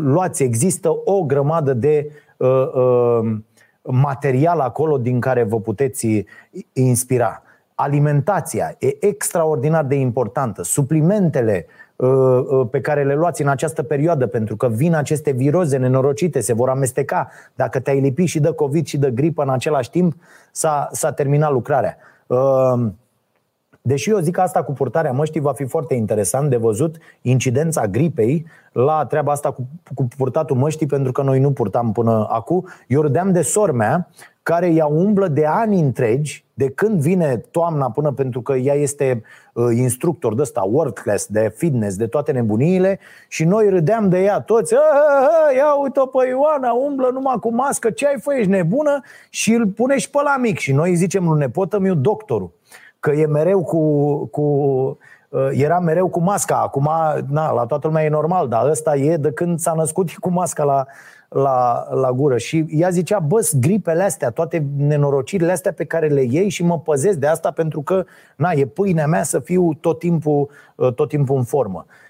luați, 0.02 0.42
există 0.42 0.90
o 1.04 1.22
grămadă 1.22 1.74
de 1.74 2.10
uh, 2.36 2.72
uh, 2.74 3.36
material 3.82 4.60
acolo 4.60 4.98
din 4.98 5.20
care 5.20 5.42
vă 5.42 5.60
puteți 5.60 6.24
inspira. 6.72 7.42
Alimentația 7.74 8.76
e 8.78 9.06
extraordinar 9.06 9.84
de 9.84 9.94
importantă. 9.94 10.62
Suplimentele 10.62 11.66
uh, 11.96 12.08
uh, 12.08 12.66
pe 12.70 12.80
care 12.80 13.04
le 13.04 13.14
luați 13.14 13.42
în 13.42 13.48
această 13.48 13.82
perioadă, 13.82 14.26
pentru 14.26 14.56
că 14.56 14.68
vin 14.68 14.94
aceste 14.94 15.30
viroze 15.30 15.76
nenorocite, 15.76 16.40
se 16.40 16.52
vor 16.52 16.68
amesteca. 16.68 17.28
Dacă 17.54 17.80
te-ai 17.80 18.00
lipit 18.00 18.28
și 18.28 18.40
de 18.40 18.52
COVID 18.52 18.86
și 18.86 18.98
de 18.98 19.10
gripă 19.10 19.42
în 19.42 19.50
același 19.50 19.90
timp, 19.90 20.14
s-a, 20.52 20.88
s-a 20.92 21.12
terminat 21.12 21.52
lucrarea. 21.52 21.96
Uh, 22.26 22.86
Deși 23.82 24.10
eu 24.10 24.18
zic 24.18 24.34
că 24.34 24.40
asta 24.40 24.62
cu 24.62 24.72
purtarea 24.72 25.12
măștii 25.12 25.40
va 25.40 25.52
fi 25.52 25.64
foarte 25.64 25.94
interesant 25.94 26.50
de 26.50 26.56
văzut 26.56 26.96
incidența 27.22 27.86
gripei 27.86 28.46
la 28.72 29.06
treaba 29.06 29.32
asta 29.32 29.50
cu, 29.50 29.68
cu 29.94 30.08
purtatul 30.16 30.56
măștii, 30.56 30.86
pentru 30.86 31.12
că 31.12 31.22
noi 31.22 31.40
nu 31.40 31.52
purtam 31.52 31.92
până 31.92 32.26
acum. 32.30 32.68
Eu 32.86 33.00
râdeam 33.00 33.32
de 33.32 33.42
sormea 33.42 34.08
care 34.42 34.68
ea 34.72 34.86
umblă 34.86 35.28
de 35.28 35.46
ani 35.46 35.80
întregi, 35.80 36.44
de 36.54 36.70
când 36.70 37.00
vine 37.00 37.36
toamna 37.50 37.90
până 37.90 38.12
pentru 38.12 38.42
că 38.42 38.52
ea 38.52 38.74
este 38.74 39.22
uh, 39.52 39.64
instructor 39.76 40.34
de 40.34 40.42
ăsta, 40.42 40.68
world 40.70 40.92
class, 40.92 41.26
de 41.26 41.52
fitness, 41.56 41.96
de 41.96 42.06
toate 42.06 42.32
nebuniile 42.32 42.98
și 43.28 43.44
noi 43.44 43.68
râdeam 43.68 44.08
de 44.08 44.22
ea 44.22 44.40
toți, 44.40 44.74
ia 45.56 45.72
uite 45.82 46.00
pe 46.12 46.28
Ioana, 46.28 46.72
umblă 46.72 47.10
numai 47.12 47.36
cu 47.40 47.54
mască, 47.54 47.90
ce 47.90 48.06
ai 48.06 48.20
fă, 48.20 48.34
ești 48.34 48.50
nebună? 48.50 49.00
Și 49.30 49.52
îl 49.52 49.66
pune 49.66 49.98
și 49.98 50.10
pe 50.10 50.18
la 50.22 50.36
mic 50.36 50.58
și 50.58 50.72
noi 50.72 50.94
zicem 50.94 51.28
lui 51.28 51.38
nepotă 51.38 51.78
meu 51.78 51.94
doctorul 51.94 52.50
că 53.00 53.10
e 53.10 53.26
mereu 53.26 53.62
cu, 53.62 54.26
cu 54.26 54.42
uh, 55.28 55.48
era 55.52 55.78
mereu 55.78 56.08
cu 56.08 56.20
masca. 56.20 56.60
Acum, 56.60 56.88
na, 57.28 57.52
la 57.52 57.66
toată 57.66 57.86
lumea 57.86 58.04
e 58.04 58.08
normal, 58.08 58.48
dar 58.48 58.68
ăsta 58.68 58.96
e 58.96 59.16
de 59.16 59.32
când 59.32 59.58
s-a 59.58 59.72
născut 59.72 60.10
cu 60.10 60.30
masca 60.30 60.64
la, 60.64 60.86
la, 61.28 61.88
la 61.94 62.12
gură. 62.12 62.36
Și 62.36 62.66
ea 62.68 62.88
zicea, 62.88 63.18
bă, 63.18 63.48
gripele 63.60 64.02
astea, 64.02 64.30
toate 64.30 64.66
nenorocirile 64.76 65.52
astea 65.52 65.72
pe 65.72 65.84
care 65.84 66.06
le 66.06 66.22
iei 66.22 66.48
și 66.48 66.64
mă 66.64 66.78
păzesc 66.78 67.18
de 67.18 67.26
asta 67.26 67.50
pentru 67.50 67.80
că, 67.82 68.04
na, 68.36 68.50
e 68.50 68.66
pâinea 68.66 69.06
mea 69.06 69.22
să 69.22 69.38
fiu 69.38 69.74
tot 69.74 69.98
timpul, 69.98 70.50
uh, 70.74 70.92
tot 70.94 71.08
timpul 71.08 71.36
în 71.36 71.44
formă. 71.44 71.84
Uh, 71.86 72.07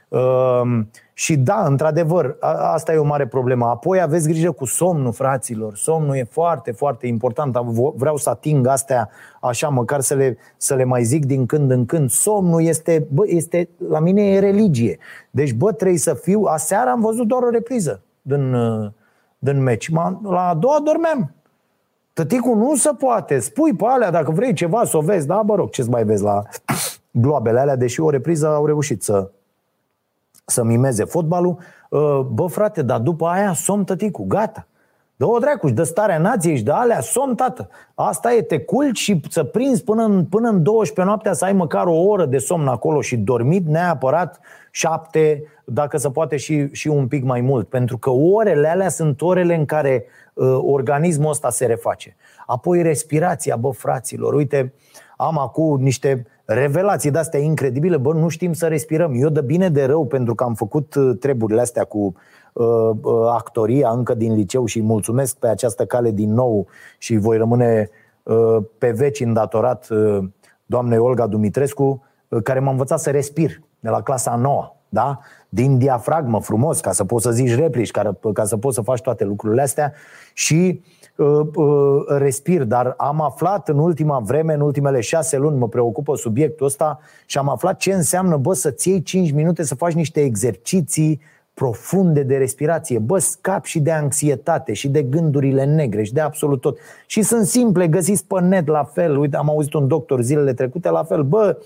și 1.12 1.36
da, 1.36 1.64
într-adevăr, 1.66 2.36
asta 2.60 2.92
e 2.92 2.96
o 2.96 3.04
mare 3.04 3.26
problemă. 3.26 3.66
Apoi 3.66 4.00
aveți 4.00 4.28
grijă 4.28 4.50
cu 4.50 4.64
somnul, 4.64 5.12
fraților. 5.12 5.76
Somnul 5.76 6.16
e 6.16 6.24
foarte, 6.30 6.70
foarte 6.70 7.06
important. 7.06 7.56
Vreau 7.94 8.16
să 8.16 8.30
ating 8.30 8.66
astea 8.66 9.08
așa, 9.40 9.68
măcar 9.68 10.00
să 10.00 10.14
le, 10.14 10.36
să 10.56 10.74
le 10.74 10.84
mai 10.84 11.02
zic 11.02 11.24
din 11.24 11.46
când 11.46 11.70
în 11.70 11.86
când. 11.86 12.10
Somnul 12.10 12.62
este, 12.62 13.06
bă, 13.12 13.22
este, 13.26 13.68
la 13.88 13.98
mine 13.98 14.22
e 14.22 14.38
religie. 14.38 14.98
Deci, 15.30 15.52
bă, 15.52 15.72
trebuie 15.72 15.98
să 15.98 16.14
fiu... 16.14 16.42
Aseară 16.42 16.90
am 16.90 17.00
văzut 17.00 17.26
doar 17.26 17.42
o 17.42 17.50
repriză 17.50 18.02
din, 18.22 18.54
din 19.38 19.62
meci. 19.62 19.90
La 20.22 20.48
a 20.48 20.54
doua 20.54 20.80
dormeam. 20.84 21.32
Tăticul 22.12 22.56
nu 22.56 22.74
se 22.74 22.90
poate. 22.98 23.38
Spui 23.38 23.74
pe 23.74 23.84
alea, 23.86 24.10
dacă 24.10 24.30
vrei 24.30 24.52
ceva 24.52 24.84
să 24.84 24.96
o 24.96 25.00
vezi, 25.00 25.26
da, 25.26 25.42
bă 25.42 25.54
rog, 25.54 25.70
ce-ți 25.70 25.90
mai 25.90 26.04
vezi 26.04 26.22
la 26.22 26.42
gloabele 27.22 27.60
alea, 27.60 27.76
deși 27.76 28.00
o 28.00 28.10
repriză 28.10 28.46
au 28.46 28.66
reușit 28.66 29.02
să, 29.02 29.30
să 30.50 30.64
mimeze 30.64 31.04
fotbalul, 31.04 31.58
uh, 31.90 32.20
bă 32.32 32.46
frate, 32.46 32.82
dar 32.82 32.98
după 32.98 33.26
aia 33.26 33.52
somn 33.52 33.84
tăticu, 33.84 34.24
gata. 34.28 34.66
Dă-o 35.16 35.38
dracu, 35.38 35.66
și 35.66 35.72
dă 35.72 35.82
starea 35.82 36.18
nației 36.18 36.56
și 36.56 36.62
de 36.62 36.70
alea, 36.70 37.00
somn 37.00 37.34
tată. 37.34 37.68
Asta 37.94 38.32
e, 38.32 38.42
te 38.42 38.58
culci 38.58 38.98
și 38.98 39.20
să 39.28 39.44
prinzi 39.44 39.84
până 39.84 40.02
în, 40.04 40.24
până 40.24 40.48
în 40.48 40.62
12 40.62 41.04
noaptea 41.04 41.32
să 41.32 41.44
ai 41.44 41.52
măcar 41.52 41.86
o 41.86 41.96
oră 41.96 42.24
de 42.24 42.38
somn 42.38 42.68
acolo 42.68 43.00
și 43.00 43.16
dormit 43.16 43.66
neapărat 43.66 44.40
șapte, 44.70 45.42
dacă 45.64 45.96
se 45.96 46.10
poate 46.10 46.36
și, 46.36 46.68
și 46.72 46.88
un 46.88 47.06
pic 47.08 47.24
mai 47.24 47.40
mult. 47.40 47.68
Pentru 47.68 47.98
că 47.98 48.10
orele 48.10 48.68
alea 48.68 48.88
sunt 48.88 49.20
orele 49.20 49.54
în 49.54 49.64
care 49.64 50.04
uh, 50.34 50.58
organismul 50.62 51.30
ăsta 51.30 51.50
se 51.50 51.66
reface. 51.66 52.16
Apoi 52.46 52.82
respirația, 52.82 53.56
bă 53.56 53.70
fraților, 53.70 54.34
uite, 54.34 54.72
am 55.16 55.38
acum 55.38 55.80
niște 55.80 56.26
revelații 56.50 57.10
de-astea 57.10 57.40
incredibile, 57.40 57.96
bă, 57.96 58.12
nu 58.12 58.28
știm 58.28 58.52
să 58.52 58.66
respirăm. 58.66 59.12
Eu 59.14 59.28
de 59.28 59.40
bine 59.40 59.68
de 59.68 59.84
rău 59.84 60.06
pentru 60.06 60.34
că 60.34 60.44
am 60.44 60.54
făcut 60.54 60.94
uh, 60.94 61.16
treburile 61.20 61.60
astea 61.60 61.84
cu 61.84 62.14
uh, 62.52 62.66
uh, 63.02 63.28
actoria 63.30 63.90
încă 63.90 64.14
din 64.14 64.34
liceu 64.34 64.64
și 64.64 64.82
mulțumesc 64.82 65.36
pe 65.36 65.48
această 65.48 65.84
cale 65.84 66.10
din 66.10 66.32
nou 66.32 66.66
și 66.98 67.16
voi 67.16 67.36
rămâne 67.36 67.90
uh, 68.22 68.56
pe 68.78 68.90
veci 68.90 69.20
îndatorat 69.20 69.88
uh, 69.90 70.24
doamnei 70.66 70.98
Olga 70.98 71.26
Dumitrescu, 71.26 72.02
uh, 72.28 72.42
care 72.42 72.58
m-a 72.58 72.70
învățat 72.70 73.00
să 73.00 73.10
respir 73.10 73.60
de 73.80 73.88
la 73.88 74.02
clasa 74.02 74.36
9 74.36 74.72
da? 74.88 75.18
din 75.48 75.78
diafragmă 75.78 76.40
frumos, 76.40 76.80
ca 76.80 76.92
să 76.92 77.04
poți 77.04 77.24
să 77.24 77.30
zici 77.30 77.54
replici, 77.54 77.90
ca, 77.90 78.18
ca 78.32 78.44
să 78.44 78.56
poți 78.56 78.74
să 78.74 78.82
faci 78.82 79.00
toate 79.00 79.24
lucrurile 79.24 79.62
astea 79.62 79.92
și 80.32 80.80
uh, 80.82 80.97
Uh, 80.97 80.97
uh, 80.97 80.97
respir, 82.06 82.64
dar 82.64 82.94
am 82.96 83.20
aflat 83.20 83.68
în 83.68 83.78
ultima 83.78 84.18
vreme, 84.18 84.54
în 84.54 84.60
ultimele 84.60 85.00
șase 85.00 85.36
luni, 85.36 85.58
mă 85.58 85.68
preocupă 85.68 86.16
subiectul 86.16 86.66
ăsta 86.66 86.98
și 87.26 87.38
am 87.38 87.48
aflat 87.48 87.76
ce 87.76 87.92
înseamnă, 87.92 88.36
bă, 88.36 88.54
să-ți 88.54 88.88
iei 88.88 89.02
5 89.02 89.32
minute 89.32 89.62
să 89.62 89.74
faci 89.74 89.92
niște 89.92 90.20
exerciții 90.20 91.20
profunde 91.54 92.22
de 92.22 92.36
respirație. 92.36 92.98
Bă, 92.98 93.18
scap 93.18 93.64
și 93.64 93.80
de 93.80 93.90
anxietate 93.90 94.72
și 94.72 94.88
de 94.88 95.02
gândurile 95.02 95.64
negre 95.64 96.02
și 96.02 96.12
de 96.12 96.20
absolut 96.20 96.60
tot. 96.60 96.78
Și 97.06 97.22
sunt 97.22 97.46
simple, 97.46 97.88
găsiți 97.88 98.26
pe 98.26 98.40
net 98.40 98.66
la 98.66 98.84
fel. 98.84 99.16
Uite, 99.16 99.36
am 99.36 99.48
auzit 99.48 99.72
un 99.72 99.88
doctor 99.88 100.20
zilele 100.20 100.52
trecute 100.52 100.90
la 100.90 101.04
fel. 101.04 101.22
Bă, 101.22 101.58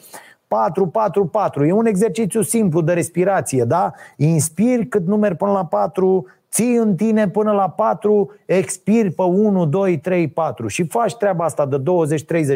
4-4-4. 1.62 1.67
E 1.67 1.73
un 1.73 1.87
exercițiu 1.87 2.43
simplu 2.43 2.81
de 2.81 2.93
respirație, 2.93 3.65
da? 3.65 3.93
Inspiri 4.17 4.87
cât 4.87 5.07
numeri 5.07 5.37
până 5.37 5.53
la 5.53 5.65
4, 5.65 6.27
ții 6.53 6.75
în 6.75 6.97
tine 6.97 7.29
până 7.29 7.53
la 7.53 7.69
4, 7.69 8.31
expiri 8.47 9.11
pe 9.11 9.23
1, 9.23 9.67
2, 9.67 9.99
3, 9.99 10.29
4 10.29 10.67
și 10.67 10.87
faci 10.87 11.15
treaba 11.15 11.45
asta 11.45 11.67
de 11.67 11.83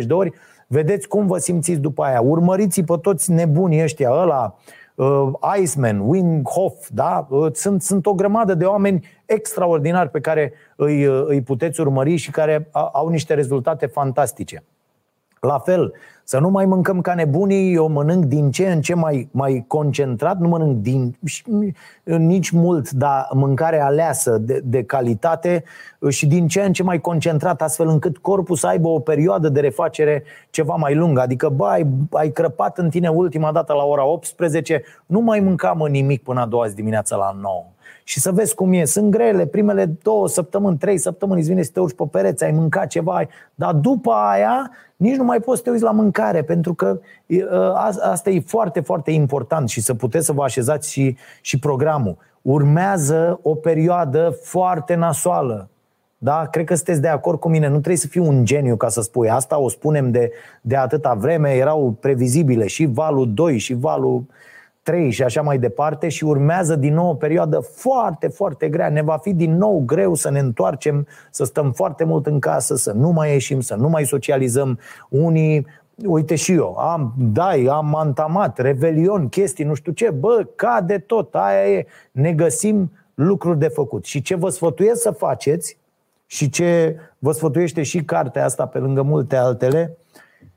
20-30 0.03 0.07
de 0.07 0.13
ori, 0.13 0.33
vedeți 0.67 1.09
cum 1.09 1.27
vă 1.27 1.39
simțiți 1.39 1.81
după 1.81 2.03
aia. 2.03 2.21
Urmăriți 2.21 2.83
pe 2.83 2.95
toți 3.03 3.31
nebunii 3.31 3.83
ăștia, 3.83 4.11
ăla, 4.13 4.57
uh, 4.95 5.29
Iceman, 5.61 6.01
Wing 6.09 6.49
Hof, 6.49 6.89
da? 6.89 7.27
Uh, 7.31 7.53
sunt, 7.53 7.83
sunt 7.83 8.07
o 8.07 8.15
grămadă 8.15 8.55
de 8.55 8.65
oameni 8.65 9.07
extraordinari 9.27 10.11
pe 10.11 10.21
care 10.21 10.53
îi, 10.77 11.07
uh, 11.07 11.25
îi 11.27 11.43
puteți 11.43 11.81
urmări 11.81 12.17
și 12.17 12.31
care 12.31 12.69
au 12.93 13.09
niște 13.09 13.35
rezultate 13.35 13.87
fantastice. 13.87 14.65
La 15.47 15.59
fel, 15.59 15.93
să 16.25 16.39
nu 16.39 16.49
mai 16.49 16.67
mâncăm 16.67 17.01
ca 17.01 17.15
nebunii, 17.15 17.75
eu 17.75 17.89
mănânc 17.89 18.25
din 18.25 18.51
ce 18.51 18.73
în 18.73 18.81
ce 18.81 18.95
mai, 18.95 19.29
mai 19.31 19.65
concentrat, 19.67 20.39
nu 20.39 20.49
mănânc 20.49 20.77
din, 20.77 21.17
nici 22.05 22.51
mult, 22.51 22.91
dar 22.91 23.29
mâncare 23.33 23.81
aleasă 23.81 24.39
de, 24.39 24.61
de 24.65 24.83
calitate 24.83 25.65
și 26.09 26.27
din 26.27 26.49
ce 26.49 26.61
în 26.61 26.73
ce 26.73 26.83
mai 26.83 27.01
concentrat, 27.01 27.63
astfel 27.63 27.89
încât 27.89 28.19
corpul 28.19 28.57
să 28.57 28.67
aibă 28.67 28.89
o 28.89 28.99
perioadă 28.99 29.49
de 29.49 29.61
refacere 29.61 30.23
ceva 30.51 30.75
mai 30.75 30.95
lungă. 30.95 31.21
Adică, 31.21 31.49
bă, 31.49 31.67
ai, 31.67 31.87
ai 32.11 32.31
crăpat 32.31 32.79
în 32.79 32.91
tine 32.91 33.09
ultima 33.09 33.53
dată 33.53 33.73
la 33.73 33.85
ora 33.85 34.05
18, 34.05 34.83
nu 35.07 35.21
mai 35.21 35.41
mâncam 35.41 35.87
nimic 35.91 36.23
până 36.23 36.41
a 36.41 36.47
doua 36.47 36.67
zi 36.67 36.75
dimineața 36.75 37.17
la 37.17 37.37
9 37.41 37.65
și 38.09 38.21
să 38.21 38.33
vezi 38.33 38.55
cum 38.55 38.73
e. 38.73 38.85
Sunt 38.85 39.11
grele, 39.11 39.47
primele 39.47 39.85
două 39.85 40.29
săptămâni, 40.29 40.77
trei 40.77 40.99
săptămâni 40.99 41.41
îți 41.41 41.49
vine 41.49 41.63
să 41.63 41.71
te 41.73 41.81
urci 41.81 41.95
pe 41.95 42.05
pereți, 42.11 42.45
ai 42.45 42.51
mâncat 42.51 42.87
ceva, 42.87 43.21
dar 43.55 43.73
după 43.73 44.13
aia 44.13 44.71
nici 44.97 45.17
nu 45.17 45.25
mai 45.25 45.41
poți 45.41 45.57
să 45.59 45.65
te 45.65 45.71
uiți 45.71 45.83
la 45.83 45.91
mâncare, 45.91 46.43
pentru 46.43 46.75
că 46.75 47.01
ă, 47.51 47.75
asta 48.03 48.31
e 48.31 48.41
foarte, 48.41 48.81
foarte 48.81 49.11
important 49.11 49.69
și 49.69 49.81
să 49.81 49.95
puteți 49.95 50.27
să 50.27 50.33
vă 50.33 50.43
așezați 50.43 50.93
și, 50.93 51.17
și 51.41 51.59
programul. 51.59 52.17
Urmează 52.43 53.39
o 53.43 53.55
perioadă 53.55 54.39
foarte 54.43 54.95
nasoală. 54.95 55.69
Da? 56.19 56.47
Cred 56.51 56.65
că 56.65 56.75
sunteți 56.75 57.01
de 57.01 57.09
acord 57.09 57.39
cu 57.39 57.49
mine. 57.49 57.67
Nu 57.67 57.73
trebuie 57.73 57.97
să 57.97 58.07
fiu 58.07 58.27
un 58.27 58.45
geniu 58.45 58.77
ca 58.77 58.89
să 58.89 59.01
spui 59.01 59.31
asta. 59.31 59.59
O 59.59 59.69
spunem 59.69 60.11
de, 60.11 60.31
de 60.61 60.77
atâta 60.77 61.15
vreme. 61.15 61.51
Erau 61.51 61.97
previzibile 62.01 62.67
și 62.67 62.87
valul 62.87 63.35
2 63.35 63.59
și 63.59 63.75
valul 63.75 64.25
3 64.87 65.11
și 65.11 65.23
așa 65.23 65.43
mai 65.43 65.59
departe 65.59 66.09
și 66.09 66.25
urmează 66.25 66.77
din 66.77 66.95
nou 66.95 67.09
o 67.09 67.15
perioadă 67.15 67.59
foarte, 67.59 68.29
foarte 68.29 68.69
grea. 68.69 68.89
Ne 68.89 69.03
va 69.03 69.17
fi 69.17 69.35
din 69.35 69.57
nou 69.57 69.83
greu 69.87 70.15
să 70.15 70.31
ne 70.31 70.39
întoarcem, 70.39 71.07
să 71.31 71.45
stăm 71.45 71.73
foarte 71.73 72.05
mult 72.05 72.27
în 72.27 72.39
casă, 72.39 72.75
să 72.75 72.93
nu 72.93 73.11
mai 73.11 73.31
ieșim, 73.31 73.61
să 73.61 73.75
nu 73.75 73.89
mai 73.89 74.05
socializăm. 74.05 74.79
Unii 75.09 75.67
uite 76.05 76.35
și 76.35 76.53
eu, 76.53 76.77
am 76.77 77.15
dai, 77.19 77.65
am 77.65 77.95
antamat, 77.95 78.59
revelion, 78.59 79.29
chestii, 79.29 79.65
nu 79.65 79.75
știu 79.75 79.93
ce, 79.93 80.11
bă, 80.11 80.47
cade 80.57 80.99
tot, 80.99 81.35
aia 81.35 81.69
e, 81.69 81.87
ne 82.13 82.33
găsim 82.33 82.93
lucruri 83.15 83.59
de 83.59 83.69
făcut. 83.69 84.05
Și 84.05 84.23
ce 84.23 84.35
vă 84.35 84.49
sfătuiesc 84.49 85.03
să 85.03 85.11
faceți 85.11 85.79
și 86.27 86.51
ce 86.51 86.97
vă 87.19 87.33
sfătuiește 87.33 87.83
și 87.83 88.05
cartea 88.05 88.45
asta 88.45 88.67
pe 88.67 88.79
lângă 88.79 89.03
multe 89.03 89.37
altele, 89.37 89.97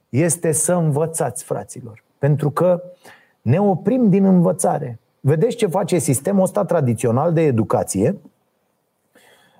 este 0.10 0.52
să 0.52 0.74
învățați, 0.74 1.44
fraților. 1.44 2.04
Pentru 2.18 2.50
că 2.50 2.82
uh, 2.84 3.18
ne 3.50 3.60
oprim 3.62 4.10
din 4.10 4.26
învățare. 4.26 5.00
Vedeți 5.20 5.56
ce 5.56 5.68
face 5.68 5.98
sistemul 5.98 6.44
ăsta 6.44 6.66
tradițional 6.66 7.34
de 7.34 7.42
educație? 7.42 8.18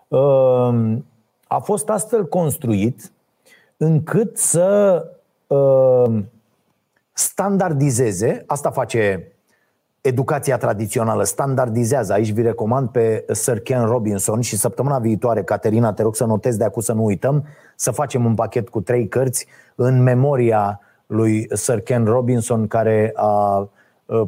Ehm, 0.08 1.06
a 1.48 1.60
fost 1.60 1.90
astfel 1.90 2.28
construit 2.28 3.12
încât 3.78 4.38
să 4.38 5.06
ehm, 5.48 6.30
standardizeze, 7.14 8.44
asta 8.48 8.70
face 8.70 9.32
educația 10.02 10.58
tradițională, 10.58 11.24
standardizează. 11.24 12.14
Aici 12.14 12.32
vi 12.32 12.42
recomand 12.42 12.90
pe 12.90 13.26
Sir 13.32 13.60
Ken 13.60 13.86
Robinson 13.86 14.42
și 14.42 14.58
săptămâna 14.58 15.00
viitoare, 15.00 15.44
Caterina, 15.44 15.94
te 15.94 16.02
rog 16.02 16.16
să 16.16 16.26
notezi 16.26 16.58
de 16.58 16.64
acum 16.64 16.82
să 16.82 16.94
nu 16.94 17.04
uităm, 17.04 17.46
să 17.76 17.92
facem 17.92 18.26
un 18.26 18.36
pachet 18.36 18.70
cu 18.70 18.82
trei 18.82 19.08
cărți 19.08 19.46
în 19.76 20.04
memoria 20.04 20.80
lui 21.06 21.48
Sir 21.52 21.82
Ken 21.82 22.06
Robinson, 22.06 22.68
care 22.68 23.12
a 23.16 23.58
uh, 23.58 23.68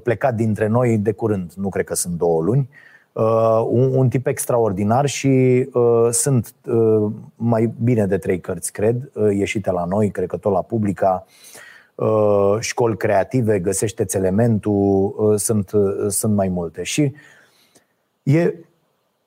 plecat 0.03 0.35
dintre 0.35 0.67
noi 0.67 0.97
de 0.97 1.11
curând, 1.11 1.51
nu 1.55 1.69
cred 1.69 1.85
că 1.85 1.95
sunt 1.95 2.13
două 2.13 2.41
luni. 2.41 2.69
Uh, 3.13 3.67
un, 3.69 3.93
un 3.95 4.09
tip 4.09 4.27
extraordinar 4.27 5.05
și 5.05 5.69
uh, 5.73 6.07
sunt 6.11 6.53
uh, 6.65 7.11
mai 7.35 7.73
bine 7.83 8.05
de 8.05 8.17
trei 8.17 8.39
cărți, 8.39 8.71
cred, 8.71 9.11
uh, 9.13 9.35
ieșite 9.35 9.71
la 9.71 9.85
noi, 9.85 10.11
cred 10.11 10.27
că 10.27 10.37
tot 10.37 10.51
la 10.51 10.61
Publica, 10.61 11.25
uh, 11.95 12.55
școli 12.59 12.97
creative, 12.97 13.59
găsește-ți 13.59 14.17
elementul, 14.17 15.15
uh, 15.17 15.39
sunt, 15.39 15.71
uh, 15.71 16.05
sunt 16.07 16.35
mai 16.35 16.47
multe. 16.47 16.83
Și 16.83 17.13
e, 18.23 18.53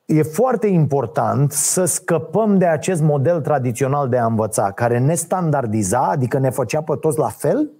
e 0.06 0.22
foarte 0.22 0.66
important 0.66 1.52
să 1.52 1.84
scăpăm 1.84 2.58
de 2.58 2.66
acest 2.66 3.02
model 3.02 3.40
tradițional 3.40 4.08
de 4.08 4.16
a 4.16 4.26
învăța, 4.26 4.70
care 4.70 4.98
ne 4.98 5.14
standardiza, 5.14 6.08
adică 6.08 6.38
ne 6.38 6.50
făcea 6.50 6.82
pe 6.82 6.96
toți 7.00 7.18
la 7.18 7.28
fel 7.28 7.70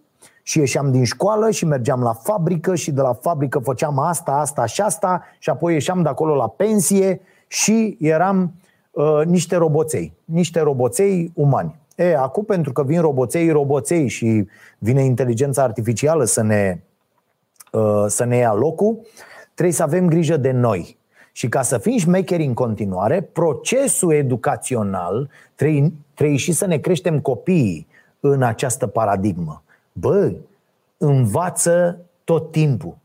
și 0.47 0.59
ieșeam 0.59 0.91
din 0.91 1.05
școală 1.05 1.51
și 1.51 1.65
mergeam 1.65 2.03
la 2.03 2.13
fabrică 2.13 2.75
și 2.75 2.91
de 2.91 3.01
la 3.01 3.13
fabrică 3.13 3.59
făceam 3.59 3.99
asta, 3.99 4.33
asta 4.33 4.67
și 4.67 4.81
asta 4.81 5.23
și 5.39 5.51
apoi 5.51 5.73
ieșeam 5.73 6.03
de 6.03 6.09
acolo 6.09 6.35
la 6.35 6.49
pensie 6.49 7.21
și 7.47 7.97
eram 8.01 8.53
uh, 8.91 9.21
niște 9.25 9.57
roboței, 9.57 10.13
niște 10.25 10.61
roboței 10.61 11.31
umani. 11.35 11.75
E, 11.97 12.17
acum 12.17 12.45
pentru 12.45 12.73
că 12.73 12.83
vin 12.83 13.01
roboței, 13.01 13.51
roboței 13.51 14.09
și 14.09 14.47
vine 14.79 15.05
inteligența 15.05 15.63
artificială 15.63 16.25
să 16.25 16.43
ne, 16.43 16.79
uh, 17.73 18.05
să 18.07 18.25
ne 18.25 18.37
ia 18.37 18.53
locul, 18.53 18.99
trebuie 19.55 19.75
să 19.75 19.83
avem 19.83 20.09
grijă 20.09 20.37
de 20.37 20.51
noi. 20.51 20.99
Și 21.33 21.49
ca 21.49 21.63
să 21.63 21.79
fim 21.79 21.97
șmecheri 21.97 22.45
în 22.45 22.55
continuare, 22.55 23.21
procesul 23.21 24.13
educațional 24.13 25.31
trebuie, 25.55 25.93
trebuie 26.15 26.37
și 26.37 26.53
să 26.53 26.67
ne 26.67 26.79
creștem 26.79 27.21
copiii 27.21 27.87
în 28.21 28.43
această 28.43 28.87
paradigmă. 28.87 29.63
Bă, 30.01 30.33
învață 30.97 32.01
tot 32.25 32.51
timpul. 32.51 32.97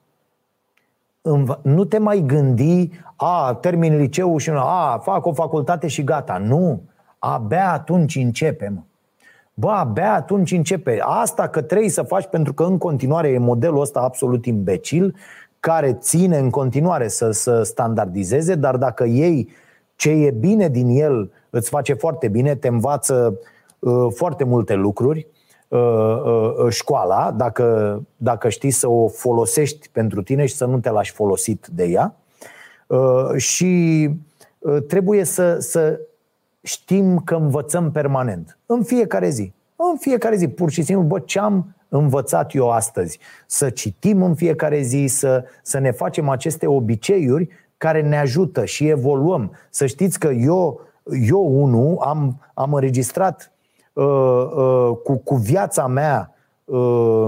Înva- 1.21 1.61
nu 1.61 1.85
te 1.85 1.97
mai 1.97 2.23
gândi, 2.25 2.89
a, 3.15 3.57
termin 3.61 3.97
liceu 3.97 4.37
și 4.37 4.49
a, 4.53 4.97
fac 5.03 5.25
o 5.25 5.33
facultate 5.33 5.87
și 5.87 6.03
gata. 6.03 6.37
Nu. 6.37 6.81
Abia 7.19 7.71
atunci 7.71 8.15
începe, 8.15 8.71
mă. 8.75 8.81
Bă, 9.53 9.69
abia 9.69 10.13
atunci 10.13 10.51
începe. 10.51 10.99
Asta 11.01 11.47
că 11.47 11.61
trebuie 11.61 11.89
să 11.89 12.01
faci 12.01 12.25
pentru 12.25 12.53
că 12.53 12.63
în 12.63 12.77
continuare 12.77 13.29
e 13.29 13.37
modelul 13.37 13.81
ăsta 13.81 13.99
absolut 13.99 14.45
imbecil 14.45 15.15
care 15.59 15.93
ține 15.93 16.37
în 16.37 16.49
continuare 16.49 17.07
să, 17.07 17.31
să 17.31 17.63
standardizeze, 17.63 18.55
dar 18.55 18.77
dacă 18.77 19.03
ei 19.03 19.49
ce 19.95 20.09
e 20.09 20.31
bine 20.31 20.69
din 20.69 20.87
el 20.87 21.31
îți 21.49 21.69
face 21.69 21.93
foarte 21.93 22.27
bine, 22.27 22.55
te 22.55 22.67
învață 22.67 23.39
uh, 23.79 24.07
foarte 24.15 24.43
multe 24.43 24.73
lucruri, 24.73 25.19
uh, 25.19 25.25
uh, 25.25 25.35
uh, 25.35 25.38
școala, 26.69 27.31
dacă, 27.31 28.01
dacă 28.17 28.49
știi 28.49 28.71
să 28.71 28.89
o 28.89 29.07
folosești 29.07 29.89
pentru 29.89 30.21
tine 30.21 30.45
și 30.45 30.55
să 30.55 30.65
nu 30.65 30.79
te 30.79 30.89
lași 30.89 31.11
folosit 31.11 31.67
de 31.71 31.85
ea. 31.85 32.15
Uh, 32.89 33.35
și 33.37 34.09
uh, 34.59 34.83
trebuie 34.87 35.23
să, 35.23 35.59
să 35.59 35.99
știm 36.61 37.19
că 37.19 37.35
învățăm 37.35 37.91
permanent, 37.91 38.57
în 38.65 38.83
fiecare 38.83 39.29
zi. 39.29 39.53
În 39.75 39.97
fiecare 39.97 40.35
zi, 40.35 40.47
pur 40.47 40.69
și 40.69 40.81
simplu, 40.81 41.05
bă, 41.05 41.19
ce 41.19 41.39
am 41.39 41.75
învățat 41.89 42.55
eu 42.55 42.69
astăzi? 42.69 43.19
Să 43.45 43.69
citim 43.69 44.23
în 44.23 44.35
fiecare 44.35 44.81
zi, 44.81 45.05
să, 45.07 45.43
să 45.63 45.79
ne 45.79 45.91
facem 45.91 46.29
aceste 46.29 46.67
obiceiuri 46.67 47.49
care 47.77 48.01
ne 48.01 48.17
ajută 48.17 48.65
și 48.65 48.87
evoluăm. 48.87 49.51
Să 49.69 49.85
știți 49.85 50.19
că 50.19 50.27
eu, 50.27 50.81
eu 51.27 51.61
unul, 51.61 51.97
am, 51.99 52.41
am 52.53 52.73
înregistrat 52.73 53.51
uh, 53.51 53.58
uh, 53.58 53.58
cu, 55.03 55.15
cu 55.23 55.35
viața 55.35 55.87
mea 55.87 56.33
uh, 56.65 57.27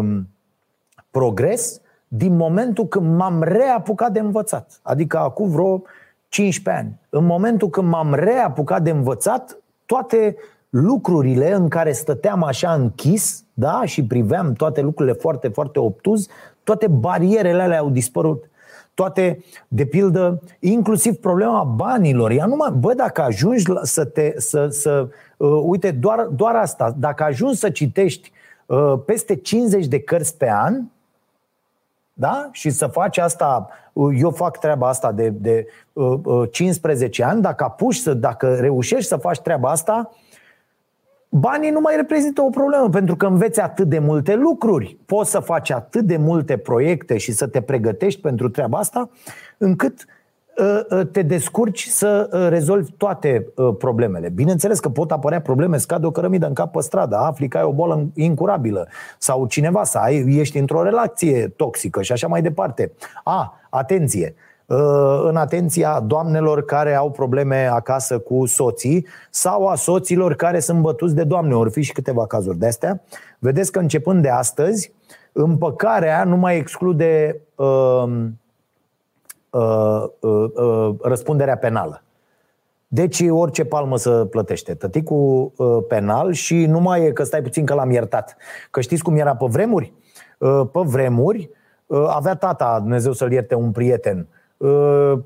progres 1.11 1.81
din 2.07 2.35
momentul 2.35 2.87
când 2.87 3.15
m-am 3.15 3.43
reapucat 3.43 4.11
de 4.11 4.19
învățat. 4.19 4.79
Adică 4.81 5.17
acum 5.17 5.49
vreo 5.49 5.81
15 6.27 6.83
ani. 6.83 6.99
În 7.09 7.25
momentul 7.25 7.69
când 7.69 7.87
m-am 7.87 8.13
reapucat 8.13 8.81
de 8.81 8.89
învățat, 8.89 9.57
toate 9.85 10.35
lucrurile 10.69 11.53
în 11.53 11.67
care 11.67 11.91
stăteam 11.91 12.43
așa 12.43 12.73
închis 12.73 13.43
da, 13.53 13.81
și 13.85 14.05
priveam 14.05 14.53
toate 14.53 14.81
lucrurile 14.81 15.15
foarte, 15.15 15.47
foarte 15.47 15.79
obtuz, 15.79 16.27
toate 16.63 16.87
barierele 16.87 17.61
alea 17.61 17.79
au 17.79 17.89
dispărut. 17.89 18.49
Toate, 18.93 19.43
de 19.67 19.85
pildă, 19.85 20.41
inclusiv 20.59 21.15
problema 21.15 21.63
banilor. 21.63 22.31
Ea 22.31 22.45
numai, 22.45 22.71
bă, 22.79 22.93
dacă 22.93 23.21
ajungi 23.21 23.63
să 23.81 24.05
te, 24.05 24.33
să, 24.37 24.67
să 24.67 25.07
uh, 25.37 25.61
uite, 25.63 25.91
doar, 25.91 26.19
doar 26.25 26.55
asta, 26.55 26.95
dacă 26.97 27.23
ajungi 27.23 27.57
să 27.57 27.69
citești 27.69 28.31
uh, 28.65 28.93
peste 29.05 29.35
50 29.35 29.85
de 29.85 29.99
cărți 29.99 30.37
pe 30.37 30.49
an, 30.49 30.83
da? 32.13 32.49
Și 32.51 32.69
să 32.69 32.87
faci 32.87 33.17
asta, 33.17 33.69
uh, 33.93 34.17
eu 34.19 34.31
fac 34.31 34.59
treaba 34.59 34.87
asta 34.87 35.11
de, 35.11 35.29
de 35.29 35.67
uh, 35.93 36.19
uh, 36.23 36.49
15 36.51 37.23
ani, 37.23 37.41
dacă 37.41 37.63
apuci 37.63 37.95
să, 37.95 38.13
dacă 38.13 38.55
reușești 38.55 39.07
să 39.07 39.15
faci 39.15 39.39
treaba 39.39 39.69
asta, 39.69 40.11
Banii 41.33 41.69
nu 41.69 41.79
mai 41.79 41.95
reprezintă 41.95 42.41
o 42.41 42.49
problemă 42.49 42.89
pentru 42.89 43.15
că 43.15 43.25
înveți 43.25 43.61
atât 43.61 43.87
de 43.87 43.99
multe 43.99 44.35
lucruri, 44.35 44.97
poți 45.05 45.31
să 45.31 45.39
faci 45.39 45.69
atât 45.69 46.05
de 46.05 46.17
multe 46.17 46.57
proiecte 46.57 47.17
și 47.17 47.31
să 47.31 47.47
te 47.47 47.61
pregătești 47.61 48.21
pentru 48.21 48.49
treaba 48.49 48.77
asta, 48.77 49.09
încât 49.57 50.05
ă, 50.57 50.85
ă, 50.91 51.03
te 51.03 51.21
descurci 51.21 51.85
să 51.85 52.29
ă, 52.33 52.47
rezolvi 52.47 52.91
toate 52.91 53.47
problemele. 53.77 54.29
Bineînțeles 54.29 54.79
că 54.79 54.89
pot 54.89 55.11
apărea 55.11 55.41
probleme, 55.41 55.77
scade 55.77 56.05
o 56.05 56.11
cărămidă 56.11 56.47
în 56.47 56.53
cap 56.53 56.71
pe 56.71 56.81
stradă, 56.81 57.15
afli 57.15 57.47
că 57.47 57.57
ai 57.57 57.63
o 57.63 57.73
bolă 57.73 58.07
incurabilă 58.15 58.87
sau 59.17 59.45
cineva 59.45 59.83
să 59.83 59.97
ai, 59.97 60.25
ești 60.27 60.57
într-o 60.57 60.83
relație 60.83 61.47
toxică 61.47 62.01
și 62.01 62.11
așa 62.11 62.27
mai 62.27 62.41
departe. 62.41 62.91
A, 63.23 63.59
atenție! 63.69 64.35
În 65.23 65.35
atenția 65.35 65.99
doamnelor 65.99 66.65
care 66.65 66.95
au 66.95 67.11
probleme 67.11 67.65
acasă 67.65 68.19
cu 68.19 68.45
soții 68.45 69.07
sau 69.29 69.67
a 69.67 69.75
soților 69.75 70.33
care 70.33 70.59
sunt 70.59 70.81
bătuți 70.81 71.15
de 71.15 71.23
doamne. 71.23 71.55
Ori 71.55 71.71
fi 71.71 71.81
și 71.81 71.91
câteva 71.91 72.27
cazuri 72.27 72.57
de 72.57 72.67
astea. 72.67 73.01
Vedeți 73.39 73.71
că 73.71 73.79
începând 73.79 74.21
de 74.21 74.29
astăzi, 74.29 74.93
împăcarea 75.31 76.23
nu 76.23 76.35
mai 76.35 76.57
exclude 76.57 77.41
uh, 77.55 78.03
uh, 79.49 80.03
uh, 80.19 80.49
uh, 80.55 80.95
răspunderea 81.01 81.57
penală. 81.57 82.03
Deci 82.87 83.23
orice 83.29 83.65
palmă 83.65 83.97
să 83.97 84.25
plătește. 84.25 84.73
Tăticul 84.73 85.51
uh, 85.55 85.77
penal 85.87 86.31
și 86.31 86.65
nu 86.65 86.79
mai 86.79 87.05
e 87.05 87.11
că 87.11 87.23
stai 87.23 87.41
puțin 87.41 87.65
că 87.65 87.73
l-am 87.73 87.91
iertat. 87.91 88.37
Că 88.71 88.81
știți 88.81 89.03
cum 89.03 89.17
era 89.17 89.35
pe 89.35 89.45
vremuri? 89.49 89.93
Uh, 90.37 90.61
pe 90.71 90.79
vremuri 90.83 91.49
uh, 91.85 92.05
avea 92.07 92.35
tata, 92.35 92.79
Dumnezeu 92.79 93.11
să-l 93.11 93.31
ierte, 93.31 93.55
un 93.55 93.71
prieten 93.71 94.17
uh, 94.17 94.39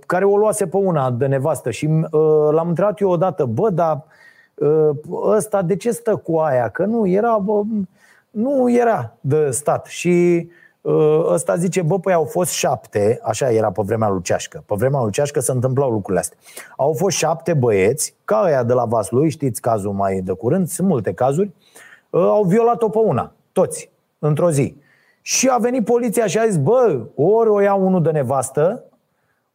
care 0.05 0.25
o 0.25 0.37
luase 0.37 0.67
pe 0.67 0.77
una 0.77 1.11
de 1.11 1.25
nevastă 1.25 1.71
și 1.71 1.85
uh, 1.85 2.49
l-am 2.51 2.67
întrebat 2.67 2.99
eu 2.99 3.09
odată, 3.09 3.45
bă, 3.45 3.69
dar 3.69 4.03
uh, 4.55 4.89
ăsta 5.23 5.61
de 5.61 5.75
ce 5.75 5.91
stă 5.91 6.15
cu 6.15 6.37
aia? 6.37 6.69
Că 6.69 6.85
nu 6.85 7.07
era, 7.07 7.37
bă, 7.37 7.61
nu 8.29 8.71
era 8.71 9.13
de 9.21 9.49
stat 9.49 9.85
și 9.85 10.47
uh, 10.81 11.25
ăsta 11.31 11.55
zice, 11.55 11.81
bă, 11.81 11.99
păi 11.99 12.13
au 12.13 12.23
fost 12.23 12.51
șapte, 12.51 13.19
așa 13.23 13.51
era 13.51 13.71
pe 13.71 13.81
vremea 13.85 14.09
lui 14.09 14.21
Ceașcă. 14.21 14.63
Pe 14.65 14.75
vremea 14.77 15.01
lui 15.01 15.11
Ceașcă 15.11 15.39
se 15.39 15.51
întâmplau 15.51 15.89
lucrurile 15.89 16.19
astea. 16.19 16.37
Au 16.77 16.93
fost 16.93 17.17
șapte 17.17 17.53
băieți, 17.53 18.15
ca 18.25 18.41
ăia 18.45 18.63
de 18.63 18.73
la 18.73 18.85
Vaslui, 18.85 19.29
știți 19.29 19.61
cazul 19.61 19.91
mai 19.91 20.19
de 20.19 20.31
curând, 20.31 20.67
sunt 20.67 20.87
multe 20.87 21.13
cazuri, 21.13 21.51
uh, 22.09 22.21
au 22.21 22.43
violat-o 22.43 22.89
pe 22.89 22.97
una, 22.97 23.31
toți, 23.51 23.91
într-o 24.19 24.51
zi. 24.51 24.83
Și 25.21 25.49
a 25.51 25.57
venit 25.57 25.85
poliția 25.85 26.25
și 26.25 26.39
a 26.39 26.45
zis, 26.45 26.57
bă, 26.57 26.99
ori 27.15 27.49
o 27.49 27.59
ia 27.59 27.73
unul 27.73 28.01
de 28.01 28.11
nevastă, 28.11 28.83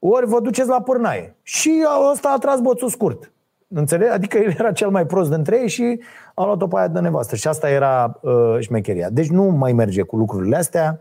ori 0.01 0.27
vă 0.27 0.41
duceți 0.41 0.69
la 0.69 0.81
pârnaie. 0.81 1.35
Și 1.43 1.85
ăsta 2.13 2.33
a 2.35 2.39
tras 2.39 2.61
boțul 2.61 2.89
scurt. 2.89 3.33
Înțeleg? 3.75 4.11
Adică 4.11 4.39
el 4.39 4.55
era 4.59 4.73
cel 4.73 4.89
mai 4.89 5.07
prost 5.07 5.31
dintre 5.31 5.61
ei 5.61 5.69
și 5.69 6.01
a 6.35 6.45
luat-o 6.45 6.67
pe 6.67 6.79
aia 6.79 6.89
de 6.89 7.01
nevastă. 7.01 7.37
Și 7.37 7.49
asta 7.49 7.71
era 7.71 8.19
uh, 8.21 8.57
șmecheria. 8.59 9.11
Deci 9.11 9.29
nu 9.29 9.43
mai 9.43 9.73
merge 9.73 10.03
cu 10.03 10.17
lucrurile 10.17 10.57
astea. 10.57 11.01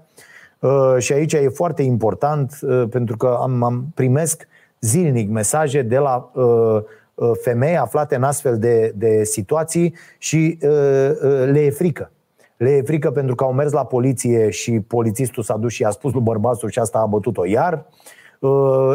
Uh, 0.60 0.96
și 0.98 1.14
aici 1.14 1.34
e 1.34 1.50
foarte 1.50 1.82
important 1.82 2.60
uh, 2.62 2.84
pentru 2.90 3.18
că 3.18 3.38
am, 3.42 3.64
am 3.64 3.86
primesc 3.96 4.48
zilnic 4.80 5.30
mesaje 5.30 5.82
de 5.82 5.98
la 5.98 6.32
uh, 6.34 6.82
uh, 7.14 7.32
femei 7.42 7.78
aflate 7.78 8.16
în 8.16 8.24
astfel 8.24 8.58
de, 8.58 8.94
de 8.96 9.24
situații 9.24 9.96
și 10.18 10.58
uh, 10.62 10.70
uh, 10.70 11.50
le 11.52 11.60
e 11.60 11.70
frică. 11.70 12.12
Le 12.58 12.70
e 12.70 12.82
frică 12.82 13.12
pentru 13.12 13.36
că 13.36 13.44
au 13.44 13.54
mers 13.54 13.72
la 13.72 13.86
poliție 13.86 14.50
și 14.50 14.80
polițistul 14.80 15.44
s-a 15.44 15.58
dus 15.58 15.72
și 15.72 15.84
a 15.84 15.90
spus 15.90 16.14
lui 16.14 16.22
bărbatul 16.22 16.70
și 16.70 16.80
asta 16.80 17.00
a 17.00 17.06
bătut-o 17.06 17.46
iar. 17.46 17.74
Uh, 17.74 18.08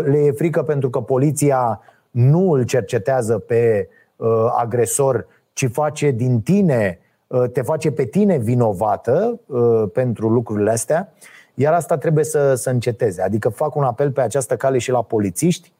le 0.05 0.19
e 0.19 0.33
frică 0.33 0.63
pentru 0.63 0.91
că 0.91 1.01
poliția 1.01 1.81
nu 2.11 2.51
îl 2.51 2.63
cercetează 2.63 3.39
pe 3.39 3.89
uh, 4.17 4.29
agresor, 4.57 5.27
ci 5.53 5.69
face 5.73 6.11
din 6.11 6.41
tine, 6.41 6.99
uh, 7.27 7.51
te 7.51 7.63
face 7.63 7.91
pe 7.91 8.05
tine 8.05 8.37
vinovată 8.37 9.41
uh, 9.47 9.85
pentru 9.93 10.29
lucrurile 10.29 10.71
astea, 10.71 11.13
iar 11.55 11.73
asta 11.73 11.99
trebuie 11.99 12.25
să, 12.25 12.55
să 12.55 12.71
înceteze. 12.71 13.23
Adică 13.23 13.49
fac 13.49 13.75
un 13.75 13.85
apel 13.85 14.11
pe 14.11 14.21
această 14.21 14.57
cale 14.57 14.79
și 14.79 14.91
la 14.91 15.03
polițiști 15.03 15.73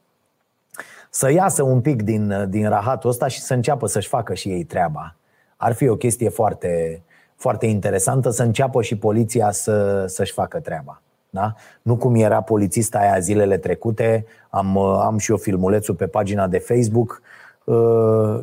să 1.09 1.31
iasă 1.31 1.63
un 1.63 1.81
pic 1.81 2.01
din, 2.01 2.45
din 2.49 2.69
rahatul 2.69 3.09
ăsta 3.09 3.27
și 3.27 3.41
să 3.41 3.53
înceapă 3.53 3.87
să-și 3.87 4.07
facă 4.07 4.33
și 4.33 4.49
ei 4.49 4.63
treaba. 4.63 5.15
Ar 5.57 5.73
fi 5.73 5.87
o 5.87 5.95
chestie 5.95 6.29
foarte, 6.29 7.03
foarte 7.35 7.65
interesantă 7.65 8.29
să 8.29 8.43
înceapă 8.43 8.81
și 8.81 8.97
poliția 8.97 9.51
să, 9.51 10.05
să-și 10.07 10.33
facă 10.33 10.59
treaba. 10.59 11.01
Da? 11.35 11.55
Nu 11.81 11.95
cum 11.95 12.15
era 12.15 12.41
polițista 12.41 12.97
aia 12.99 13.19
zilele 13.19 13.57
trecute, 13.57 14.25
am, 14.49 14.77
am 14.77 15.17
și 15.17 15.31
eu 15.31 15.37
filmulețul 15.37 15.95
pe 15.95 16.07
pagina 16.07 16.47
de 16.47 16.57
Facebook 16.57 17.21
uh, 17.21 17.44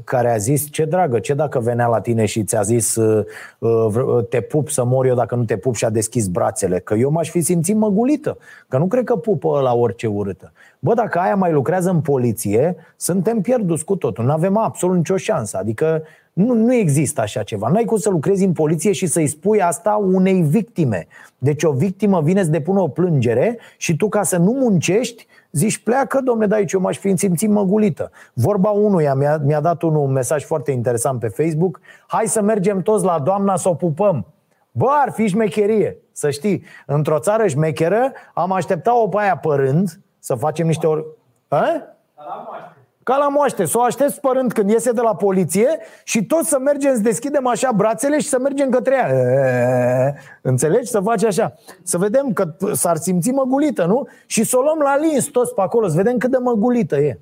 care 0.05 0.33
a 0.33 0.37
zis, 0.37 0.71
ce 0.71 0.85
dragă, 0.85 1.19
ce 1.19 1.35
dacă 1.35 1.61
venea 1.61 1.87
la 1.87 2.01
tine 2.01 2.25
și 2.25 2.45
ți-a 2.45 2.63
zis 2.63 2.97
uh, 2.97 3.25
uh, 3.59 4.25
te 4.29 4.41
pup 4.41 4.69
să 4.69 4.85
mor 4.85 5.07
eu 5.07 5.15
dacă 5.15 5.35
nu 5.35 5.45
te 5.45 5.57
pup 5.57 5.75
și 5.75 5.85
a 5.85 5.91
deschis 5.91 6.27
brațele, 6.27 6.79
că 6.79 6.95
eu 6.95 7.11
m-aș 7.11 7.31
fi 7.31 7.41
simțit 7.41 7.77
măgulită, 7.77 8.39
că 8.69 8.79
nu 8.79 8.87
cred 8.87 9.05
că 9.05 9.17
pupă 9.17 9.61
la 9.61 9.75
orice 9.75 10.07
urâtă. 10.07 10.53
Bă, 10.79 10.95
dacă 10.95 11.19
aia 11.19 11.35
mai 11.35 11.53
lucrează 11.53 11.91
în 11.91 12.01
poliție, 12.01 12.77
suntem 12.97 13.41
pierduți 13.41 13.85
cu 13.85 13.97
totul, 13.97 14.25
nu 14.25 14.33
avem 14.33 14.57
absolut 14.57 14.97
nicio 14.97 15.17
șansă, 15.17 15.57
adică 15.61 16.03
nu, 16.33 16.55
nu 16.55 16.75
există 16.75 17.21
așa 17.21 17.43
ceva. 17.43 17.69
Nu 17.69 17.77
ai 17.77 17.85
cum 17.85 17.97
să 17.97 18.11
lucrezi 18.11 18.45
în 18.45 18.53
poliție 18.53 18.93
și 18.93 19.07
să-i 19.07 19.27
spui 19.27 19.63
asta 19.63 20.09
unei 20.13 20.43
victime. 20.43 21.07
Deci 21.39 21.63
o 21.63 21.73
victimă 21.73 22.21
vine 22.21 22.43
să 22.43 22.51
depună 22.51 22.81
o 22.81 22.89
plângere 22.89 23.59
și 23.77 23.97
tu 23.97 24.09
ca 24.09 24.23
să 24.23 24.37
nu 24.37 24.51
muncești, 24.51 25.27
zici 25.53 25.83
pleacă, 25.83 26.21
domne, 26.21 26.47
da 26.47 26.57
aici 26.57 26.73
eu 26.73 26.81
m-aș 26.81 26.99
fi 26.99 27.17
simțit 27.17 27.49
măgulită. 27.49 28.11
Vorba 28.33 28.71
unuia 28.71 29.15
mi-a, 29.15 29.37
mi-a 29.37 29.61
dat 29.61 29.83
unul 29.83 30.03
un 30.03 30.13
mesaj 30.13 30.45
foarte 30.45 30.71
interesant 30.71 31.21
pe 31.21 31.29
Facebook. 31.29 31.81
Hai 32.07 32.27
să 32.27 32.43
mergem 32.43 32.83
toți 32.83 33.05
la 33.05 33.19
doamna 33.19 33.57
să 33.57 33.69
o 33.69 33.75
pupăm. 33.75 34.27
Bă, 34.71 34.89
ar 34.91 35.13
fi 35.13 35.27
șmecherie, 35.27 35.97
să 36.13 36.31
știi. 36.31 36.63
Într-o 36.87 37.19
țară 37.19 37.47
șmecheră 37.47 38.13
am 38.35 38.53
așteptat-o 38.53 39.09
pe 39.09 39.17
aia 39.21 39.37
părând 39.37 40.01
să 40.19 40.35
facem 40.35 40.67
niște 40.67 40.87
ori... 40.87 41.05
Aș? 41.49 41.69
Ca 43.03 43.17
la 43.17 43.29
moaște, 43.29 43.65
să 43.65 43.79
o 43.79 43.83
aștept 43.83 44.13
spărând 44.13 44.53
când 44.53 44.71
iese 44.71 44.93
de 44.93 45.01
la 45.01 45.15
poliție 45.15 45.79
și 46.05 46.25
toți 46.25 46.49
să 46.49 46.59
mergem, 46.59 46.95
să 46.95 47.01
deschidem 47.01 47.47
așa 47.47 47.73
brațele 47.73 48.19
și 48.19 48.29
să 48.29 48.39
mergem 48.39 48.71
către 48.71 48.95
ea. 48.95 49.09
E, 49.09 50.15
înțelegi? 50.43 50.91
Să 50.91 51.01
faci 51.01 51.25
așa. 51.25 51.55
Să 51.83 51.99
vedem 51.99 52.33
că 52.33 52.57
s-ar 52.73 52.97
simți 52.97 53.31
măgulită, 53.31 53.85
nu? 53.85 54.09
Și 54.27 54.45
să 54.45 54.57
o 54.59 54.63
luăm 54.63 54.79
la 54.79 54.97
lins 54.97 55.25
toți 55.25 55.55
pe 55.55 55.61
acolo, 55.61 55.89
să 55.89 55.97
vedem 55.97 56.19
cât 56.19 56.31
de 56.31 56.39
măgulită 56.39 56.97
e. 56.97 57.21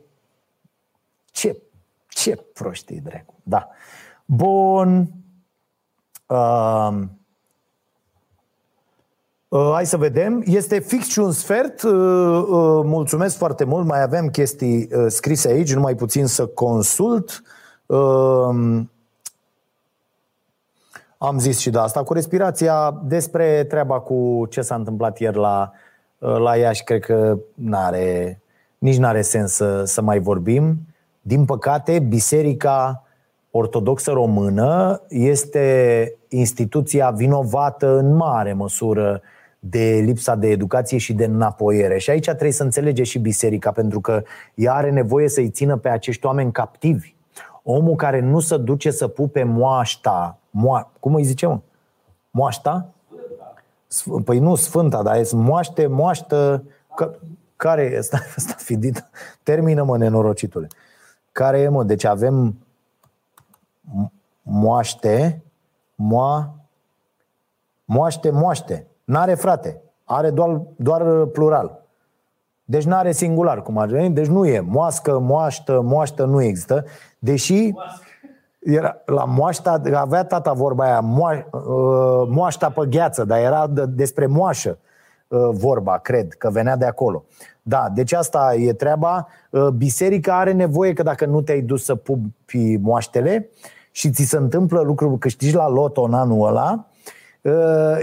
Ce, 1.31 1.63
ce 2.09 2.45
prostii, 2.53 3.01
dracu. 3.01 3.35
Da. 3.43 3.69
Bun. 4.25 5.07
Uh, 6.27 6.99
Uh, 9.51 9.71
hai 9.73 9.87
să 9.87 9.97
vedem. 9.97 10.43
Este 10.47 10.79
fix 10.79 11.09
și 11.09 11.19
un 11.19 11.33
sfert. 11.33 11.83
Uh, 11.83 11.93
uh, 11.93 12.81
mulțumesc 12.85 13.37
foarte 13.37 13.65
mult. 13.65 13.87
Mai 13.87 14.03
avem 14.03 14.29
chestii 14.29 14.89
uh, 14.93 15.05
scrise 15.09 15.49
aici, 15.49 15.75
numai 15.75 15.95
puțin 15.95 16.27
să 16.27 16.47
consult. 16.47 17.43
Uh, 17.87 18.81
am 21.19 21.39
zis 21.39 21.59
și 21.59 21.71
de 21.71 21.79
asta 21.79 22.03
cu 22.03 22.13
respirația. 22.13 23.01
Despre 23.05 23.65
treaba 23.65 24.01
cu 24.01 24.47
ce 24.51 24.61
s-a 24.61 24.75
întâmplat 24.75 25.19
ieri 25.19 25.37
la, 25.37 25.73
uh, 26.19 26.37
la 26.37 26.57
Iași, 26.57 26.85
cred 26.85 27.01
că 27.01 27.39
n-are, 27.55 28.41
nici 28.79 28.99
nu 28.99 29.07
are 29.07 29.23
sens 29.23 29.53
să, 29.53 29.85
să 29.85 30.03
mai 30.03 30.19
vorbim. 30.19 30.79
Din 31.21 31.45
păcate, 31.45 31.99
Biserica 31.99 33.05
Ortodoxă 33.51 34.11
Română 34.11 35.03
este 35.09 36.17
instituția 36.29 37.11
vinovată 37.11 37.97
în 37.99 38.15
mare 38.15 38.53
măsură 38.53 39.23
de 39.61 40.01
lipsa 40.05 40.35
de 40.35 40.49
educație 40.49 40.99
și 40.99 41.13
de 41.13 41.25
înapoiere. 41.25 41.99
Și 41.99 42.11
aici 42.11 42.25
trebuie 42.25 42.53
să 42.53 42.63
înțelege 42.63 43.03
și 43.03 43.19
biserica, 43.19 43.73
pentru 43.73 44.01
că 44.01 44.23
ea 44.55 44.75
are 44.75 44.91
nevoie 44.91 45.29
să-i 45.29 45.51
țină 45.51 45.77
pe 45.77 45.89
acești 45.89 46.27
oameni 46.27 46.53
captivi. 46.53 47.15
Omul 47.63 47.97
care 47.97 48.21
nu 48.21 48.41
se 48.41 48.57
duce 48.57 48.91
să 48.91 49.09
pupe 49.09 49.43
moașta, 49.43 50.39
moa, 50.51 50.93
cum 51.01 51.15
îi 51.15 51.25
zice, 51.25 51.47
mă? 51.47 51.61
Moașta? 52.31 52.89
Păi 54.25 54.39
nu 54.39 54.55
sfânta, 54.55 55.03
dar 55.03 55.17
e 55.17 55.29
moaște, 55.33 55.87
moaștă, 55.87 56.65
că, 56.95 57.19
care 57.57 57.83
e? 57.83 57.99
Asta, 57.99 58.19
asta 58.37 58.55
fidit. 58.57 59.11
Termină, 59.43 59.83
mă, 59.83 59.97
nenorocitule. 59.97 60.67
Care 61.33 61.59
e, 61.59 61.69
mă? 61.69 61.85
Deci 61.85 62.05
avem 62.05 62.57
moaște, 64.43 65.43
moa, 65.95 66.55
moaște, 67.85 68.31
moaște. 68.31 68.87
N-are 69.11 69.35
frate, 69.35 69.81
are 70.05 70.31
doar, 70.31 70.61
doar 70.77 71.25
plural. 71.25 71.85
Deci 72.65 72.85
nu 72.85 72.95
are 72.95 73.13
singular, 73.13 73.63
cum 73.63 73.79
ar 73.79 73.89
veni. 73.89 74.15
Deci 74.15 74.27
nu 74.27 74.47
e 74.47 74.61
moască, 74.61 75.19
moaștă, 75.19 75.81
moaștă 75.81 76.25
nu 76.25 76.43
există. 76.43 76.85
Deși 77.19 77.73
era, 78.59 78.97
la 79.05 79.25
moașta, 79.25 79.81
avea 79.95 80.25
tata 80.25 80.53
vorba 80.53 80.85
aia, 80.85 81.01
moa, 81.01 81.33
uh, 81.33 82.29
moașta 82.29 82.71
pe 82.71 82.87
gheață, 82.89 83.25
dar 83.25 83.39
era 83.39 83.67
de, 83.67 83.87
despre 83.87 84.27
moașă 84.27 84.79
uh, 85.29 85.49
vorba, 85.53 85.99
cred, 85.99 86.33
că 86.33 86.51
venea 86.51 86.77
de 86.77 86.87
acolo. 86.87 87.25
Da, 87.63 87.89
deci 87.95 88.13
asta 88.13 88.55
e 88.55 88.73
treaba. 88.73 89.27
Uh, 89.51 89.69
biserica 89.69 90.39
are 90.39 90.53
nevoie 90.53 90.93
că 90.93 91.03
dacă 91.03 91.27
nu 91.27 91.41
te-ai 91.41 91.61
dus 91.61 91.85
să 91.85 91.95
pupi 91.95 92.77
moaștele 92.77 93.51
și 93.91 94.11
ți 94.11 94.23
se 94.23 94.37
întâmplă 94.37 94.81
lucruri, 94.81 95.19
câștigi 95.19 95.55
la 95.55 95.69
loto 95.69 96.03
în 96.03 96.15
anul 96.15 96.47
ăla, 96.47 96.90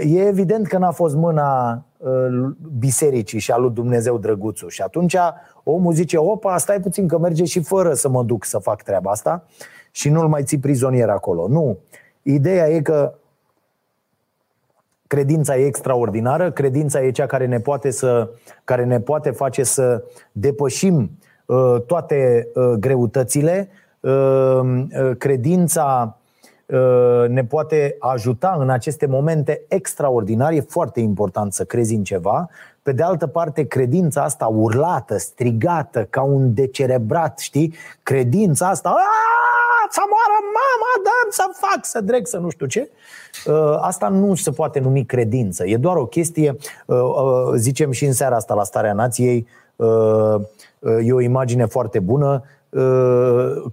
E 0.00 0.26
evident 0.26 0.66
că 0.66 0.78
n-a 0.78 0.90
fost 0.90 1.14
mâna 1.14 1.82
uh, 1.96 2.10
bisericii 2.78 3.38
și 3.38 3.50
a 3.50 3.56
lui 3.56 3.70
Dumnezeu 3.70 4.18
drăguțul. 4.18 4.68
Și 4.68 4.82
atunci 4.82 5.16
omul 5.64 5.92
zice, 5.92 6.16
opa, 6.16 6.58
stai 6.58 6.80
puțin 6.80 7.08
că 7.08 7.18
merge 7.18 7.44
și 7.44 7.62
fără 7.62 7.94
să 7.94 8.08
mă 8.08 8.22
duc 8.22 8.44
să 8.44 8.58
fac 8.58 8.82
treaba 8.82 9.10
asta 9.10 9.44
și 9.90 10.08
nu-l 10.08 10.28
mai 10.28 10.42
ții 10.42 10.58
prizonier 10.58 11.08
acolo. 11.08 11.48
Nu. 11.48 11.78
Ideea 12.22 12.68
e 12.68 12.80
că 12.80 13.14
Credința 15.08 15.56
e 15.56 15.66
extraordinară, 15.66 16.50
credința 16.50 17.02
e 17.02 17.10
cea 17.10 17.26
care 17.26 17.46
ne 17.46 17.60
poate, 17.60 17.90
să, 17.90 18.30
care 18.64 18.84
ne 18.84 19.00
poate 19.00 19.30
face 19.30 19.62
să 19.62 20.04
depășim 20.32 21.10
uh, 21.46 21.76
toate 21.86 22.48
uh, 22.54 22.64
greutățile. 22.64 23.68
Uh, 24.00 24.10
uh, 24.10 25.16
credința 25.18 26.16
uh, 26.16 26.27
ne 27.28 27.44
poate 27.44 27.96
ajuta 27.98 28.56
în 28.58 28.70
aceste 28.70 29.06
momente 29.06 29.62
extraordinare. 29.68 30.54
E 30.54 30.60
foarte 30.60 31.00
important 31.00 31.52
să 31.52 31.64
crezi 31.64 31.94
în 31.94 32.02
ceva. 32.02 32.48
Pe 32.82 32.92
de 32.92 33.02
altă 33.02 33.26
parte, 33.26 33.66
credința 33.66 34.22
asta 34.22 34.46
urlată, 34.46 35.16
strigată, 35.16 36.06
ca 36.10 36.22
un 36.22 36.54
decerebrat, 36.54 37.38
știi? 37.38 37.74
Credința 38.02 38.68
asta, 38.68 38.96
să 39.90 40.00
moară 40.08 40.44
mama, 40.58 40.92
dăm 41.02 41.30
să 41.30 41.44
fac, 41.66 41.84
să 41.84 42.00
dreg, 42.00 42.26
să 42.26 42.38
nu 42.38 42.48
știu 42.48 42.66
ce. 42.66 42.90
Uh, 43.46 43.78
asta 43.80 44.08
nu 44.08 44.34
se 44.34 44.50
poate 44.50 44.78
numi 44.78 45.04
credință. 45.04 45.66
E 45.66 45.76
doar 45.76 45.96
o 45.96 46.06
chestie, 46.06 46.56
uh, 46.86 46.98
uh, 46.98 47.52
zicem 47.56 47.90
și 47.90 48.04
în 48.04 48.12
seara 48.12 48.36
asta 48.36 48.54
la 48.54 48.64
Starea 48.64 48.92
Nației, 48.92 49.46
e 51.04 51.12
o 51.12 51.20
imagine 51.20 51.64
foarte 51.64 51.98
bună. 51.98 52.42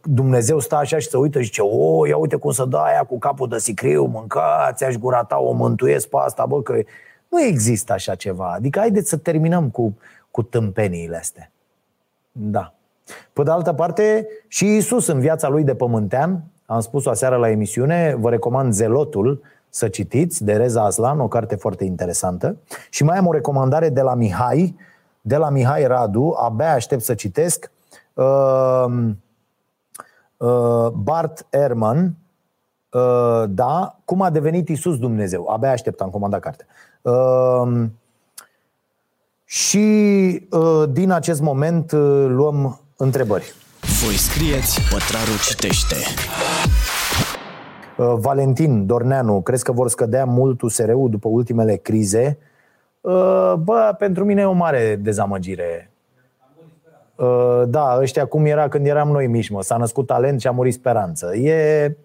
Dumnezeu 0.03 0.59
stă 0.59 0.75
așa 0.75 0.99
și 0.99 1.09
se 1.09 1.17
uită 1.17 1.39
și 1.39 1.45
zice 1.45 1.61
O, 1.61 2.05
ia 2.05 2.17
uite 2.17 2.35
cum 2.35 2.51
să 2.51 2.65
dă 2.65 2.77
aia 2.77 3.03
cu 3.03 3.19
capul 3.19 3.47
de 3.47 3.57
sicriu 3.57 4.05
Mâncați, 4.05 4.83
aș 4.83 4.95
gura 4.95 5.23
ta, 5.23 5.37
o 5.37 5.51
mântuiesc 5.51 6.07
pe 6.07 6.17
asta 6.19 6.45
Bă, 6.45 6.61
că 6.61 6.73
nu 7.29 7.41
există 7.41 7.93
așa 7.93 8.15
ceva. 8.15 8.51
Adică 8.51 8.79
haideți 8.79 9.09
să 9.09 9.17
terminăm 9.17 9.69
cu, 9.69 9.97
cu 10.31 10.43
tâmpeniile 10.43 11.17
astea. 11.17 11.51
Da. 12.31 12.73
Pe 13.33 13.43
de 13.43 13.51
altă 13.51 13.73
parte, 13.73 14.27
și 14.47 14.75
Isus 14.75 15.07
în 15.07 15.19
viața 15.19 15.47
lui 15.47 15.63
de 15.63 15.75
pământean, 15.75 16.43
am 16.65 16.79
spus-o 16.79 17.09
aseară 17.09 17.35
la 17.35 17.49
emisiune, 17.49 18.15
vă 18.19 18.29
recomand 18.29 18.73
Zelotul 18.73 19.41
să 19.69 19.87
citiți, 19.87 20.43
de 20.43 20.53
Reza 20.53 20.83
Aslan, 20.83 21.19
o 21.19 21.27
carte 21.27 21.55
foarte 21.55 21.83
interesantă. 21.83 22.57
Și 22.89 23.03
mai 23.03 23.17
am 23.17 23.27
o 23.27 23.31
recomandare 23.31 23.89
de 23.89 24.01
la 24.01 24.13
Mihai, 24.13 24.75
de 25.21 25.35
la 25.35 25.49
Mihai 25.49 25.87
Radu, 25.87 26.35
abia 26.37 26.73
aștept 26.73 27.01
să 27.01 27.13
citesc, 27.13 27.63
uh, 27.63 27.69
uh, 27.69 27.74
Bart 30.93 31.47
Ehrman, 31.49 32.15
uh, 32.91 33.43
da, 33.49 33.99
cum 34.05 34.21
a 34.21 34.29
devenit 34.29 34.69
Isus 34.69 34.97
Dumnezeu. 34.97 35.47
Abia 35.47 35.71
aștept, 35.71 36.01
am 36.01 36.09
comandat 36.09 36.39
carte. 36.39 36.65
Uh, 37.01 37.85
și 39.45 40.47
uh, 40.51 40.83
din 40.91 41.11
acest 41.11 41.41
moment 41.41 41.91
uh, 41.91 42.25
luăm 42.27 42.79
întrebări. 42.97 43.53
Voi 44.03 44.13
scrieți, 44.13 44.81
Pătraru 44.89 45.37
citește. 45.43 45.95
Uh, 47.97 48.13
Valentin 48.17 48.85
Dorneanu, 48.85 49.41
crezi 49.41 49.63
că 49.63 49.71
vor 49.71 49.89
scădea 49.89 50.25
mult 50.25 50.61
USR-ul 50.61 51.09
după 51.09 51.27
ultimele 51.27 51.75
crize? 51.75 52.37
Uh, 53.01 53.53
bă, 53.53 53.95
pentru 53.97 54.25
mine 54.25 54.41
e 54.41 54.45
o 54.45 54.51
mare 54.51 54.95
dezamăgire. 54.95 55.91
Uh, 57.15 57.63
da, 57.67 57.97
ăștia 57.99 58.25
cum 58.25 58.45
era 58.45 58.67
când 58.67 58.85
eram 58.87 59.09
noi 59.09 59.27
mici, 59.27 59.49
mă. 59.49 59.61
S-a 59.61 59.77
născut 59.77 60.05
talent 60.05 60.41
și 60.41 60.47
a 60.47 60.51
murit 60.51 60.73
speranță. 60.73 61.35
E, 61.35 61.97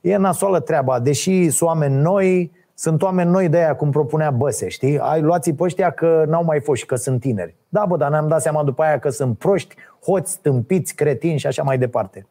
e 0.00 0.16
nasoală 0.16 0.60
treaba. 0.60 0.98
Deși 0.98 1.50
sunt 1.50 1.68
oameni 1.68 1.94
noi, 1.94 2.52
sunt 2.74 3.02
oameni 3.02 3.30
noi 3.30 3.48
de 3.48 3.56
aia, 3.56 3.76
cum 3.76 3.90
propunea 3.90 4.30
Băse, 4.30 4.68
știi? 4.68 4.98
Ai 4.98 5.20
luați 5.20 5.52
pe 5.52 5.62
ăștia 5.62 5.90
că 5.90 6.24
n-au 6.28 6.44
mai 6.44 6.60
fost 6.60 6.80
și 6.80 6.86
că 6.86 6.94
sunt 6.94 7.20
tineri. 7.20 7.54
Da, 7.68 7.84
bă, 7.88 7.96
dar 7.96 8.10
ne-am 8.10 8.28
dat 8.28 8.42
seama 8.42 8.64
după 8.64 8.82
aia 8.82 8.98
că 8.98 9.08
sunt 9.08 9.38
proști, 9.38 9.74
hoți, 10.04 10.38
tâmpiți, 10.40 10.94
cretini 10.94 11.38
și 11.38 11.46
așa 11.46 11.62
mai 11.62 11.78
departe. 11.78 12.26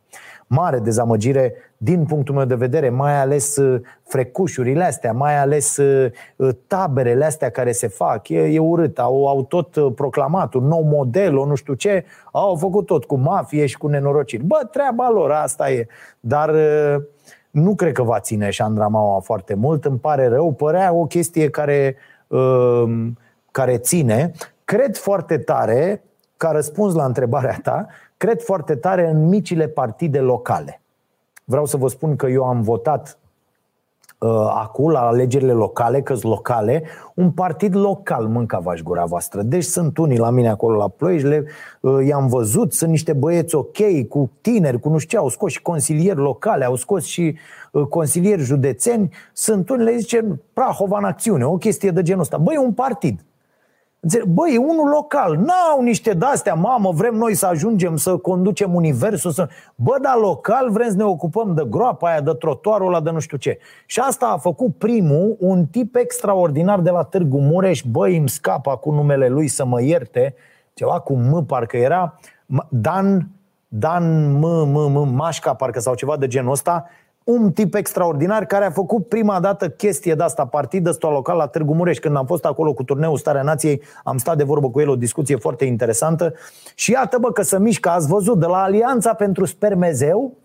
Mare 0.48 0.80
dezamăgire 0.80 1.54
din 1.78 2.06
punctul 2.06 2.36
meu 2.36 2.46
de 2.46 2.56
vedere, 2.56 2.90
mai 2.90 3.20
ales 3.20 3.56
uh, 3.56 3.82
frecușurile 4.04 4.84
astea, 4.84 5.14
mai 5.14 5.38
ales 5.38 5.78
uh, 5.78 6.12
uh, 6.36 6.50
taberele 6.68 7.26
astea 7.26 7.50
care 7.50 7.72
se 7.72 7.88
fac. 7.88 8.30
E, 8.30 8.40
e 8.40 8.60
urât, 8.60 9.00
au, 9.00 9.28
au 9.28 9.44
tot 9.44 9.96
proclamat 9.96 10.54
un 10.54 10.68
nou 10.68 10.82
model, 10.82 11.38
o 11.38 11.46
nu 11.46 11.56
știu 11.56 11.74
ce, 11.74 12.06
au 12.32 12.56
făcut 12.56 12.86
tot 12.86 13.06
cu 13.06 13.16
mafie 13.16 13.66
și 13.66 13.78
cu 13.78 13.88
nenorociri. 13.88 14.44
Bă, 14.44 14.68
treaba 14.72 15.10
lor, 15.10 15.32
asta 15.32 15.72
e. 15.72 15.88
Dar 16.20 16.56
nu 17.52 17.76
cred 17.76 17.92
că 17.92 18.04
va 18.04 18.20
ține 18.20 18.50
Șandramaua 18.50 19.20
foarte 19.20 19.54
mult, 19.54 19.86
îmi 19.86 19.98
pare 19.98 20.28
rău, 20.28 20.52
părea 20.52 20.94
o 20.94 21.06
chestie 21.06 21.50
care, 21.50 21.96
care 23.52 23.78
ține. 23.78 24.32
Cred 24.66 24.98
foarte 24.98 25.38
tare 25.38 26.04
ca 26.38 26.52
răspuns 26.52 26.94
la 26.94 27.06
întrebarea 27.06 27.60
ta, 27.64 27.88
cred 28.26 28.42
foarte 28.42 28.76
tare 28.76 29.10
în 29.10 29.28
micile 29.28 29.68
partide 29.68 30.20
locale. 30.20 30.82
Vreau 31.44 31.66
să 31.66 31.78
vă 31.78 31.88
spun 31.88 32.16
că 32.16 32.28
eu 32.28 32.44
am 32.44 32.62
votat 32.62 33.20
uh, 34.20 34.30
acum 34.56 34.90
la 34.90 35.00
alegerile 35.00 35.52
locale, 35.52 36.02
că 36.02 36.16
locale, 36.22 36.84
un 37.16 37.32
partid 37.32 37.76
local 37.76 38.28
mânca 38.28 38.60
vaș 38.60 38.82
gura 38.82 39.06
voastră. 39.06 39.42
Deci 39.42 39.64
sunt 39.64 39.98
unii 39.98 40.18
la 40.18 40.30
mine 40.30 40.50
acolo 40.50 40.78
la 40.78 40.88
Ploiești, 40.88 41.28
le, 41.28 41.46
uh, 41.80 42.06
i-am 42.06 42.28
văzut, 42.28 42.74
sunt 42.74 42.90
niște 42.90 43.14
băieți 43.14 43.56
ok, 43.56 44.08
cu 44.10 44.32
tineri, 44.42 44.80
cu 44.80 44.90
nu 44.90 44.98
știu 44.98 45.18
ce, 45.18 45.24
au 45.24 45.30
scos 45.30 45.52
și 45.52 45.62
consilieri 45.62 46.20
locale, 46.20 46.66
au 46.66 46.76
scos 46.76 47.04
și 47.04 47.36
uh, 47.72 47.84
consilieri 47.88 48.42
județeni, 48.42 49.14
sunt 49.34 49.70
unii, 49.70 49.86
le 49.86 49.98
zice 49.98 50.40
Prahova 50.54 50.98
în 50.98 51.04
acțiune, 51.04 51.46
o 51.46 51.58
chestie 51.58 51.92
de 51.92 52.02
genul 52.02 52.22
ăsta. 52.22 52.38
Băi, 52.38 52.58
un 52.58 52.74
partid. 52.74 53.20
Băi, 54.28 54.54
e 54.54 54.58
unul 54.58 54.90
local. 54.90 55.36
N-au 55.36 55.82
niște 55.82 56.14
de-astea, 56.14 56.54
mamă, 56.54 56.92
vrem 56.92 57.14
noi 57.14 57.34
să 57.34 57.46
ajungem 57.46 57.96
să 57.96 58.18
conducem 58.18 58.74
universul. 58.74 59.32
Să... 59.32 59.50
Bă, 59.76 59.98
dar 60.02 60.16
local 60.16 60.72
vrem 60.72 60.90
să 60.90 60.96
ne 60.96 61.04
ocupăm 61.04 61.54
de 61.54 61.66
groapa 61.70 62.10
aia, 62.10 62.22
de 62.22 62.32
trotuarul 62.34 62.88
ăla, 62.88 63.02
de 63.02 63.10
nu 63.10 63.20
știu 63.20 63.38
ce. 63.38 63.60
Și 63.86 64.00
asta 64.00 64.26
a 64.26 64.38
făcut 64.38 64.76
primul, 64.78 65.36
un 65.40 65.66
tip 65.66 65.96
extraordinar 65.96 66.80
de 66.80 66.90
la 66.90 67.04
Târgu 67.04 67.40
Mureș. 67.40 67.82
Băi, 67.84 68.18
îmi 68.18 68.30
scapa 68.30 68.76
cu 68.76 68.92
numele 68.92 69.28
lui 69.28 69.48
să 69.48 69.66
mă 69.66 69.82
ierte. 69.82 70.36
Ceva 70.74 71.00
cu 71.00 71.14
M, 71.14 71.46
parcă 71.46 71.78
era. 71.78 72.20
Dan, 72.70 73.30
Dan 73.68 74.34
M, 74.38 74.44
M, 74.44 74.92
M, 74.92 75.16
Mașca, 75.16 75.54
parcă 75.54 75.80
sau 75.80 75.96
ceva 75.96 76.18
de 76.18 76.28
genul 76.28 76.52
ăsta 76.52 76.86
un 77.26 77.52
tip 77.52 77.74
extraordinar 77.76 78.46
care 78.46 78.66
a 78.66 78.72
făcut 78.72 79.08
prima 79.08 79.40
dată 79.40 79.70
chestie 79.70 80.16
de 80.16 80.24
asta, 80.24 80.46
partidă 80.46 80.90
ăsta 80.90 81.10
local 81.10 81.38
la 81.38 81.48
Târgu 81.48 81.74
Mureș. 81.74 81.98
Când 81.98 82.16
am 82.16 82.26
fost 82.26 82.46
acolo 82.46 82.74
cu 82.74 82.84
turneul 82.84 83.18
Starea 83.18 83.42
Nației, 83.42 83.82
am 84.04 84.18
stat 84.18 84.38
de 84.38 84.44
vorbă 84.44 84.70
cu 84.70 84.80
el 84.80 84.90
o 84.90 84.96
discuție 84.96 85.36
foarte 85.36 85.66
interesantă. 85.66 86.34
Și 86.76 86.92
iată 86.92 87.18
bă 87.18 87.32
că 87.32 87.42
să 87.42 87.60
mișcă, 87.60 87.90
ați 87.90 88.08
văzut, 88.08 88.40
de 88.40 88.46
la 88.46 88.62
Alianța 88.62 89.14
pentru 89.14 89.46
Spermezeu 89.46 90.38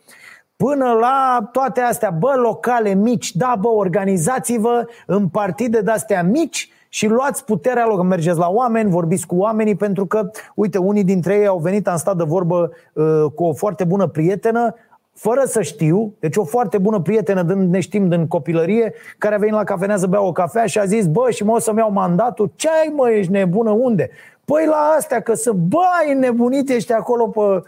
până 0.57 0.93
la 1.01 1.49
toate 1.53 1.81
astea, 1.81 2.11
bă, 2.11 2.35
locale 2.37 2.95
mici, 2.95 3.37
da, 3.37 3.55
bă, 3.61 3.68
organizați-vă 3.68 4.87
în 5.07 5.28
partide 5.28 5.81
de-astea 5.81 6.22
mici 6.22 6.70
și 6.89 7.07
luați 7.07 7.45
puterea 7.45 7.87
lor, 7.87 8.03
mergeți 8.03 8.39
la 8.39 8.49
oameni, 8.49 8.91
vorbiți 8.91 9.26
cu 9.26 9.37
oamenii, 9.37 9.74
pentru 9.74 10.07
că, 10.07 10.31
uite, 10.55 10.78
unii 10.78 11.05
dintre 11.05 11.35
ei 11.35 11.47
au 11.47 11.59
venit, 11.59 11.89
am 11.89 11.97
stat 11.97 12.16
de 12.16 12.24
vorbă 12.24 12.70
uh, 12.93 13.24
cu 13.35 13.45
o 13.45 13.53
foarte 13.53 13.85
bună 13.85 14.07
prietenă, 14.07 14.74
fără 15.20 15.42
să 15.46 15.62
știu, 15.62 16.14
deci 16.18 16.36
o 16.36 16.44
foarte 16.44 16.78
bună 16.78 17.00
prietenă, 17.00 17.42
din, 17.42 17.70
ne 17.70 17.80
știm 17.80 18.08
din 18.08 18.26
copilărie, 18.26 18.92
care 19.18 19.34
a 19.34 19.38
venit 19.38 19.54
la 19.54 19.64
cafenea 19.64 19.96
să 19.96 20.06
bea 20.06 20.22
o 20.22 20.32
cafea 20.32 20.66
și 20.66 20.78
a 20.78 20.84
zis, 20.84 21.06
bă, 21.06 21.30
și 21.30 21.44
mă 21.44 21.52
o 21.52 21.58
să-mi 21.58 21.78
iau 21.78 21.92
mandatul, 21.92 22.52
ce 22.56 22.68
ai 22.68 22.92
mă, 22.96 23.10
ești 23.10 23.32
nebună, 23.32 23.70
unde? 23.70 24.10
Păi 24.44 24.66
la 24.66 24.94
astea, 24.96 25.20
că 25.20 25.34
să, 25.34 25.52
bă, 25.52 25.80
ai 26.00 26.14
nebunit, 26.14 26.70
ești 26.70 26.92
acolo 26.92 27.28
pe, 27.28 27.62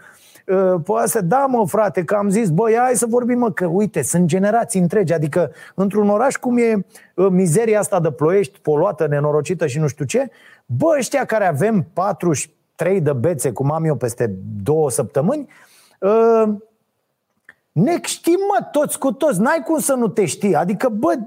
ă, 0.53 0.79
pe 0.79 0.91
astea, 0.95 1.21
da 1.21 1.45
mă 1.45 1.67
frate, 1.67 2.03
că 2.03 2.15
am 2.15 2.29
zis, 2.29 2.49
băi, 2.49 2.75
hai 2.77 2.95
să 2.95 3.05
vorbim 3.05 3.37
mă, 3.37 3.51
că 3.51 3.65
uite, 3.65 4.01
sunt 4.01 4.25
generații 4.25 4.79
întregi, 4.79 5.13
adică 5.13 5.51
într-un 5.75 6.09
oraș 6.09 6.35
cum 6.35 6.57
e 6.57 6.85
ă, 7.17 7.29
mizeria 7.29 7.79
asta 7.79 7.99
de 7.99 8.11
ploiești, 8.11 8.59
poluată, 8.59 9.07
nenorocită 9.07 9.67
și 9.67 9.79
nu 9.79 9.87
știu 9.87 10.05
ce, 10.05 10.29
bă, 10.65 10.95
ăștia 10.97 11.25
care 11.25 11.47
avem 11.47 11.85
43 11.93 13.01
de 13.01 13.13
bețe, 13.13 13.51
cum 13.51 13.71
am 13.71 13.85
eu 13.85 13.95
peste 13.95 14.35
două 14.63 14.89
săptămâni, 14.89 15.47
uh, 15.99 16.53
ne 17.73 17.99
știm, 18.01 18.37
mă, 18.49 18.67
toți 18.71 18.99
cu 18.99 19.11
toți, 19.11 19.41
n-ai 19.41 19.61
cum 19.65 19.79
să 19.79 19.93
nu 19.93 20.07
te 20.07 20.25
știi. 20.25 20.55
Adică, 20.55 20.89
bă, 20.89 21.17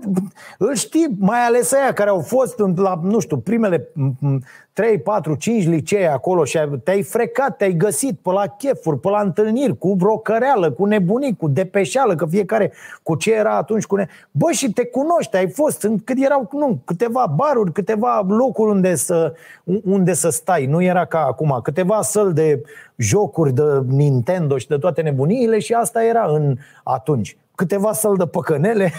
îl 0.58 0.74
știi, 0.74 1.16
mai 1.18 1.40
ales 1.40 1.72
aia 1.72 1.92
care 1.92 2.10
au 2.10 2.20
fost 2.20 2.58
la, 2.76 3.00
nu 3.02 3.18
știu, 3.18 3.38
primele 3.38 3.88
3, 4.76 4.98
4, 4.98 5.34
5 5.34 5.66
licee 5.66 6.06
acolo 6.06 6.44
și 6.44 6.58
te-ai 6.84 7.02
frecat, 7.02 7.56
te-ai 7.56 7.72
găsit 7.72 8.18
pe 8.22 8.30
la 8.30 8.46
chefuri, 8.46 8.98
pe 8.98 9.08
la 9.08 9.20
întâlniri, 9.20 9.78
cu 9.78 9.94
brocăreală, 9.94 10.70
cu 10.70 10.84
nebunii, 10.84 11.36
cu 11.36 11.48
depeșeală, 11.48 12.14
că 12.14 12.26
fiecare 12.26 12.72
cu 13.02 13.14
ce 13.14 13.32
era 13.32 13.56
atunci 13.56 13.84
cu 13.84 13.96
ne... 13.96 14.06
Bă, 14.30 14.50
și 14.50 14.72
te 14.72 14.86
cunoști, 14.86 15.36
ai 15.36 15.50
fost, 15.50 15.82
în 15.82 15.98
cât 15.98 16.16
erau, 16.24 16.48
nu, 16.52 16.78
câteva 16.84 17.32
baruri, 17.36 17.72
câteva 17.72 18.24
locuri 18.28 18.70
unde 18.70 18.94
să, 18.94 19.34
unde 19.84 20.12
să 20.12 20.30
stai, 20.30 20.66
nu 20.66 20.82
era 20.82 21.04
ca 21.04 21.18
acum, 21.18 21.60
câteva 21.62 22.02
săli 22.02 22.34
de 22.34 22.62
jocuri 22.96 23.52
de 23.52 23.62
Nintendo 23.86 24.58
și 24.58 24.68
de 24.68 24.76
toate 24.76 25.02
nebuniile 25.02 25.58
și 25.58 25.72
asta 25.72 26.04
era 26.04 26.26
în 26.28 26.56
atunci. 26.84 27.36
Câteva 27.54 27.92
săli 27.92 28.18
de 28.18 28.26
păcănele 28.26 28.92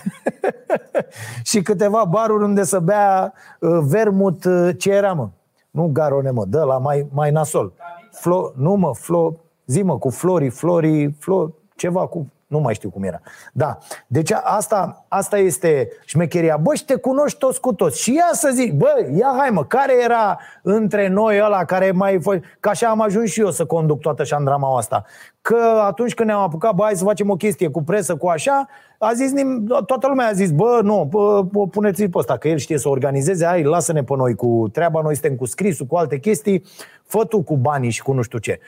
și 1.49 1.61
câteva 1.61 2.05
baruri 2.09 2.43
unde 2.43 2.63
să 2.63 2.79
bea 2.79 3.33
uh, 3.59 3.79
vermut 3.81 4.45
uh, 4.45 4.69
ce 4.77 4.91
era, 4.91 5.13
mă. 5.13 5.29
Nu 5.77 5.89
garone, 5.93 6.29
mă, 6.29 6.45
dă 6.45 6.63
la 6.63 6.77
mai, 6.77 7.07
mai 7.13 7.31
nasol. 7.31 7.73
Flo, 8.11 8.51
nu, 8.55 8.73
mă, 8.73 8.93
flo, 8.93 9.33
zi, 9.65 9.81
mă, 9.81 9.97
cu 9.97 10.09
florii, 10.09 10.49
florii, 10.49 11.11
flo, 11.11 11.49
ceva 11.75 12.07
cu 12.07 12.27
Nu 12.47 12.59
mai 12.59 12.73
știu 12.73 12.89
cum 12.89 13.03
era. 13.03 13.19
Da. 13.53 13.77
Deci 14.07 14.31
asta, 14.43 15.05
asta 15.07 15.37
este 15.37 15.89
șmecheria. 16.05 16.57
Bă, 16.57 16.73
și 16.73 16.85
te 16.85 16.95
cunoști 16.95 17.37
toți 17.37 17.59
cu 17.59 17.73
toți. 17.73 18.01
Și 18.01 18.13
ia 18.13 18.29
să 18.31 18.51
zic, 18.53 18.73
bă, 18.73 19.07
ia 19.13 19.35
hai 19.37 19.49
mă, 19.49 19.63
care 19.63 20.03
era 20.03 20.39
între 20.61 21.07
noi 21.07 21.41
ăla 21.43 21.65
care 21.65 21.91
mai... 21.91 22.19
Fă... 22.21 22.39
Că 22.59 22.69
așa 22.69 22.89
am 22.89 23.01
ajuns 23.01 23.29
și 23.29 23.39
eu 23.39 23.51
să 23.51 23.65
conduc 23.65 23.99
toată 23.99 24.23
șandrama 24.23 24.77
asta. 24.77 25.05
Că 25.41 25.81
atunci 25.85 26.13
când 26.13 26.29
ne-am 26.29 26.41
apucat, 26.41 26.75
bă, 26.75 26.83
hai 26.83 26.95
să 26.95 27.03
facem 27.03 27.29
o 27.29 27.35
chestie 27.35 27.69
cu 27.69 27.83
presă, 27.83 28.15
cu 28.15 28.27
așa, 28.27 28.67
a 28.97 29.13
zis, 29.13 29.31
toată 29.85 30.07
lumea 30.07 30.27
a 30.27 30.31
zis, 30.31 30.51
bă, 30.51 30.79
nu, 30.83 31.07
bă, 31.09 31.45
puneți-l 31.71 32.09
pe 32.09 32.17
ăsta, 32.17 32.37
că 32.37 32.47
el 32.47 32.57
știe 32.57 32.77
să 32.77 32.89
organizeze, 32.89 33.45
hai, 33.45 33.63
lasă-ne 33.63 34.03
pe 34.03 34.13
noi 34.15 34.35
cu 34.35 34.69
treaba, 34.71 35.01
noi 35.01 35.13
suntem 35.13 35.35
cu 35.35 35.45
scrisul, 35.45 35.85
cu 35.85 35.95
alte 35.95 36.19
chestii, 36.19 36.63
fă 37.05 37.25
tu 37.25 37.41
cu 37.41 37.55
banii 37.55 37.89
și 37.89 38.01
cu 38.01 38.13
nu 38.13 38.21
știu 38.21 38.37
ce. 38.37 38.59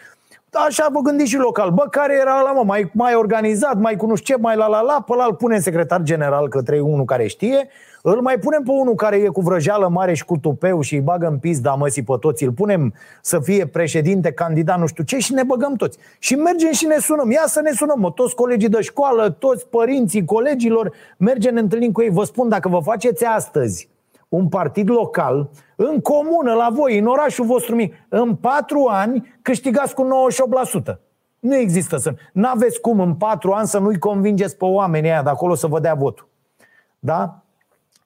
Așa 0.54 0.88
vă 0.92 1.00
gândiți 1.00 1.30
și 1.30 1.38
local. 1.38 1.72
Bă, 1.72 1.88
care 1.92 2.18
era 2.22 2.42
la 2.42 2.52
mă, 2.52 2.64
mai, 2.64 2.92
mai 2.94 3.16
organizat, 3.16 3.80
mai 3.80 3.96
cunosc 3.96 4.24
ce, 4.24 4.36
mai 4.38 4.56
la 4.56 4.68
la 4.68 4.82
la, 4.82 5.04
pe 5.06 5.14
ăla 5.14 5.26
îl 5.26 5.36
punem 5.36 5.60
secretar 5.60 6.02
general 6.02 6.48
către 6.48 6.80
unul 6.80 7.06
care 7.06 7.28
știe, 7.28 7.68
îl 8.02 8.22
mai 8.22 8.38
punem 8.38 8.64
pe 8.64 8.72
unul 8.72 8.96
care 8.96 9.16
e 9.16 9.28
cu 9.28 9.42
vrăjeală 9.42 9.88
mare 9.88 10.14
și 10.14 10.26
cu 10.26 10.38
tupeu 10.38 10.82
și 10.82 10.94
îi 10.94 11.02
bagă 11.02 11.28
în 11.28 11.38
pizda 11.38 11.74
măsii 11.74 12.04
pe 12.04 12.14
toți, 12.20 12.44
îl 12.44 12.52
punem 12.52 12.94
să 13.22 13.40
fie 13.40 13.66
președinte, 13.66 14.32
candidat, 14.32 14.80
nu 14.80 14.88
știu 14.88 15.04
ce 15.04 15.18
și 15.18 15.34
ne 15.34 15.44
băgăm 15.44 15.74
toți. 15.74 15.98
Și 16.20 16.36
mergem 16.36 16.72
și 16.72 16.86
ne 16.86 16.98
sunăm. 16.98 17.32
Ia 17.32 17.44
să 17.46 17.62
ne 17.62 17.72
sunăm, 17.72 18.00
mă, 18.00 18.12
toți 18.12 18.36
colegii 18.36 18.70
de 18.70 18.82
școală, 18.82 19.30
toți 19.30 19.68
părinții 19.68 20.26
colegilor, 20.26 20.94
mergem, 21.18 21.54
ne 21.54 21.60
întâlnim 21.60 21.92
cu 21.92 22.02
ei. 22.02 22.10
Vă 22.10 22.24
spun, 22.24 22.50
dacă 22.50 22.70
vă 22.70 22.80
faceți 22.84 23.26
astăzi 23.26 23.90
un 24.30 24.48
partid 24.48 24.90
local, 24.90 25.50
în 25.82 26.00
comună, 26.00 26.54
la 26.54 26.70
voi, 26.72 26.98
în 26.98 27.06
orașul 27.06 27.46
vostru 27.46 27.76
mic, 27.76 27.96
în 28.10 28.36
patru 28.36 28.86
ani 28.90 29.40
câștigați 29.42 29.94
cu 29.94 30.08
98%. 30.94 30.98
Nu 31.40 31.56
există 31.56 31.98
să... 31.98 32.14
Nu 32.34 32.48
aveți 32.48 32.82
cum 32.82 33.00
în 33.00 33.16
patru 33.16 33.52
ani 33.52 33.68
să 33.68 33.80
nu-i 33.80 34.00
convingeți 34.00 34.58
pe 34.58 34.66
oamenii 34.66 35.10
aia 35.10 35.24
de 35.24 35.30
acolo 35.30 35.56
să 35.56 35.68
vă 35.68 35.80
dea 35.80 35.94
votul. 35.94 36.28
Da? 37.00 37.44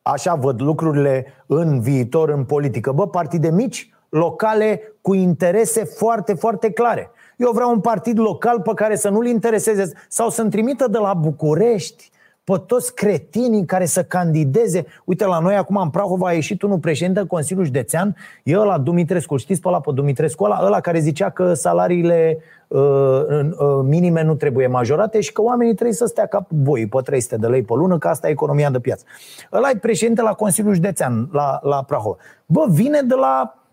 Așa 0.02 0.36
văd 0.36 0.62
lucrurile 0.62 1.26
în 1.46 1.82
viitor, 1.82 2.30
în 2.30 2.44
politică. 2.44 2.92
Bă, 2.92 3.08
partide 3.08 3.52
mici, 3.52 3.94
locale, 4.10 4.82
cu 5.02 5.14
interese 5.14 5.84
foarte, 5.84 6.34
foarte 6.34 6.72
clare. 6.72 7.12
Eu 7.38 7.52
vreau 7.52 7.72
un 7.72 7.80
partid 7.80 8.20
local 8.20 8.62
pe 8.62 8.72
care 8.76 8.96
să 8.96 9.10
nu-l 9.10 9.26
intereseze 9.26 9.92
sau 10.10 10.30
să-mi 10.30 10.50
trimită 10.50 10.88
de 10.88 10.98
la 10.98 11.14
București 11.14 12.12
pe 12.44 12.62
toți 12.66 12.96
cretinii 12.96 13.66
care 13.66 13.86
să 13.86 14.04
candideze. 14.04 14.86
Uite, 15.06 15.26
la 15.26 15.40
noi 15.40 15.56
acum 15.56 15.76
în 15.76 15.90
Prahova 15.90 16.28
a 16.28 16.34
ieșit 16.34 16.62
unul 16.62 16.78
președinte 16.78 17.20
în 17.20 17.28
Consiliul 17.28 17.66
Județean, 17.66 18.16
e 18.44 18.58
ăla 18.58 18.78
Dumitrescu, 18.78 19.38
știți 19.38 19.62
pe 19.62 19.68
ăla 19.68 19.80
pe 19.80 19.92
Dumitrescu, 19.94 20.44
ăla, 20.44 20.60
ăla 20.64 20.80
care 20.80 21.00
zicea 21.00 21.30
că 21.30 21.54
salariile 21.54 22.38
uh, 22.68 22.80
uh, 22.80 23.82
minime 23.84 24.24
nu 24.24 24.36
trebuie 24.36 24.68
majorate 24.68 25.22
și 25.22 25.32
că 25.32 25.42
oamenii 25.42 25.74
trebuie 25.74 25.96
să 25.96 26.06
stea 26.06 26.26
ca 26.26 26.48
voi 26.50 26.88
pe 26.88 27.00
300 27.04 27.36
de 27.36 27.48
lei 27.48 27.64
pe 27.64 27.74
lună, 27.76 27.98
că 27.98 28.08
asta 28.08 28.28
e 28.28 28.32
economia 28.32 28.70
de 28.70 28.80
piață. 28.80 29.04
Ăla 29.52 29.70
e 29.70 29.78
președinte 29.78 30.22
la 30.22 30.34
Consiliul 30.34 30.74
Județean, 30.74 31.30
la, 31.32 31.60
la 31.62 31.84
Prahova. 31.84 32.18
Bă, 32.46 32.66
vine 32.70 33.02
de 33.02 33.16
la 33.16 33.64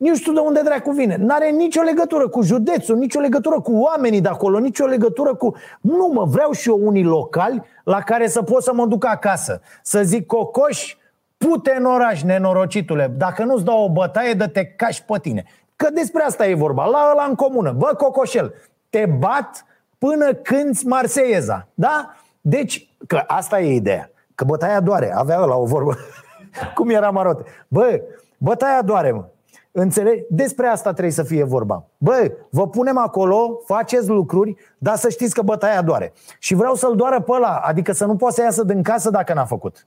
nu 0.00 0.14
știu 0.14 0.32
de 0.32 0.40
unde 0.40 0.60
dracu 0.64 0.90
vine. 0.90 1.16
N-are 1.16 1.50
nicio 1.50 1.82
legătură 1.82 2.28
cu 2.28 2.42
județul, 2.42 2.96
nicio 2.96 3.20
legătură 3.20 3.60
cu 3.60 3.72
oamenii 3.72 4.20
de 4.20 4.28
acolo, 4.28 4.58
nicio 4.58 4.84
legătură 4.84 5.34
cu... 5.34 5.54
Nu 5.80 6.10
mă, 6.12 6.24
vreau 6.24 6.52
și 6.52 6.68
eu 6.68 6.78
unii 6.82 7.04
locali 7.04 7.62
la 7.90 8.00
care 8.00 8.28
să 8.28 8.42
pot 8.42 8.62
să 8.62 8.72
mă 8.74 8.86
duc 8.86 9.04
acasă. 9.04 9.60
Să 9.82 10.02
zic, 10.02 10.26
cocoș, 10.26 10.96
pute 11.36 11.74
în 11.78 11.84
oraș, 11.84 12.22
nenorocitule. 12.22 13.12
Dacă 13.16 13.44
nu-ți 13.44 13.64
dau 13.64 13.84
o 13.84 13.90
bătaie, 13.90 14.32
de 14.32 14.46
te 14.46 14.64
cași 14.64 15.04
pe 15.04 15.18
tine. 15.18 15.44
Că 15.76 15.90
despre 15.90 16.22
asta 16.22 16.46
e 16.46 16.54
vorba, 16.54 16.84
la 16.84 17.08
ăla 17.10 17.24
în 17.24 17.34
comună. 17.34 17.72
Bă, 17.72 17.94
cocoșel, 17.96 18.54
te 18.90 19.06
bat 19.06 19.64
până 19.98 20.34
când 20.34 20.80
Marseieza. 20.82 21.68
Da? 21.74 22.14
Deci, 22.40 22.88
că 23.06 23.22
asta 23.26 23.60
e 23.60 23.74
ideea. 23.74 24.10
Că 24.34 24.44
bătaia 24.44 24.80
doare. 24.80 25.12
Avea 25.14 25.38
la 25.38 25.54
o 25.54 25.64
vorbă. 25.64 25.96
Cum 26.74 26.90
era 26.90 27.10
marote. 27.10 27.44
Bă, 27.68 28.00
bătaia 28.38 28.82
doare, 28.82 29.10
mă. 29.10 29.24
Înțelegi? 29.72 30.22
Despre 30.28 30.66
asta 30.66 30.90
trebuie 30.90 31.12
să 31.12 31.22
fie 31.22 31.44
vorba. 31.44 31.84
Bă, 31.98 32.32
vă 32.50 32.68
punem 32.68 32.98
acolo, 32.98 33.60
faceți 33.64 34.08
lucruri, 34.08 34.54
dar 34.78 34.96
să 34.96 35.08
știți 35.08 35.34
că 35.34 35.42
bătaia 35.42 35.82
doare. 35.82 36.12
Și 36.38 36.54
vreau 36.54 36.74
să-l 36.74 36.96
doară 36.96 37.20
pe 37.20 37.32
ăla, 37.32 37.56
adică 37.56 37.92
să 37.92 38.04
nu 38.04 38.16
poată 38.16 38.34
să 38.34 38.42
iasă 38.42 38.64
din 38.64 38.82
casă 38.82 39.10
dacă 39.10 39.34
n-a 39.34 39.44
făcut. 39.44 39.86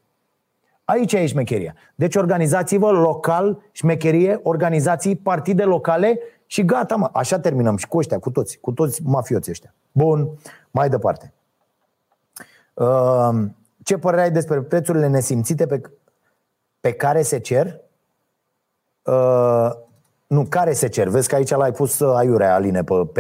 Aici 0.86 1.14
e 1.14 1.26
șmecheria. 1.26 1.76
Deci 1.96 2.16
organizați-vă 2.16 2.92
local, 2.92 3.62
șmecherie, 3.72 4.40
organizații, 4.44 5.16
partide 5.16 5.64
locale 5.64 6.20
și 6.46 6.66
gata, 6.66 6.96
mă. 6.96 7.10
Așa 7.14 7.40
terminăm 7.40 7.78
și 7.78 7.88
cu 7.88 7.98
ăștia, 7.98 8.20
cu 8.20 8.32
toți, 8.32 8.58
cu 8.58 8.72
toți 8.72 9.02
mafioții 9.04 9.52
ăștia. 9.52 9.74
Bun, 9.92 10.30
mai 10.72 10.90
departe. 10.90 11.34
Ehm, 12.74 13.56
ce 13.84 13.98
părere 13.98 14.22
ai 14.22 14.32
despre 14.32 14.62
prețurile 14.62 15.08
nesimțite 15.08 15.66
pe, 15.66 15.82
pe 16.80 16.94
care 16.94 17.22
se 17.22 17.40
cer 17.40 17.83
Uh, 19.04 19.72
nu, 20.28 20.46
care 20.50 20.74
se 20.74 20.88
cer? 20.88 21.08
Vezi 21.08 21.28
că 21.28 21.36
aici 21.36 21.50
l-ai 21.50 21.72
pus 21.72 22.00
uh, 22.00 22.16
aiurea 22.16 22.54
Aline 22.54 22.84
pe 22.84 22.94
P, 22.94 23.18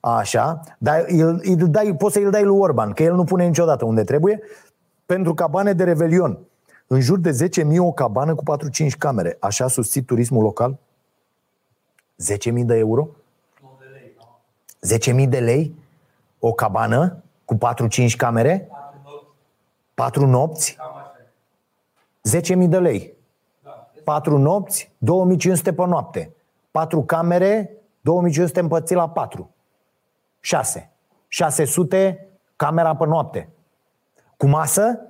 așa, 0.00 0.60
dar 0.78 1.04
îl, 1.08 1.40
îl 1.44 1.68
dai, 1.70 1.94
poți 1.98 2.14
să 2.14 2.20
îl 2.20 2.30
dai 2.30 2.44
lui 2.44 2.58
Orban, 2.58 2.92
că 2.92 3.02
el 3.02 3.14
nu 3.14 3.24
pune 3.24 3.46
niciodată 3.46 3.84
unde 3.84 4.04
trebuie, 4.04 4.40
pentru 5.06 5.34
cabane 5.34 5.72
de 5.72 5.84
revelion. 5.84 6.38
În 6.86 7.00
jur 7.00 7.18
de 7.18 7.48
10.000 7.70 7.78
o 7.78 7.92
cabană 7.92 8.34
cu 8.34 8.42
4-5 8.86 8.88
camere. 8.98 9.36
Așa 9.40 9.68
susții 9.68 10.02
turismul 10.02 10.42
local? 10.42 10.78
10.000 12.32 12.64
de 12.64 12.76
euro? 12.76 13.08
10.000 15.22 15.28
de 15.28 15.38
lei? 15.38 15.74
O 16.38 16.52
cabană 16.52 17.22
cu 17.44 17.54
4-5 17.54 17.58
camere? 18.16 18.68
4 19.94 20.26
nopți? 20.26 20.76
10.000 22.40 22.68
de 22.68 22.78
lei. 22.78 23.12
4 24.04 24.38
nopți, 24.38 24.92
2500 24.98 25.72
pe 25.72 25.86
noapte. 25.86 26.34
4 26.70 27.02
camere, 27.02 27.70
2500 28.00 28.60
împărțit 28.60 28.96
la 28.96 29.08
4. 29.08 29.54
6. 30.40 30.90
600 31.28 32.28
camera 32.56 32.96
pe 32.96 33.06
noapte. 33.06 33.48
Cu 34.36 34.46
masă? 34.46 35.00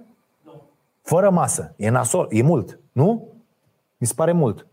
Nu. 0.43 0.63
Fără 1.03 1.31
masă. 1.31 1.75
E 1.77 1.89
nasol. 1.89 2.27
E 2.31 2.43
mult. 2.43 2.79
Nu? 2.93 3.29
Mi 3.97 4.07
se 4.07 4.13
pare 4.17 4.33
mult. 4.33 4.67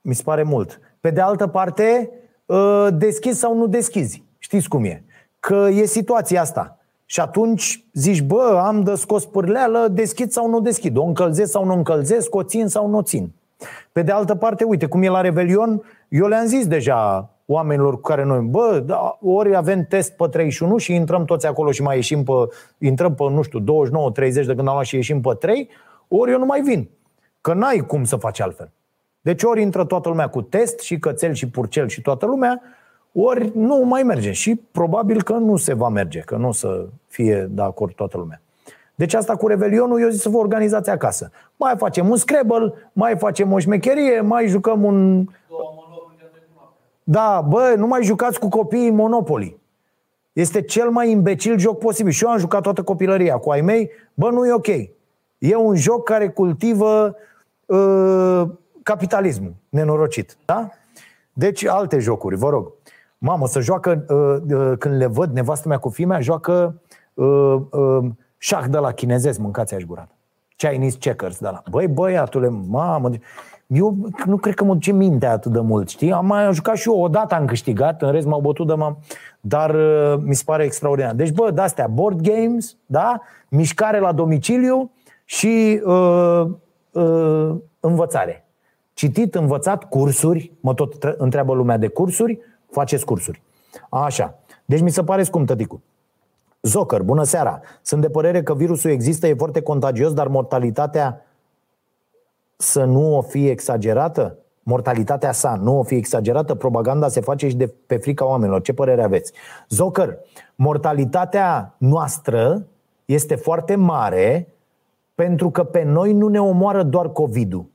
Mi 0.00 0.14
se 0.14 0.22
pare 0.22 0.42
mult. 0.42 0.80
Pe 1.00 1.10
de 1.10 1.20
altă 1.20 1.46
parte, 1.46 2.10
ă, 2.48 2.90
deschizi 2.90 3.38
sau 3.38 3.56
nu 3.56 3.66
deschizi. 3.66 4.24
Știți 4.38 4.68
cum 4.68 4.84
e. 4.84 5.04
Că 5.40 5.68
e 5.70 5.84
situația 5.84 6.40
asta. 6.40 6.78
Și 7.14 7.20
atunci 7.20 7.84
zici, 7.92 8.22
bă, 8.22 8.62
am 8.64 8.82
de 8.82 8.94
scos 8.94 9.24
pârleală, 9.24 9.88
deschid 9.90 10.30
sau 10.30 10.48
nu 10.48 10.60
deschid, 10.60 10.96
o 10.96 11.04
încălzesc 11.04 11.50
sau 11.50 11.64
nu 11.64 11.74
încălzesc, 11.74 12.34
o 12.34 12.42
țin 12.42 12.66
sau 12.66 12.88
nu 12.88 12.96
o 12.96 13.02
țin. 13.02 13.32
Pe 13.92 14.02
de 14.02 14.12
altă 14.12 14.34
parte, 14.34 14.64
uite, 14.64 14.86
cum 14.86 15.02
e 15.02 15.08
la 15.08 15.20
Revelion, 15.20 15.82
eu 16.08 16.26
le-am 16.26 16.46
zis 16.46 16.66
deja 16.66 17.30
oamenilor 17.46 17.94
cu 17.94 18.00
care 18.00 18.24
noi, 18.24 18.40
bă, 18.40 18.82
da, 18.86 19.18
ori 19.20 19.56
avem 19.56 19.84
test 19.88 20.16
pe 20.16 20.28
31 20.28 20.76
și 20.76 20.94
intrăm 20.94 21.24
toți 21.24 21.46
acolo 21.46 21.70
și 21.70 21.82
mai 21.82 21.96
ieșim 21.96 22.22
pe, 22.22 22.32
intrăm 22.78 23.14
pe, 23.14 23.24
nu 23.30 23.42
știu, 23.42 23.58
29, 23.58 24.10
30 24.10 24.46
de 24.46 24.54
când 24.54 24.68
am 24.68 24.74
luat 24.74 24.86
și 24.86 24.94
ieșim 24.94 25.20
pe 25.20 25.34
3, 25.40 25.68
ori 26.08 26.30
eu 26.30 26.38
nu 26.38 26.46
mai 26.46 26.60
vin. 26.60 26.88
Că 27.40 27.54
n-ai 27.54 27.84
cum 27.86 28.04
să 28.04 28.16
faci 28.16 28.40
altfel. 28.40 28.70
Deci 29.20 29.42
ori 29.42 29.62
intră 29.62 29.84
toată 29.84 30.08
lumea 30.08 30.28
cu 30.28 30.42
test 30.42 30.80
și 30.80 30.98
cățel 30.98 31.32
și 31.32 31.48
purcel 31.48 31.88
și 31.88 32.00
toată 32.00 32.26
lumea, 32.26 32.62
ori 33.14 33.52
nu 33.54 33.76
mai 33.76 34.02
merge. 34.02 34.32
Și 34.32 34.60
probabil 34.70 35.22
că 35.22 35.32
nu 35.32 35.56
se 35.56 35.74
va 35.74 35.88
merge, 35.88 36.20
că 36.20 36.36
nu 36.36 36.48
o 36.48 36.52
să 36.52 36.86
fie 37.06 37.48
de 37.50 37.62
acord 37.62 37.94
toată 37.94 38.16
lumea. 38.16 38.40
Deci 38.94 39.14
asta 39.14 39.36
cu 39.36 39.46
Revelionul, 39.46 40.00
eu 40.00 40.08
zic 40.08 40.20
să 40.20 40.28
vă 40.28 40.36
organizați 40.36 40.90
acasă. 40.90 41.30
Mai 41.56 41.74
facem 41.76 42.08
un 42.08 42.16
Scrabble, 42.16 42.72
mai 42.92 43.16
facem 43.16 43.52
o 43.52 43.58
șmecherie, 43.58 44.20
mai 44.20 44.46
jucăm 44.46 44.84
un... 44.84 45.26
Da, 47.04 47.44
bă, 47.48 47.74
nu 47.76 47.86
mai 47.86 48.02
jucați 48.02 48.38
cu 48.38 48.48
copiii 48.48 48.90
Monopoly. 48.90 49.60
Este 50.32 50.62
cel 50.62 50.90
mai 50.90 51.10
imbecil 51.10 51.58
joc 51.58 51.78
posibil. 51.78 52.12
Și 52.12 52.24
eu 52.24 52.30
am 52.30 52.38
jucat 52.38 52.62
toată 52.62 52.82
copilăria 52.82 53.36
cu 53.36 53.50
ai 53.50 53.60
mei. 53.60 53.90
Bă, 54.14 54.30
nu 54.30 54.46
e 54.46 54.52
ok. 54.52 54.66
E 55.38 55.54
un 55.56 55.76
joc 55.76 56.04
care 56.04 56.28
cultivă 56.28 57.16
uh, 57.66 58.42
capitalismul 58.82 59.54
nenorocit. 59.68 60.36
Da? 60.44 60.70
Deci 61.32 61.64
alte 61.64 61.98
jocuri, 61.98 62.36
vă 62.36 62.48
rog. 62.48 62.72
Mamă, 63.26 63.46
să 63.46 63.60
joacă, 63.60 64.04
uh, 64.08 64.56
uh, 64.56 64.72
când 64.78 64.94
le 64.94 65.06
văd, 65.06 65.32
nevastă 65.32 65.68
mea 65.68 65.78
cu 65.78 65.88
fimea, 65.88 66.20
joacă 66.20 66.80
uh, 67.14 67.56
uh, 67.70 68.04
șah 68.38 68.64
de 68.68 68.78
la 68.78 68.92
chinezesc, 68.92 69.38
mâncați 69.38 69.74
aș 69.74 69.82
gurat. 69.82 70.08
Chinese 70.56 70.96
checkers 70.98 71.38
de 71.38 71.48
la. 71.48 71.62
Băi, 71.70 71.88
băiatule, 71.88 72.48
mamă, 72.48 73.10
eu 73.66 73.96
nu 74.26 74.36
cred 74.36 74.54
că 74.54 74.64
mă 74.64 74.72
duce 74.72 74.92
mintea 74.92 75.30
atât 75.30 75.52
de 75.52 75.60
mult, 75.60 75.88
știi? 75.88 76.12
Am 76.12 76.26
mai 76.26 76.52
jucat 76.52 76.76
și 76.76 76.88
eu, 76.88 77.00
odată 77.00 77.34
am 77.34 77.44
câștigat, 77.44 78.02
în 78.02 78.10
rest 78.10 78.26
m-au 78.26 78.40
bătut 78.40 78.66
de 78.66 78.74
m 78.74 78.98
dar 79.40 79.74
uh, 79.74 80.14
mi 80.24 80.34
se 80.34 80.42
pare 80.46 80.64
extraordinar. 80.64 81.14
Deci, 81.14 81.32
bă, 81.32 81.50
de-astea, 81.50 81.86
board 81.86 82.20
games, 82.20 82.76
da? 82.86 83.20
Mișcare 83.48 83.98
la 83.98 84.12
domiciliu 84.12 84.90
și 85.24 85.80
uh, 85.84 86.44
uh, 86.90 87.54
învățare. 87.80 88.46
Citit, 88.94 89.34
învățat, 89.34 89.84
cursuri, 89.84 90.52
mă 90.60 90.74
tot 90.74 91.14
întreabă 91.18 91.54
lumea 91.54 91.76
de 91.76 91.88
cursuri, 91.88 92.38
faceți 92.74 93.04
cursuri. 93.04 93.42
Așa. 93.90 94.38
Deci 94.64 94.80
mi 94.80 94.90
se 94.90 95.02
pare 95.02 95.22
scump, 95.22 95.46
tăticu. 95.46 95.82
Zocăr, 96.62 97.02
bună 97.02 97.22
seara. 97.22 97.60
Sunt 97.82 98.00
de 98.00 98.08
părere 98.08 98.42
că 98.42 98.54
virusul 98.54 98.90
există, 98.90 99.26
e 99.26 99.34
foarte 99.34 99.62
contagios, 99.62 100.12
dar 100.12 100.28
mortalitatea 100.28 101.24
să 102.56 102.84
nu 102.84 103.16
o 103.16 103.20
fie 103.20 103.50
exagerată? 103.50 104.38
Mortalitatea 104.62 105.32
sa 105.32 105.54
nu 105.62 105.78
o 105.78 105.82
fie 105.82 105.96
exagerată? 105.96 106.54
Propaganda 106.54 107.08
se 107.08 107.20
face 107.20 107.48
și 107.48 107.56
de 107.56 107.74
pe 107.86 107.96
frica 107.96 108.26
oamenilor. 108.26 108.62
Ce 108.62 108.72
părere 108.72 109.02
aveți? 109.02 109.32
Zocăr, 109.68 110.18
mortalitatea 110.54 111.74
noastră 111.78 112.66
este 113.04 113.34
foarte 113.34 113.74
mare 113.74 114.48
pentru 115.14 115.50
că 115.50 115.64
pe 115.64 115.82
noi 115.82 116.12
nu 116.12 116.28
ne 116.28 116.40
omoară 116.40 116.82
doar 116.82 117.12
COVID-ul. 117.12 117.72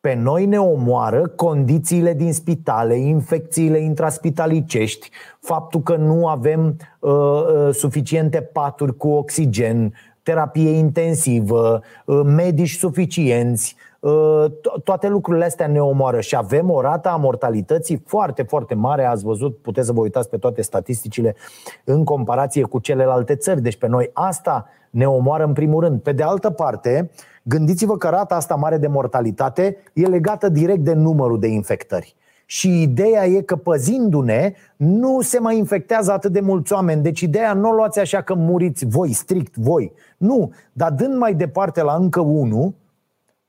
Pe 0.00 0.14
noi 0.14 0.46
ne 0.46 0.58
omoară 0.58 1.28
condițiile 1.28 2.12
din 2.12 2.32
spitale, 2.32 2.96
infecțiile 2.96 3.78
intraspitalicești, 3.78 5.10
faptul 5.40 5.80
că 5.80 5.96
nu 5.96 6.26
avem 6.26 6.76
uh, 6.98 7.12
uh, 7.12 7.68
suficiente 7.72 8.40
paturi 8.40 8.96
cu 8.96 9.08
oxigen, 9.08 9.94
terapie 10.22 10.70
intensivă, 10.70 11.82
uh, 12.04 12.20
medici 12.24 12.76
suficienți, 12.76 13.76
uh, 14.00 14.44
to- 14.48 14.82
toate 14.84 15.08
lucrurile 15.08 15.44
astea 15.44 15.66
ne 15.66 15.80
omoară 15.80 16.20
și 16.20 16.36
avem 16.36 16.70
o 16.70 16.80
rată 16.80 17.08
a 17.08 17.16
mortalității 17.16 18.02
foarte, 18.06 18.42
foarte 18.42 18.74
mare. 18.74 19.04
Ați 19.04 19.24
văzut, 19.24 19.56
puteți 19.56 19.86
să 19.86 19.92
vă 19.92 20.00
uitați 20.00 20.28
pe 20.28 20.36
toate 20.36 20.62
statisticile 20.62 21.36
în 21.84 22.04
comparație 22.04 22.62
cu 22.62 22.78
celelalte 22.78 23.34
țări. 23.34 23.62
Deci 23.62 23.76
pe 23.76 23.86
noi 23.86 24.10
asta 24.12 24.68
ne 24.90 25.08
omoară 25.08 25.44
în 25.44 25.52
primul 25.52 25.82
rând. 25.82 26.00
Pe 26.00 26.12
de 26.12 26.22
altă 26.22 26.50
parte, 26.50 27.10
gândiți-vă 27.42 27.96
că 27.96 28.08
rata 28.08 28.34
asta 28.34 28.54
mare 28.54 28.78
de 28.78 28.86
mortalitate 28.86 29.76
e 29.92 30.06
legată 30.06 30.48
direct 30.48 30.84
de 30.84 30.92
numărul 30.92 31.40
de 31.40 31.46
infectări. 31.46 32.14
Și 32.46 32.82
ideea 32.82 33.26
e 33.26 33.40
că 33.40 33.56
păzindu-ne, 33.56 34.52
nu 34.76 35.20
se 35.20 35.38
mai 35.38 35.58
infectează 35.58 36.12
atât 36.12 36.32
de 36.32 36.40
mulți 36.40 36.72
oameni. 36.72 37.02
Deci 37.02 37.20
ideea 37.20 37.52
nu 37.52 37.68
o 37.68 37.72
luați 37.72 37.98
așa 37.98 38.22
că 38.22 38.34
muriți 38.34 38.86
voi, 38.86 39.12
strict 39.12 39.56
voi. 39.56 39.92
Nu, 40.16 40.52
dar 40.72 40.92
dând 40.92 41.16
mai 41.16 41.34
departe 41.34 41.82
la 41.82 41.94
încă 41.94 42.20
unul, 42.20 42.74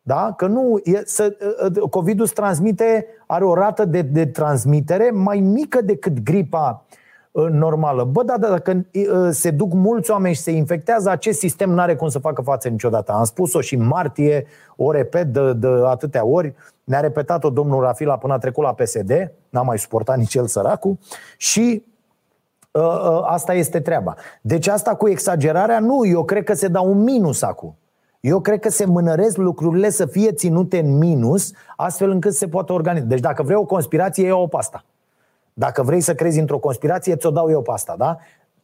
da? 0.01 0.33
Că 0.37 0.47
nu, 0.47 0.79
e, 0.83 1.01
să, 1.05 1.37
COVID-ul 1.89 2.25
se 2.25 2.33
transmite, 2.33 3.05
are 3.27 3.43
o 3.43 3.53
rată 3.53 3.85
de, 3.85 4.01
de 4.01 4.25
transmitere 4.25 5.09
mai 5.09 5.39
mică 5.39 5.81
decât 5.81 6.19
gripa 6.19 6.85
normală. 7.31 8.03
Bă, 8.03 8.23
da, 8.23 8.37
da, 8.37 8.49
dacă 8.49 8.85
se 9.29 9.51
duc 9.51 9.73
mulți 9.73 10.11
oameni 10.11 10.35
și 10.35 10.41
se 10.41 10.51
infectează, 10.51 11.09
acest 11.09 11.39
sistem 11.39 11.69
nu 11.69 11.81
are 11.81 11.95
cum 11.95 12.07
să 12.07 12.19
facă 12.19 12.41
față 12.41 12.67
niciodată. 12.67 13.11
Am 13.11 13.23
spus-o 13.23 13.61
și 13.61 13.75
în 13.75 13.87
martie, 13.87 14.45
o 14.75 14.91
repet 14.91 15.33
de, 15.33 15.53
de 15.53 15.67
atâtea 15.85 16.25
ori, 16.25 16.53
ne-a 16.83 16.99
repetat-o 16.99 17.49
domnul 17.49 17.81
Rafila 17.81 18.17
până 18.17 18.33
a 18.33 18.37
trecut 18.37 18.63
la 18.63 18.73
PSD, 18.73 19.31
n-a 19.49 19.61
mai 19.61 19.79
suportat 19.79 20.17
nici 20.17 20.35
el 20.35 20.47
săracul 20.47 20.97
și 21.37 21.83
uh, 22.71 23.21
asta 23.23 23.53
este 23.53 23.79
treaba. 23.79 24.15
Deci 24.41 24.67
asta 24.67 24.95
cu 24.95 25.09
exagerarea, 25.09 25.79
nu, 25.79 26.05
eu 26.05 26.23
cred 26.23 26.43
că 26.43 26.53
se 26.53 26.67
dau 26.67 26.91
un 26.91 27.03
minus 27.03 27.41
acum. 27.41 27.75
Eu 28.19 28.39
cred 28.39 28.59
că 28.59 28.69
se 28.69 28.85
mânăresc 28.85 29.37
lucrurile 29.37 29.89
să 29.89 30.05
fie 30.05 30.31
ținute 30.31 30.79
în 30.79 30.97
minus, 30.97 31.51
astfel 31.75 32.09
încât 32.09 32.33
se 32.33 32.47
poate 32.47 32.73
organiza. 32.73 33.05
Deci 33.05 33.19
dacă 33.19 33.43
vrei 33.43 33.57
o 33.57 33.65
conspirație, 33.65 34.25
iau 34.25 34.41
o 34.41 34.47
pasta. 34.47 34.83
Dacă 35.61 35.83
vrei 35.83 36.01
să 36.01 36.15
crezi 36.15 36.39
într-o 36.39 36.57
conspirație, 36.57 37.15
ți-o 37.15 37.29
dau 37.29 37.49
eu 37.49 37.61
pe 37.61 37.71
asta, 37.71 37.95
da? 37.97 38.17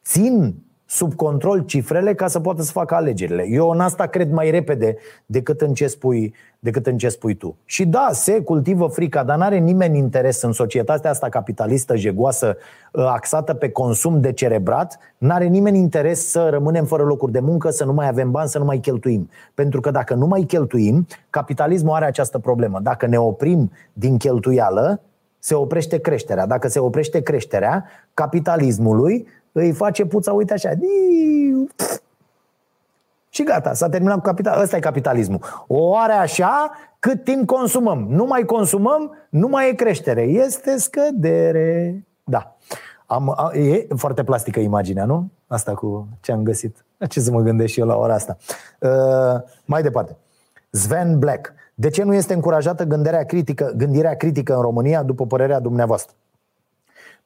Țin 0.04 0.56
sub 0.86 1.14
control 1.14 1.60
cifrele 1.60 2.14
ca 2.14 2.28
să 2.28 2.40
poată 2.40 2.62
să 2.62 2.72
facă 2.72 2.96
alegerile. 2.96 3.46
Eu 3.50 3.70
în 3.70 3.80
asta 3.80 4.06
cred 4.06 4.32
mai 4.32 4.50
repede 4.50 4.96
decât 5.26 5.62
în 5.62 5.74
ce 5.74 5.88
spui, 5.88 6.34
decât 6.60 6.88
în 6.88 6.98
ce 6.98 7.10
spui 7.10 7.36
tu. 7.36 7.58
Și 7.66 7.86
da, 7.86 8.10
se 8.12 8.42
cultivă 8.42 8.88
frica, 8.88 9.24
dar 9.24 9.38
n-are 9.38 9.58
nimeni 9.58 9.98
interes 9.98 10.42
în 10.42 10.52
societatea 10.52 11.10
asta 11.10 11.30
capitalistă, 11.30 11.96
jegoasă, 11.96 12.58
ă, 12.96 13.08
axată 13.08 13.54
pe 13.54 13.70
consum 13.70 14.22
de 14.22 14.32
cerebrat, 14.32 14.98
n-are 15.18 15.46
nimeni 15.46 15.78
interes 15.78 16.30
să 16.30 16.48
rămânem 16.50 16.86
fără 16.86 17.04
locuri 17.04 17.32
de 17.32 17.40
muncă, 17.40 17.70
să 17.70 17.86
nu 17.86 17.94
mai 17.94 18.08
avem 18.08 18.32
bani, 18.32 18.50
să 18.50 18.58
nu 18.58 18.66
mai 18.66 18.78
cheltuim. 18.78 19.30
Pentru 19.54 19.80
că 19.80 19.92
dacă 19.92 20.14
nu 20.14 20.26
mai 20.28 20.42
cheltuim, 20.42 21.08
capitalismul 21.30 21.96
are 21.96 22.06
această 22.06 22.40
problemă. 22.40 22.80
Dacă 22.80 23.06
ne 23.06 23.20
oprim 23.20 23.72
din 23.94 24.18
cheltuială, 24.18 25.02
se 25.40 25.56
oprește 25.56 26.00
creșterea. 26.00 26.46
Dacă 26.46 26.68
se 26.68 26.80
oprește 26.80 27.22
creșterea, 27.22 27.86
capitalismului 28.14 29.28
îi 29.52 29.72
face 29.72 30.06
puța, 30.06 30.34
uite 30.34 30.54
așa, 30.54 30.70
și 33.38 33.44
gata, 33.44 33.74
s-a 33.74 33.90
terminat 33.90 34.16
cu 34.16 34.22
capital. 34.22 34.62
Ăsta 34.62 34.76
e 34.76 34.80
capitalismul. 34.80 35.40
O 35.68 35.98
are 35.98 36.14
așa 36.14 36.72
cât 37.00 37.24
timp 37.24 37.46
consumăm. 37.46 38.06
Nu 38.10 38.26
mai 38.26 38.46
consumăm, 38.46 39.16
nu 39.30 39.48
mai 39.48 39.70
e 39.70 39.74
creștere. 39.74 40.22
Este 40.22 40.78
scădere. 40.78 42.06
Da. 42.24 42.56
Am, 43.06 43.30
a, 43.30 43.52
e 43.58 43.88
foarte 43.96 44.24
plastică 44.24 44.60
imaginea, 44.60 45.06
nu? 45.06 45.30
Asta 45.48 45.74
cu 45.74 46.08
ce 46.20 46.32
am 46.32 46.44
găsit. 46.44 46.86
Ce 47.10 47.20
să 47.20 47.32
mă 47.32 47.42
gândesc 47.42 47.72
și 47.72 47.80
eu 47.80 47.86
la 47.86 47.96
ora 47.96 48.14
asta. 48.14 48.38
Uh, 48.80 49.42
mai 49.66 49.82
departe. 49.82 50.18
Sven 50.70 51.20
Black. 51.20 51.54
De 51.80 51.90
ce 51.90 52.04
nu 52.04 52.14
este 52.14 52.34
încurajată 52.34 52.84
gândirea 52.84 53.24
critică, 53.24 53.74
gândirea 53.76 54.16
critică 54.16 54.56
în 54.56 54.62
România, 54.62 55.04
după 55.04 55.26
părerea 55.26 55.60
dumneavoastră? 55.60 56.16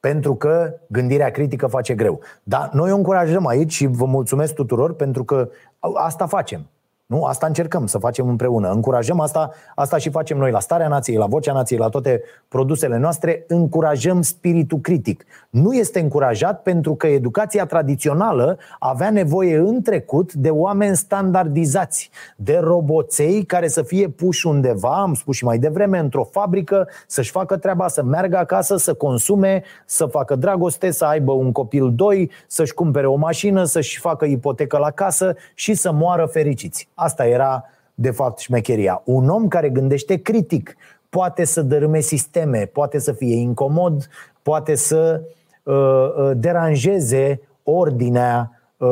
Pentru 0.00 0.34
că 0.34 0.74
gândirea 0.86 1.30
critică 1.30 1.66
face 1.66 1.94
greu. 1.94 2.20
Dar 2.42 2.70
noi 2.72 2.90
o 2.92 2.96
încurajăm 2.96 3.46
aici 3.46 3.72
și 3.72 3.86
vă 3.86 4.04
mulțumesc 4.04 4.54
tuturor 4.54 4.94
pentru 4.94 5.24
că 5.24 5.48
asta 5.94 6.26
facem. 6.26 6.66
Nu? 7.06 7.22
Asta 7.22 7.46
încercăm 7.46 7.86
să 7.86 7.98
facem 7.98 8.28
împreună. 8.28 8.70
Încurajăm 8.70 9.20
asta, 9.20 9.50
asta 9.74 9.98
și 9.98 10.10
facem 10.10 10.38
noi 10.38 10.50
la 10.50 10.60
Starea 10.60 10.88
Nației, 10.88 11.16
la 11.16 11.26
Vocea 11.26 11.52
Nației, 11.52 11.78
la 11.78 11.88
toate 11.88 12.22
produsele 12.48 12.98
noastre, 12.98 13.44
încurajăm 13.48 14.22
spiritul 14.22 14.78
critic. 14.78 15.24
Nu 15.50 15.72
este 15.72 16.00
încurajat 16.00 16.62
pentru 16.62 16.94
că 16.94 17.06
educația 17.06 17.66
tradițională 17.66 18.58
avea 18.78 19.10
nevoie 19.10 19.56
în 19.56 19.82
trecut 19.82 20.32
de 20.32 20.50
oameni 20.50 20.96
standardizați, 20.96 22.10
de 22.36 22.58
roboței 22.62 23.44
care 23.44 23.68
să 23.68 23.82
fie 23.82 24.08
puși 24.08 24.46
undeva, 24.46 25.00
am 25.00 25.14
spus 25.14 25.36
și 25.36 25.44
mai 25.44 25.58
devreme, 25.58 25.98
într-o 25.98 26.24
fabrică, 26.24 26.88
să-și 27.06 27.30
facă 27.30 27.56
treaba, 27.56 27.88
să 27.88 28.02
meargă 28.02 28.36
acasă, 28.36 28.76
să 28.76 28.94
consume, 28.94 29.62
să 29.86 30.06
facă 30.06 30.34
dragoste, 30.34 30.90
să 30.90 31.04
aibă 31.04 31.32
un 31.32 31.52
copil 31.52 31.92
doi, 31.94 32.30
să-și 32.46 32.74
cumpere 32.74 33.06
o 33.06 33.16
mașină, 33.16 33.64
să-și 33.64 33.98
facă 33.98 34.24
ipotecă 34.24 34.78
la 34.78 34.90
casă 34.90 35.34
și 35.54 35.74
să 35.74 35.92
moară 35.92 36.26
fericiți. 36.26 36.88
Asta 36.94 37.26
era, 37.26 37.64
de 37.94 38.10
fapt, 38.10 38.38
șmecheria. 38.38 39.02
Un 39.04 39.28
om 39.28 39.48
care 39.48 39.68
gândește 39.68 40.16
critic 40.16 40.76
poate 41.08 41.44
să 41.44 41.62
dărâme 41.62 42.00
sisteme, 42.00 42.70
poate 42.72 42.98
să 42.98 43.12
fie 43.12 43.34
incomod, 43.34 44.08
poate 44.42 44.74
să 44.74 45.20
uh, 45.62 45.74
uh, 45.74 46.30
deranjeze 46.34 47.40
ordinea 47.62 48.60
uh, 48.76 48.88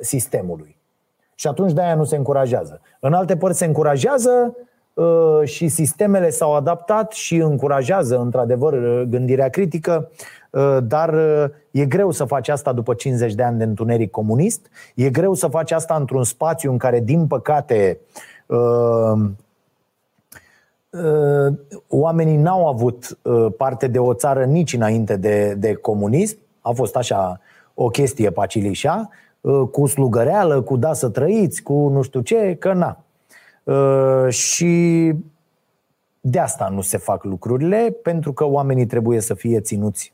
sistemului. 0.00 0.76
Și 1.34 1.46
atunci 1.46 1.72
de-aia 1.72 1.94
nu 1.94 2.04
se 2.04 2.16
încurajează. 2.16 2.80
În 3.00 3.12
alte 3.12 3.36
părți 3.36 3.58
se 3.58 3.64
încurajează 3.64 4.56
uh, 4.94 5.40
și 5.44 5.68
sistemele 5.68 6.30
s-au 6.30 6.54
adaptat 6.54 7.12
și 7.12 7.36
încurajează, 7.36 8.18
într-adevăr, 8.18 8.72
uh, 8.72 9.02
gândirea 9.08 9.48
critică, 9.48 10.10
uh, 10.10 10.16
dar 10.82 11.14
e 11.70 11.86
greu 11.86 12.10
să 12.10 12.24
faci 12.24 12.48
asta 12.48 12.72
după 12.72 12.94
50 12.94 13.34
de 13.34 13.42
ani 13.42 13.58
de 13.58 13.64
întuneric 13.64 14.10
comunist, 14.10 14.66
e 14.94 15.10
greu 15.10 15.34
să 15.34 15.46
faci 15.46 15.70
asta 15.70 15.94
într-un 15.94 16.24
spațiu 16.24 16.70
în 16.70 16.78
care, 16.78 17.00
din 17.00 17.26
păcate, 17.26 17.98
oamenii 21.88 22.36
n-au 22.36 22.68
avut 22.68 23.18
parte 23.56 23.86
de 23.86 23.98
o 23.98 24.14
țară 24.14 24.44
nici 24.44 24.72
înainte 24.72 25.16
de, 25.16 25.54
de 25.54 25.74
comunism, 25.74 26.38
a 26.60 26.70
fost 26.70 26.96
așa 26.96 27.40
o 27.74 27.88
chestie 27.88 28.30
pacilișa, 28.30 29.08
cu 29.70 29.86
slugăreală, 29.86 30.60
cu 30.60 30.76
da 30.76 30.92
să 30.92 31.08
trăiți, 31.08 31.62
cu 31.62 31.88
nu 31.88 32.02
știu 32.02 32.20
ce, 32.20 32.56
că 32.58 32.72
na. 32.72 32.98
Și 34.30 35.12
de 36.20 36.38
asta 36.38 36.68
nu 36.68 36.80
se 36.80 36.96
fac 36.96 37.24
lucrurile, 37.24 37.96
pentru 38.02 38.32
că 38.32 38.44
oamenii 38.46 38.86
trebuie 38.86 39.20
să 39.20 39.34
fie 39.34 39.60
ținuți 39.60 40.13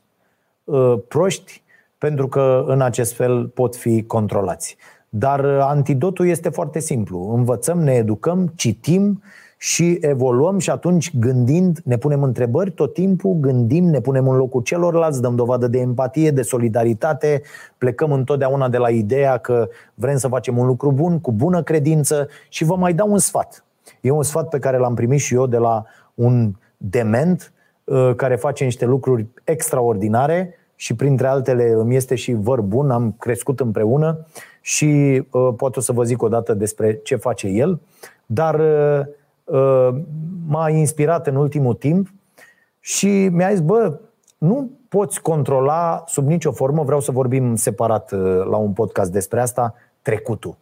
proști, 1.07 1.63
pentru 1.97 2.27
că 2.27 2.63
în 2.67 2.81
acest 2.81 3.13
fel 3.13 3.47
pot 3.47 3.75
fi 3.75 4.03
controlați. 4.03 4.77
Dar 5.09 5.45
antidotul 5.45 6.27
este 6.27 6.49
foarte 6.49 6.79
simplu. 6.79 7.33
Învățăm, 7.35 7.79
ne 7.79 7.93
educăm, 7.93 8.51
citim 8.55 9.21
și 9.57 9.97
evoluăm 10.01 10.57
și 10.57 10.69
atunci 10.69 11.17
gândind, 11.17 11.79
ne 11.83 11.97
punem 11.97 12.23
întrebări 12.23 12.71
tot 12.71 12.93
timpul, 12.93 13.37
gândim, 13.39 13.85
ne 13.85 13.99
punem 13.99 14.27
în 14.27 14.37
locul 14.37 14.61
celorlalți, 14.61 15.21
dăm 15.21 15.35
dovadă 15.35 15.67
de 15.67 15.79
empatie, 15.79 16.31
de 16.31 16.41
solidaritate, 16.41 17.41
plecăm 17.77 18.11
întotdeauna 18.11 18.69
de 18.69 18.77
la 18.77 18.89
ideea 18.89 19.37
că 19.37 19.67
vrem 19.93 20.17
să 20.17 20.27
facem 20.27 20.57
un 20.57 20.65
lucru 20.65 20.91
bun, 20.91 21.19
cu 21.19 21.31
bună 21.31 21.63
credință 21.63 22.27
și 22.49 22.63
vă 22.63 22.75
mai 22.75 22.93
dau 22.93 23.11
un 23.11 23.17
sfat. 23.17 23.65
E 24.01 24.11
un 24.11 24.23
sfat 24.23 24.49
pe 24.49 24.59
care 24.59 24.77
l-am 24.77 24.93
primit 24.93 25.19
și 25.19 25.33
eu 25.33 25.47
de 25.47 25.57
la 25.57 25.85
un 26.13 26.53
dement 26.77 27.53
uh, 27.83 28.15
care 28.15 28.35
face 28.35 28.63
niște 28.63 28.85
lucruri 28.85 29.27
extraordinare 29.43 30.55
și 30.81 30.95
printre 30.95 31.27
altele 31.27 31.71
îmi 31.71 31.95
este 31.95 32.15
și 32.15 32.33
văr 32.33 32.61
bun, 32.61 32.91
am 32.91 33.15
crescut 33.19 33.59
împreună 33.59 34.25
și 34.61 35.23
uh, 35.31 35.49
pot 35.57 35.77
o 35.77 35.79
să 35.79 35.91
vă 35.91 36.03
zic 36.03 36.21
o 36.21 36.27
dată 36.27 36.53
despre 36.53 36.93
ce 36.93 37.15
face 37.15 37.47
el, 37.47 37.79
dar 38.25 38.59
uh, 38.59 39.05
uh, 39.43 40.01
m-a 40.47 40.69
inspirat 40.69 41.27
în 41.27 41.35
ultimul 41.35 41.73
timp 41.73 42.07
și 42.79 43.27
mi-a 43.31 43.49
zis, 43.49 43.59
bă, 43.59 43.99
nu 44.37 44.71
poți 44.89 45.21
controla 45.21 46.03
sub 46.07 46.27
nicio 46.27 46.51
formă, 46.51 46.83
vreau 46.83 46.99
să 46.99 47.11
vorbim 47.11 47.55
separat 47.55 48.11
uh, 48.11 48.19
la 48.49 48.57
un 48.57 48.73
podcast 48.73 49.11
despre 49.11 49.41
asta, 49.41 49.73
trecutul. 50.01 50.57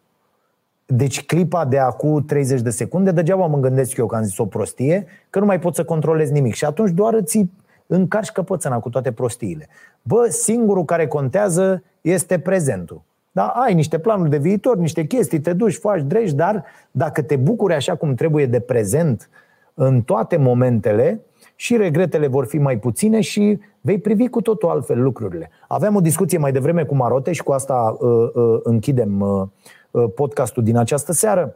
Deci 0.85 1.25
clipa 1.25 1.65
de 1.65 1.77
acum 1.77 2.25
30 2.25 2.61
de 2.61 2.69
secunde, 2.69 3.11
degeaba 3.11 3.45
mă 3.45 3.57
gândesc 3.57 3.97
eu 3.97 4.05
că 4.05 4.15
am 4.15 4.23
zis 4.23 4.37
o 4.37 4.45
prostie, 4.45 5.05
că 5.29 5.39
nu 5.39 5.45
mai 5.45 5.59
pot 5.59 5.75
să 5.75 5.83
controlez 5.83 6.29
nimic. 6.29 6.53
Și 6.53 6.65
atunci 6.65 6.91
doar 6.91 7.13
îți 7.13 7.49
încarci 7.91 8.31
căpățâna 8.31 8.79
cu 8.79 8.89
toate 8.89 9.11
prostiile. 9.11 9.67
Bă, 10.09 10.27
singurul 10.29 10.85
care 10.85 11.07
contează 11.07 11.83
este 12.01 12.39
prezentul. 12.39 13.01
Da, 13.31 13.47
ai 13.47 13.73
niște 13.73 13.99
planuri 13.99 14.29
de 14.29 14.37
viitor, 14.37 14.77
niște 14.77 15.05
chestii, 15.05 15.39
te 15.39 15.53
duci, 15.53 15.77
faci, 15.77 16.01
dregi, 16.01 16.35
dar 16.35 16.65
dacă 16.91 17.21
te 17.21 17.35
bucuri 17.35 17.73
așa 17.73 17.95
cum 17.95 18.13
trebuie 18.15 18.45
de 18.45 18.59
prezent 18.59 19.29
în 19.73 20.01
toate 20.01 20.37
momentele, 20.37 21.21
și 21.55 21.77
regretele 21.77 22.27
vor 22.27 22.45
fi 22.45 22.57
mai 22.57 22.77
puține 22.77 23.21
și 23.21 23.59
vei 23.81 23.99
privi 23.99 24.27
cu 24.27 24.41
totul 24.41 24.69
altfel 24.69 25.01
lucrurile. 25.01 25.49
Aveam 25.67 25.95
o 25.95 25.99
discuție 25.99 26.37
mai 26.37 26.51
devreme 26.51 26.83
cu 26.83 26.95
Marote 26.95 27.31
și 27.31 27.43
cu 27.43 27.51
asta 27.51 27.97
uh, 27.99 28.29
uh, 28.33 28.59
închidem 28.63 29.19
uh, 29.19 29.47
uh, 29.91 30.05
podcastul 30.15 30.63
din 30.63 30.77
această 30.77 31.11
seară. 31.11 31.55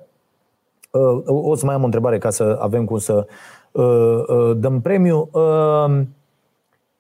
Uh, 0.91 1.23
o 1.25 1.55
să 1.55 1.65
mai 1.65 1.75
am 1.75 1.81
o 1.81 1.85
întrebare 1.85 2.17
ca 2.17 2.29
să 2.29 2.57
avem 2.61 2.85
cum 2.85 2.97
să 2.97 3.25
uh, 3.71 3.83
uh, 4.27 4.57
dăm 4.57 4.81
premiu. 4.81 5.29
Uh, 5.31 6.01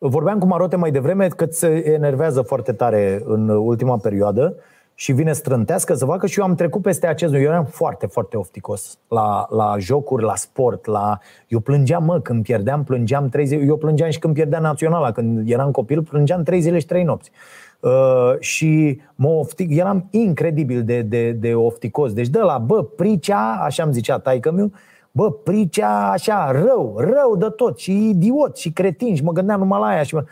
vorbeam 0.07 0.39
cu 0.39 0.47
Marote 0.47 0.75
mai 0.75 0.91
devreme 0.91 1.27
că 1.27 1.45
se 1.49 1.91
enervează 1.93 2.41
foarte 2.41 2.71
tare 2.71 3.21
în 3.25 3.49
ultima 3.49 3.97
perioadă 3.97 4.55
și 4.95 5.11
vine 5.11 5.33
strântească 5.33 5.93
să 5.93 6.05
facă 6.05 6.27
și 6.27 6.39
eu 6.39 6.45
am 6.45 6.55
trecut 6.55 6.81
peste 6.81 7.07
acest 7.07 7.33
Eu 7.33 7.41
eram 7.41 7.65
foarte, 7.65 8.05
foarte 8.05 8.37
ofticos 8.37 8.97
la, 9.07 9.47
la 9.49 9.75
jocuri, 9.79 10.23
la 10.23 10.35
sport, 10.35 10.85
la... 10.85 11.19
Eu 11.47 11.59
plângeam, 11.59 12.03
mă, 12.03 12.19
când 12.19 12.43
pierdeam, 12.43 12.83
plângeam 12.83 13.29
trei 13.29 13.45
zile. 13.45 13.63
Eu 13.63 13.77
plângeam 13.77 14.09
și 14.09 14.19
când 14.19 14.33
pierdea 14.33 14.59
naționala. 14.59 15.11
Când 15.11 15.49
eram 15.49 15.71
copil, 15.71 16.01
plângeam 16.01 16.43
trei 16.43 16.61
zile 16.61 16.79
și 16.79 16.85
trei 16.85 17.03
nopți. 17.03 17.31
Uh, 17.79 17.91
și 18.39 19.01
mă 19.15 19.27
oftic, 19.27 19.75
eram 19.75 20.07
incredibil 20.09 20.83
de, 20.83 21.01
de, 21.01 21.31
de 21.31 21.55
ofticos. 21.55 22.13
Deci 22.13 22.27
de 22.27 22.39
la, 22.39 22.57
bă, 22.57 22.83
pricea, 22.83 23.59
așa 23.61 23.83
îmi 23.83 23.93
zicea 23.93 24.19
taică 24.19 24.51
meu, 24.51 24.71
bă, 25.15 25.31
pricea 25.31 26.11
așa, 26.11 26.51
rău, 26.51 26.95
rău 26.97 27.35
de 27.35 27.45
tot 27.45 27.79
și 27.79 28.09
idiot 28.09 28.57
și 28.57 28.71
cretin 28.71 29.15
și 29.15 29.23
mă 29.23 29.31
gândeam 29.31 29.59
numai 29.59 29.79
la 29.79 29.85
aia 29.85 30.03
și 30.03 30.15
mă... 30.15 30.23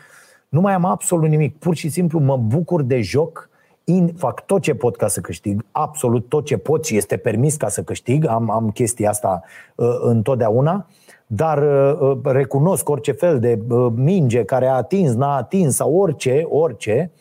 nu 0.50 0.62
mai 0.62 0.74
am 0.74 0.86
absolut 0.86 1.30
nimic. 1.30 1.58
Pur 1.58 1.76
și 1.76 1.90
simplu 1.90 2.20
mă 2.20 2.38
bucur 2.38 2.82
de 2.82 3.02
joc. 3.02 3.50
In, 3.84 4.14
fac 4.18 4.46
tot 4.46 4.62
ce 4.62 4.76
pot 4.76 4.96
ca 4.96 5.08
să 5.08 5.20
câștig, 5.20 5.66
absolut 5.72 6.30
tot 6.30 6.46
ce 6.46 6.58
pot 6.58 6.86
și 6.86 6.98
este 6.98 7.18
permis 7.18 7.56
ca 7.56 7.68
să 7.68 7.84
câștig, 7.84 8.26
am, 8.26 8.50
am 8.50 8.70
chestia 8.70 9.10
asta 9.10 9.42
uh, 9.76 9.88
întotdeauna, 10.02 10.88
dar 11.28 11.58
uh, 11.58 12.00
uh, 12.00 12.18
recunosc 12.24 12.90
orice 12.90 13.12
fel 13.12 13.40
de 13.40 13.60
uh, 13.70 13.88
minge 13.96 14.44
care 14.44 14.68
a 14.68 14.76
atins, 14.76 15.14
n-a 15.14 15.36
atins 15.36 15.76
sau 15.76 15.96
orice, 15.96 16.46
orice. 16.50 17.12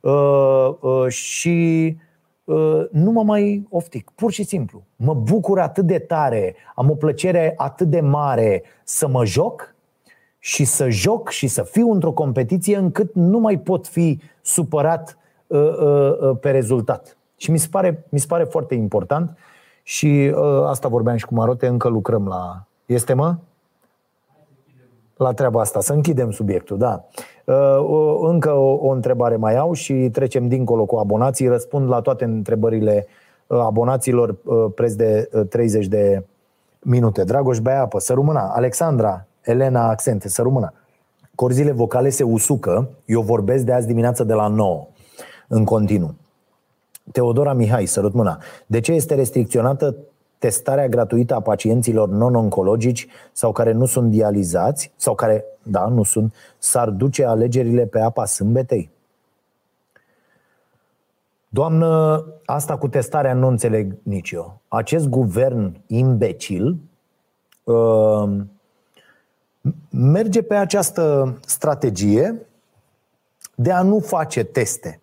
Uh, 0.00 0.70
uh, 0.80 1.08
și 1.08 1.86
uh, 1.96 2.03
nu 2.90 3.10
mă 3.10 3.22
mai 3.22 3.66
oftic, 3.70 4.10
pur 4.14 4.32
și 4.32 4.42
simplu. 4.42 4.82
Mă 4.96 5.14
bucur 5.14 5.60
atât 5.60 5.86
de 5.86 5.98
tare, 5.98 6.54
am 6.74 6.90
o 6.90 6.94
plăcere 6.94 7.54
atât 7.56 7.88
de 7.88 8.00
mare 8.00 8.62
să 8.84 9.08
mă 9.08 9.24
joc 9.24 9.74
și 10.38 10.64
să 10.64 10.88
joc 10.88 11.30
și 11.30 11.46
să 11.46 11.62
fiu 11.62 11.92
într-o 11.92 12.12
competiție 12.12 12.76
încât 12.76 13.14
nu 13.14 13.38
mai 13.38 13.58
pot 13.58 13.86
fi 13.86 14.20
supărat 14.42 15.18
Uh, 15.46 15.78
uh, 15.78 16.18
uh, 16.20 16.36
pe 16.40 16.50
rezultat. 16.50 17.16
Și 17.36 17.50
mi 17.50 17.58
se 17.58 17.68
pare, 17.70 18.04
mi 18.08 18.18
se 18.18 18.26
pare 18.26 18.44
foarte 18.44 18.74
important 18.74 19.38
și 19.82 20.34
asta 20.64 20.88
vorbeam 20.88 21.16
și 21.16 21.24
cu 21.24 21.34
Marote, 21.34 21.66
încă 21.66 21.88
lucrăm 21.88 22.26
la... 22.26 22.66
Este, 22.86 23.14
mă? 23.14 23.36
La 25.16 25.32
treaba 25.32 25.60
asta, 25.60 25.80
să 25.80 25.92
închidem 25.92 26.30
subiectul, 26.30 26.78
da. 26.78 27.04
Încă 28.20 28.52
o, 28.52 28.78
o 28.80 28.88
întrebare 28.88 29.36
mai 29.36 29.56
au 29.56 29.72
și 29.72 30.08
trecem 30.12 30.48
dincolo 30.48 30.84
cu 30.84 30.96
abonații. 30.96 31.48
Răspund 31.48 31.88
la 31.88 32.00
toate 32.00 32.24
întrebările 32.24 33.06
abonaților 33.46 34.36
preț 34.74 34.92
de 34.92 35.28
30 35.48 35.86
de 35.86 36.24
minute. 36.78 37.24
Dragoș 37.24 37.58
Beapă, 37.58 37.98
să 37.98 38.12
rămână. 38.12 38.50
Alexandra, 38.54 39.26
Elena 39.42 39.88
Accente, 39.88 40.28
să 40.28 40.42
rămână. 40.42 40.72
Corzile 41.34 41.72
vocale 41.72 42.08
se 42.08 42.22
usucă. 42.22 42.88
Eu 43.04 43.20
vorbesc 43.20 43.64
de 43.64 43.72
azi 43.72 43.86
dimineață 43.86 44.24
de 44.24 44.32
la 44.32 44.46
9 44.46 44.86
în 45.48 45.64
continuu. 45.64 46.14
Teodora 47.12 47.52
Mihai, 47.52 47.86
sărut 47.86 48.12
mâna. 48.12 48.38
De 48.66 48.80
ce 48.80 48.92
este 48.92 49.14
restricționată 49.14 49.96
testarea 50.38 50.88
gratuită 50.88 51.34
a 51.34 51.40
pacienților 51.40 52.08
non-oncologici 52.08 53.06
sau 53.32 53.52
care 53.52 53.72
nu 53.72 53.84
sunt 53.86 54.10
dializați 54.10 54.92
sau 54.96 55.14
care, 55.14 55.44
da, 55.64 55.86
nu 55.86 56.02
sunt, 56.02 56.34
s-ar 56.58 56.90
duce 56.90 57.24
alegerile 57.24 57.86
pe 57.86 58.00
apa 58.00 58.24
sâmbetei? 58.24 58.90
Doamnă, 61.48 62.24
asta 62.44 62.76
cu 62.76 62.88
testarea 62.88 63.34
nu 63.34 63.46
înțeleg 63.46 63.96
nici 64.02 64.30
eu. 64.30 64.60
Acest 64.68 65.08
guvern 65.08 65.80
imbecil 65.86 66.76
uh, 67.64 68.40
merge 69.90 70.42
pe 70.42 70.54
această 70.54 71.36
strategie 71.46 72.46
de 73.54 73.72
a 73.72 73.82
nu 73.82 73.98
face 73.98 74.44
teste. 74.44 75.00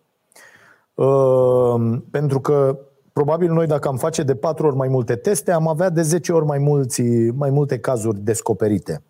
Ehm, 0.94 2.04
pentru 2.10 2.40
că 2.40 2.78
probabil 3.12 3.52
noi 3.52 3.66
dacă 3.66 3.88
am 3.88 3.96
face 3.96 4.22
de 4.22 4.34
patru 4.34 4.66
ori 4.66 4.76
mai 4.76 4.88
multe 4.88 5.16
teste, 5.16 5.52
am 5.52 5.68
avea 5.68 5.88
de 5.88 6.02
10 6.02 6.32
ori 6.32 6.44
mai, 6.44 6.58
mulți, 6.58 7.02
mai 7.34 7.50
multe 7.50 7.78
cazuri 7.78 8.18
descoperite. 8.20 9.02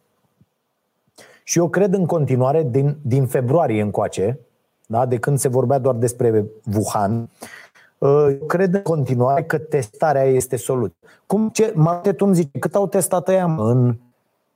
Și 1.45 1.59
eu 1.59 1.69
cred 1.69 1.95
în 1.95 2.07
continuare, 2.07 2.67
din, 2.71 2.97
din 3.03 3.27
februarie 3.27 3.83
încoace, 3.83 4.39
da, 4.87 5.07
de 5.07 5.19
când 5.19 5.39
se 5.39 5.49
vorbea 5.49 5.79
doar 5.79 5.95
despre 5.95 6.45
Wuhan, 6.75 7.29
eu 7.99 8.47
cred 8.47 8.75
în 8.75 8.83
continuare 8.83 9.43
că 9.43 9.59
testarea 9.59 10.25
este 10.25 10.57
soluție. 10.57 10.97
Cum 11.27 11.49
ce, 11.49 11.73
Marte, 11.75 12.13
tu 12.13 12.25
îmi 12.27 12.35
zici, 12.35 12.59
cât 12.59 12.75
au 12.75 12.87
testat 12.87 13.29
ăia 13.29 13.45
în 13.45 13.97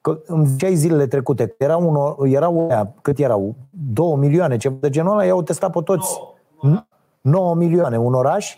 Că 0.06 0.20
îmi 0.26 0.46
ziceai 0.46 0.74
zilele 0.74 1.06
trecute, 1.06 1.46
că 1.46 1.54
erau, 1.58 1.88
unor, 1.88 2.26
erau 2.26 2.70
cât 3.02 3.18
erau? 3.18 3.54
Două 3.70 4.16
milioane, 4.16 4.56
ceva 4.56 4.76
de 4.80 4.90
genul 4.90 5.12
ăla, 5.12 5.24
i-au 5.24 5.42
testat 5.42 5.72
pe 5.72 5.80
toți. 5.84 6.20
No. 6.60 6.80
9 7.20 7.54
milioane, 7.54 7.98
un 7.98 8.14
oraș 8.14 8.54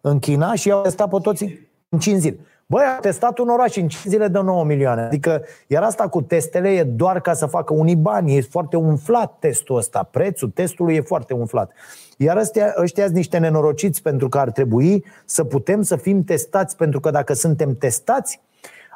în 0.00 0.18
China 0.18 0.54
și 0.54 0.68
i-au 0.68 0.82
testat 0.82 1.08
pe 1.08 1.18
toți 1.22 1.44
în 1.88 1.98
5 1.98 2.18
zile. 2.20 2.38
Băi, 2.72 2.84
a 2.84 3.00
testat 3.00 3.38
un 3.38 3.48
oraș 3.48 3.76
în 3.76 3.88
5 3.88 4.10
zile 4.10 4.28
de 4.28 4.38
9 4.38 4.64
milioane. 4.64 5.02
Adică, 5.02 5.42
iar 5.66 5.82
asta 5.82 6.08
cu 6.08 6.22
testele 6.22 6.68
e 6.68 6.82
doar 6.82 7.20
ca 7.20 7.32
să 7.32 7.46
facă 7.46 7.74
unii 7.74 7.96
bani. 7.96 8.36
E 8.36 8.40
foarte 8.40 8.76
umflat 8.76 9.36
testul 9.38 9.76
ăsta. 9.76 10.08
Prețul 10.10 10.48
testului 10.48 10.94
e 10.94 11.00
foarte 11.00 11.34
umflat. 11.34 11.72
Iar 12.16 12.36
ăstea, 12.36 12.74
ăștia 12.78 13.04
sunt 13.04 13.16
niște 13.16 13.38
nenorociți 13.38 14.02
pentru 14.02 14.28
că 14.28 14.38
ar 14.38 14.50
trebui 14.50 15.04
să 15.24 15.44
putem 15.44 15.82
să 15.82 15.96
fim 15.96 16.24
testați, 16.24 16.76
pentru 16.76 17.00
că 17.00 17.10
dacă 17.10 17.32
suntem 17.32 17.76
testați, 17.76 18.40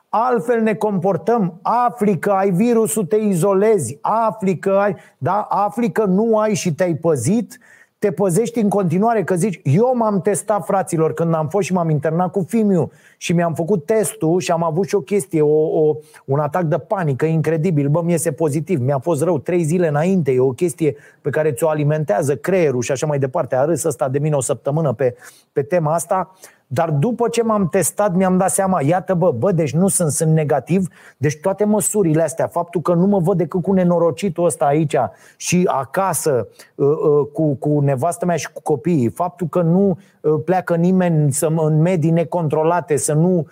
altfel 0.08 0.60
ne 0.60 0.74
comportăm. 0.74 1.58
Afli 1.62 2.18
că 2.18 2.30
ai 2.30 2.50
virusul, 2.50 3.04
te 3.04 3.16
izolezi. 3.16 3.98
Afli 4.00 4.58
că 4.58 4.70
ai, 4.70 4.96
da, 5.18 5.40
afli 5.40 5.92
că 5.92 6.04
nu 6.04 6.38
ai 6.38 6.54
și 6.54 6.74
te-ai 6.74 6.94
păzit 6.94 7.58
te 7.98 8.12
păzești 8.12 8.60
în 8.60 8.68
continuare 8.68 9.24
că 9.24 9.34
zici, 9.34 9.60
eu 9.62 9.92
m-am 9.94 10.20
testat 10.20 10.64
fraților 10.64 11.14
când 11.14 11.34
am 11.34 11.48
fost 11.48 11.66
și 11.66 11.72
m-am 11.72 11.90
internat 11.90 12.32
cu 12.32 12.44
Fimiu 12.48 12.90
și 13.16 13.32
mi-am 13.32 13.54
făcut 13.54 13.86
testul 13.86 14.40
și 14.40 14.50
am 14.50 14.62
avut 14.62 14.86
și 14.86 14.94
o 14.94 15.00
chestie, 15.00 15.42
o, 15.42 15.88
o, 15.88 15.96
un 16.24 16.38
atac 16.38 16.62
de 16.62 16.78
panică 16.78 17.26
incredibil, 17.26 17.88
bă, 17.88 18.02
mi 18.02 18.10
iese 18.10 18.32
pozitiv, 18.32 18.80
mi-a 18.80 18.98
fost 18.98 19.22
rău 19.22 19.38
trei 19.38 19.62
zile 19.62 19.88
înainte, 19.88 20.32
e 20.32 20.40
o 20.40 20.50
chestie 20.50 20.96
pe 21.20 21.30
care 21.30 21.52
ți-o 21.52 21.68
alimentează 21.68 22.36
creierul 22.36 22.82
și 22.82 22.92
așa 22.92 23.06
mai 23.06 23.18
departe, 23.18 23.56
a 23.56 23.64
râs 23.64 23.84
ăsta 23.84 24.08
de 24.08 24.18
mine 24.18 24.34
o 24.34 24.40
săptămână 24.40 24.92
pe, 24.92 25.16
pe 25.52 25.62
tema 25.62 25.94
asta 25.94 26.32
dar 26.66 26.90
după 26.90 27.28
ce 27.28 27.42
m-am 27.42 27.68
testat, 27.68 28.14
mi-am 28.14 28.36
dat 28.36 28.50
seama, 28.50 28.80
iată 28.82 29.14
bă, 29.14 29.30
bă, 29.30 29.52
deci 29.52 29.74
nu 29.74 29.88
sunt, 29.88 30.10
sunt 30.10 30.32
negativ, 30.32 30.88
deci 31.16 31.40
toate 31.40 31.64
măsurile 31.64 32.22
astea, 32.22 32.46
faptul 32.46 32.80
că 32.80 32.94
nu 32.94 33.06
mă 33.06 33.18
văd 33.18 33.36
decât 33.36 33.62
cu 33.62 33.72
nenorocitul 33.72 34.44
ăsta 34.44 34.64
aici 34.64 34.96
și 35.36 35.62
acasă 35.66 36.48
uh, 36.74 36.86
uh, 36.86 37.26
cu, 37.32 37.54
cu 37.54 37.80
nevastă 37.80 38.24
mea 38.24 38.36
și 38.36 38.52
cu 38.52 38.60
copiii, 38.62 39.08
faptul 39.08 39.46
că 39.46 39.60
nu 39.62 39.98
uh, 40.20 40.34
pleacă 40.44 40.76
nimeni 40.76 41.32
să, 41.32 41.46
în 41.56 41.80
medii 41.80 42.10
necontrolate, 42.10 42.96
să 42.96 43.12
nu 43.12 43.46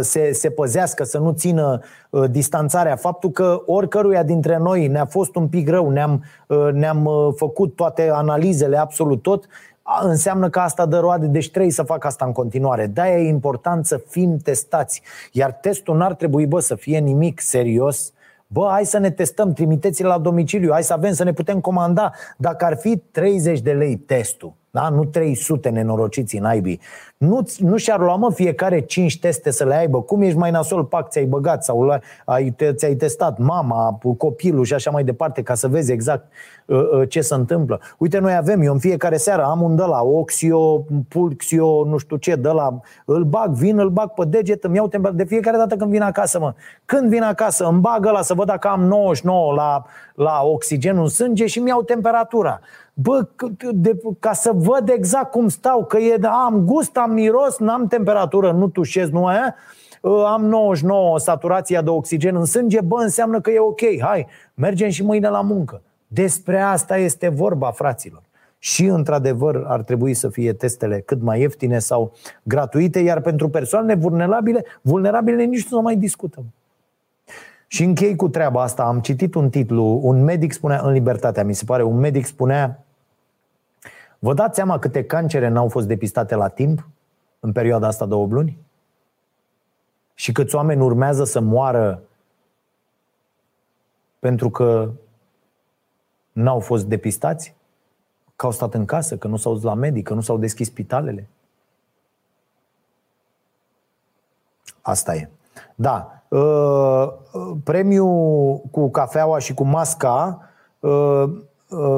se, 0.00 0.32
se 0.32 0.50
păzească, 0.50 1.04
să 1.04 1.18
nu 1.18 1.32
țină 1.32 1.80
distanțarea. 2.30 2.96
Faptul 2.96 3.30
că 3.30 3.62
oricăruia 3.66 4.22
dintre 4.22 4.58
noi 4.58 4.86
ne-a 4.86 5.04
fost 5.04 5.34
un 5.34 5.48
pic 5.48 5.68
rău, 5.68 5.90
ne-am, 5.90 6.24
ne-am 6.72 7.08
făcut 7.36 7.76
toate 7.76 8.10
analizele, 8.12 8.78
absolut 8.78 9.22
tot, 9.22 9.46
înseamnă 10.02 10.48
că 10.48 10.58
asta 10.58 10.86
dă 10.86 10.98
roade, 10.98 11.26
deci 11.26 11.50
trebuie 11.50 11.72
să 11.72 11.82
fac 11.82 12.04
asta 12.04 12.24
în 12.24 12.32
continuare. 12.32 12.86
de 12.86 13.08
e 13.08 13.28
important 13.28 13.86
să 13.86 13.96
fim 14.08 14.36
testați. 14.36 15.02
Iar 15.32 15.52
testul 15.52 15.96
n-ar 15.96 16.14
trebui, 16.14 16.46
bă, 16.46 16.60
să 16.60 16.74
fie 16.74 16.98
nimic 16.98 17.40
serios. 17.40 18.12
Bă, 18.46 18.68
hai 18.70 18.84
să 18.84 18.98
ne 18.98 19.10
testăm, 19.10 19.52
trimiteți 19.52 20.02
la 20.02 20.18
domiciliu, 20.18 20.70
hai 20.72 20.82
să 20.82 20.92
avem, 20.92 21.12
să 21.12 21.24
ne 21.24 21.32
putem 21.32 21.60
comanda. 21.60 22.12
Dacă 22.36 22.64
ar 22.64 22.76
fi 22.76 22.96
30 22.96 23.60
de 23.60 23.72
lei 23.72 23.96
testul, 23.96 24.52
da? 24.80 24.88
nu 24.88 25.04
300 25.04 25.68
nenorociți 25.68 26.36
în 26.36 26.44
aibii, 26.44 26.80
Nu, 27.16 27.46
nu 27.58 27.76
și-ar 27.76 28.00
lua, 28.00 28.16
mă, 28.16 28.30
fiecare 28.30 28.80
cinci 28.80 29.18
teste 29.18 29.50
să 29.50 29.64
le 29.64 29.74
aibă. 29.74 30.02
Cum 30.02 30.22
ești 30.22 30.38
mai 30.38 30.50
nasol, 30.50 30.84
pac, 30.84 31.08
ți-ai 31.08 31.24
băgat 31.24 31.64
sau 31.64 32.00
ai, 32.24 32.54
ți-ai 32.74 32.94
testat 32.94 33.38
mama, 33.38 33.98
copilul 34.18 34.64
și 34.64 34.74
așa 34.74 34.90
mai 34.90 35.04
departe, 35.04 35.42
ca 35.42 35.54
să 35.54 35.68
vezi 35.68 35.92
exact 35.92 36.24
uh, 36.66 36.78
uh, 36.78 37.08
ce 37.08 37.20
se 37.20 37.34
întâmplă. 37.34 37.80
Uite, 37.98 38.18
noi 38.18 38.34
avem, 38.34 38.60
eu 38.60 38.72
în 38.72 38.78
fiecare 38.78 39.16
seară 39.16 39.44
am 39.44 39.62
un 39.62 39.76
de 39.76 39.82
la 39.82 40.02
Oxio, 40.02 40.84
Pulxio, 41.08 41.84
nu 41.84 41.96
știu 41.96 42.16
ce, 42.16 42.34
de 42.34 42.48
la 42.48 42.80
îl 43.04 43.24
bag, 43.24 43.50
vin, 43.50 43.78
îl 43.78 43.90
bag 43.90 44.10
pe 44.10 44.24
deget, 44.24 44.64
îmi 44.64 44.76
iau 44.76 44.88
temperatură. 44.88 45.22
De 45.22 45.28
fiecare 45.28 45.56
dată 45.56 45.76
când 45.76 45.90
vin 45.90 46.02
acasă, 46.02 46.38
mă. 46.38 46.54
Când 46.84 47.08
vin 47.08 47.22
acasă, 47.22 47.64
îmi 47.64 47.80
bag 47.80 48.06
ăla 48.06 48.22
să 48.22 48.34
văd 48.34 48.46
dacă 48.46 48.68
am 48.68 48.80
99 48.80 49.54
la, 49.54 49.84
la 50.14 50.40
oxigenul 50.42 51.02
în 51.02 51.08
sânge 51.08 51.46
și 51.46 51.58
îmi 51.58 51.68
iau 51.68 51.82
temperatura. 51.82 52.60
Bă, 52.98 53.28
de, 53.72 54.00
ca 54.18 54.32
să 54.32 54.52
văd 54.54 54.88
exact 54.88 55.30
cum 55.30 55.48
stau, 55.48 55.84
că 55.84 55.98
e, 55.98 56.16
da, 56.16 56.30
am 56.30 56.64
gust, 56.64 56.96
am 56.96 57.12
miros, 57.12 57.58
n-am 57.58 57.86
temperatură, 57.86 58.52
nu 58.52 58.68
tușez, 58.68 59.10
nu 59.10 59.26
aia, 59.26 59.54
ă, 60.04 60.26
am 60.26 60.44
99 60.44 61.18
saturația 61.18 61.82
de 61.82 61.90
oxigen 61.90 62.36
în 62.36 62.44
sânge, 62.44 62.80
bă, 62.80 62.96
înseamnă 63.00 63.40
că 63.40 63.50
e 63.50 63.58
ok, 63.58 63.80
hai, 64.00 64.26
mergem 64.54 64.88
și 64.88 65.02
mâine 65.02 65.28
la 65.28 65.40
muncă. 65.40 65.82
Despre 66.06 66.60
asta 66.60 66.96
este 66.96 67.28
vorba, 67.28 67.70
fraților. 67.70 68.22
Și, 68.58 68.84
într-adevăr, 68.84 69.64
ar 69.66 69.82
trebui 69.82 70.14
să 70.14 70.28
fie 70.28 70.52
testele 70.52 71.00
cât 71.00 71.22
mai 71.22 71.40
ieftine 71.40 71.78
sau 71.78 72.12
gratuite, 72.42 72.98
iar 72.98 73.20
pentru 73.20 73.48
persoanele 73.48 73.94
vulnerabile, 73.94 74.64
vulnerabile 74.80 75.44
nici 75.44 75.68
nu 75.68 75.80
mai 75.80 75.96
discutăm. 75.96 76.44
Și 77.66 77.84
închei 77.84 78.16
cu 78.16 78.28
treaba 78.28 78.62
asta. 78.62 78.82
Am 78.82 79.00
citit 79.00 79.34
un 79.34 79.50
titlu, 79.50 80.00
un 80.02 80.24
medic 80.24 80.52
spunea, 80.52 80.80
în 80.84 80.92
Libertatea, 80.92 81.44
mi 81.44 81.54
se 81.54 81.64
pare, 81.64 81.82
un 81.82 81.98
medic 81.98 82.26
spunea 82.26 82.85
Vă 84.26 84.34
dați 84.34 84.54
seama 84.54 84.78
câte 84.78 85.04
cancere 85.04 85.48
n-au 85.48 85.68
fost 85.68 85.86
depistate 85.86 86.34
la 86.34 86.48
timp 86.48 86.88
în 87.40 87.52
perioada 87.52 87.86
asta 87.86 88.06
de 88.06 88.14
8 88.14 88.30
luni? 88.30 88.58
Și 90.14 90.32
câți 90.32 90.54
oameni 90.54 90.82
urmează 90.82 91.24
să 91.24 91.40
moară 91.40 92.02
pentru 94.18 94.50
că 94.50 94.90
n-au 96.32 96.60
fost 96.60 96.86
depistați? 96.86 97.54
Că 98.36 98.46
au 98.46 98.52
stat 98.52 98.74
în 98.74 98.84
casă, 98.84 99.16
că 99.16 99.28
nu 99.28 99.36
s-au 99.36 99.52
dus 99.52 99.62
la 99.62 99.74
medic, 99.74 100.06
că 100.06 100.14
nu 100.14 100.20
s-au 100.20 100.38
deschis 100.38 100.66
spitalele? 100.66 101.28
Asta 104.80 105.14
e. 105.14 105.30
Da. 105.74 106.22
Uh, 106.28 107.12
premiul 107.64 108.60
cu 108.70 108.90
cafeaua 108.90 109.38
și 109.38 109.54
cu 109.54 109.64
masca 109.64 110.40
uh, 110.40 110.46
Uh, 110.86 111.30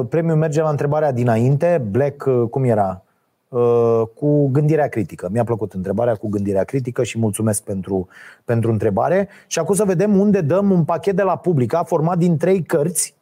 premiul 0.09 0.37
merge 0.37 0.61
la 0.61 0.69
întrebarea 0.69 1.11
dinainte, 1.11 1.81
Black, 1.91 2.25
uh, 2.25 2.43
cum 2.49 2.63
era? 2.63 3.03
Uh, 3.47 4.01
cu 4.13 4.47
gândirea 4.47 4.87
critică. 4.87 5.29
Mi-a 5.31 5.43
plăcut 5.43 5.73
întrebarea 5.73 6.15
cu 6.15 6.27
gândirea 6.27 6.63
critică 6.63 7.03
și 7.03 7.19
mulțumesc 7.19 7.63
pentru, 7.63 8.07
pentru 8.45 8.71
întrebare. 8.71 9.27
Și 9.47 9.59
acum 9.59 9.75
să 9.75 9.83
vedem 9.83 10.19
unde 10.19 10.41
dăm 10.41 10.71
un 10.71 10.83
pachet 10.83 11.15
de 11.15 11.21
la 11.21 11.37
Publica 11.37 11.83
format 11.83 12.17
din 12.17 12.37
trei 12.37 12.63
cărți 12.63 13.17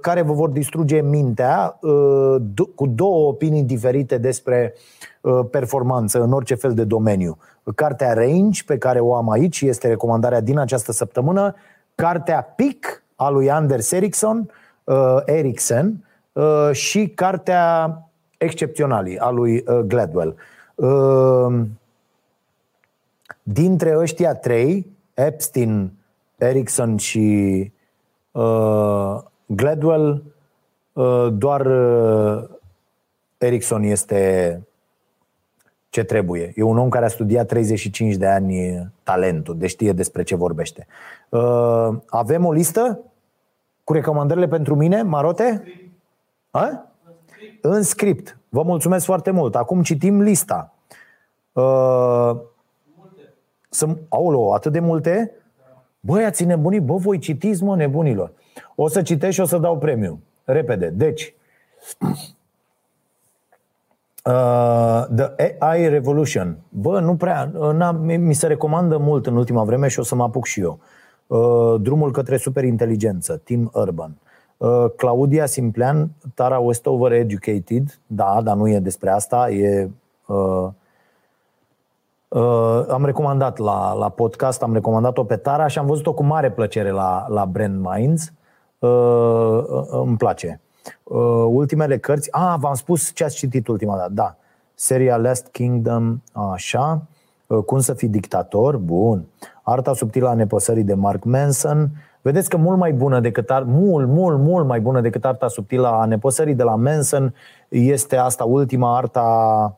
care 0.00 0.22
vă 0.22 0.32
vor 0.32 0.48
distruge 0.48 1.00
mintea 1.00 1.78
cu 2.74 2.86
două 2.86 3.28
opinii 3.28 3.62
diferite 3.62 4.18
despre 4.18 4.74
performanță 5.50 6.22
în 6.22 6.32
orice 6.32 6.54
fel 6.54 6.74
de 6.74 6.84
domeniu. 6.84 7.38
Cartea 7.74 8.12
Range, 8.12 8.62
pe 8.66 8.78
care 8.78 9.00
o 9.00 9.14
am 9.14 9.30
aici, 9.30 9.60
este 9.60 9.88
recomandarea 9.88 10.40
din 10.40 10.58
această 10.58 10.92
săptămână, 10.92 11.54
cartea 11.94 12.42
Pic 12.56 13.02
a 13.16 13.28
lui 13.28 13.50
Anders 13.50 13.92
Ericsson, 13.92 14.50
uh, 14.88 15.16
Eriksen 15.24 16.04
uh, 16.32 16.70
și 16.72 17.08
cartea 17.08 18.02
Excepționalii 18.38 19.18
a 19.18 19.30
lui 19.30 19.64
uh, 19.66 19.78
Gladwell. 19.78 20.34
Uh, 20.74 21.60
dintre 23.42 23.98
ăștia 23.98 24.34
trei, 24.34 24.86
Epstein, 25.14 25.92
Erikson 26.36 26.96
și 26.96 27.72
uh, 28.30 29.16
Gladwell, 29.46 30.22
uh, 30.92 31.28
doar 31.32 31.66
uh, 31.66 32.48
Erikson 33.38 33.82
este 33.82 34.62
ce 35.90 36.04
trebuie. 36.04 36.52
E 36.56 36.62
un 36.62 36.78
om 36.78 36.88
care 36.88 37.04
a 37.04 37.08
studiat 37.08 37.46
35 37.46 38.14
de 38.14 38.26
ani 38.26 38.88
talentul, 39.02 39.58
deci 39.58 39.70
știe 39.70 39.92
despre 39.92 40.22
ce 40.22 40.34
vorbește. 40.34 40.86
Uh, 41.28 41.88
avem 42.06 42.44
o 42.44 42.52
listă? 42.52 43.00
Cu 43.88 43.94
recomandările 43.94 44.48
pentru 44.48 44.74
mine, 44.74 45.02
Marote? 45.02 45.62
A? 46.50 46.86
În 47.60 47.82
script. 47.82 48.38
Vă 48.48 48.62
mulțumesc 48.62 49.04
foarte 49.04 49.30
mult. 49.30 49.56
Acum 49.56 49.82
citim 49.82 50.20
lista. 50.20 50.74
Uh, 51.52 52.30
sunt, 53.68 53.98
aolo, 54.08 54.54
atât 54.54 54.72
de 54.72 54.80
multe? 54.80 55.32
Băi, 56.00 56.24
ați 56.24 56.44
nebunit? 56.44 56.82
Bă, 56.82 56.96
voi 56.96 57.18
citiți, 57.18 57.62
mă, 57.62 57.76
nebunilor. 57.76 58.32
O 58.74 58.88
să 58.88 59.02
citesc 59.02 59.32
și 59.32 59.40
o 59.40 59.44
să 59.44 59.58
dau 59.58 59.78
premiu. 59.78 60.20
Repede. 60.44 60.88
Deci, 60.88 61.34
Uh, 64.24 65.04
The 65.16 65.56
AI 65.58 65.88
Revolution. 65.88 66.58
Bă, 66.68 67.00
nu 67.00 67.16
prea. 67.16 67.52
Mi 68.02 68.34
se 68.34 68.46
recomandă 68.46 68.96
mult 68.96 69.26
în 69.26 69.36
ultima 69.36 69.64
vreme 69.64 69.88
și 69.88 69.98
o 69.98 70.02
să 70.02 70.14
mă 70.14 70.22
apuc 70.22 70.44
și 70.44 70.60
eu. 70.60 70.78
Uh, 70.80 70.97
drumul 71.80 72.12
către 72.12 72.36
superinteligență, 72.36 73.36
Tim 73.44 73.70
Urban. 73.74 74.16
Uh, 74.56 74.84
Claudia 74.96 75.46
Simplean, 75.46 76.10
Tara 76.34 76.58
Westover 76.58 77.12
Educated, 77.12 78.00
da, 78.06 78.40
dar 78.42 78.56
nu 78.56 78.68
e 78.68 78.78
despre 78.78 79.10
asta, 79.10 79.50
e 79.50 79.90
uh, 80.26 80.68
Uh, 82.28 82.84
am 82.88 83.04
recomandat 83.04 83.58
la, 83.58 83.92
la 83.92 84.08
podcast, 84.08 84.62
am 84.62 84.72
recomandat-o 84.72 85.24
pe 85.24 85.36
Tara 85.36 85.66
și 85.66 85.78
am 85.78 85.86
văzut-o 85.86 86.12
cu 86.12 86.22
mare 86.22 86.50
plăcere 86.50 86.90
la, 86.90 87.26
la 87.28 87.46
Brand 87.46 87.86
Minds. 87.86 88.32
Uh, 88.78 89.64
îmi 89.90 90.16
place. 90.16 90.60
Uh, 91.02 91.46
ultimele 91.48 91.98
cărți. 91.98 92.32
Ah, 92.32 92.54
v-am 92.58 92.74
spus 92.74 93.14
ce 93.14 93.24
ați 93.24 93.36
citit 93.36 93.68
ultima 93.68 93.96
dată. 93.96 94.10
Da. 94.12 94.36
Seria 94.74 95.16
Last 95.16 95.46
Kingdom, 95.46 96.22
așa. 96.52 97.02
Uh, 97.46 97.64
cum 97.64 97.78
să 97.78 97.94
fii 97.94 98.08
dictator, 98.08 98.76
bun. 98.76 99.26
Arta 99.70 99.94
subtilă 99.94 100.28
a 100.28 100.34
nepăsării 100.34 100.82
de 100.82 100.94
Mark 100.94 101.24
Manson. 101.24 101.90
Vedeți 102.22 102.48
că 102.48 102.56
mult 102.56 102.78
mai 102.78 102.92
bună 102.92 103.20
decât 103.20 103.50
ar, 103.50 103.62
mult, 103.62 104.08
mult, 104.08 104.38
mult 104.38 104.66
mai 104.66 104.80
bună 104.80 105.00
decât 105.00 105.24
arta 105.24 105.48
subtilă 105.48 105.88
a 105.88 106.04
nepăsării 106.04 106.54
de 106.54 106.62
la 106.62 106.74
Manson 106.74 107.34
este 107.68 108.16
asta 108.16 108.44
ultima, 108.44 108.96
arta 108.96 109.76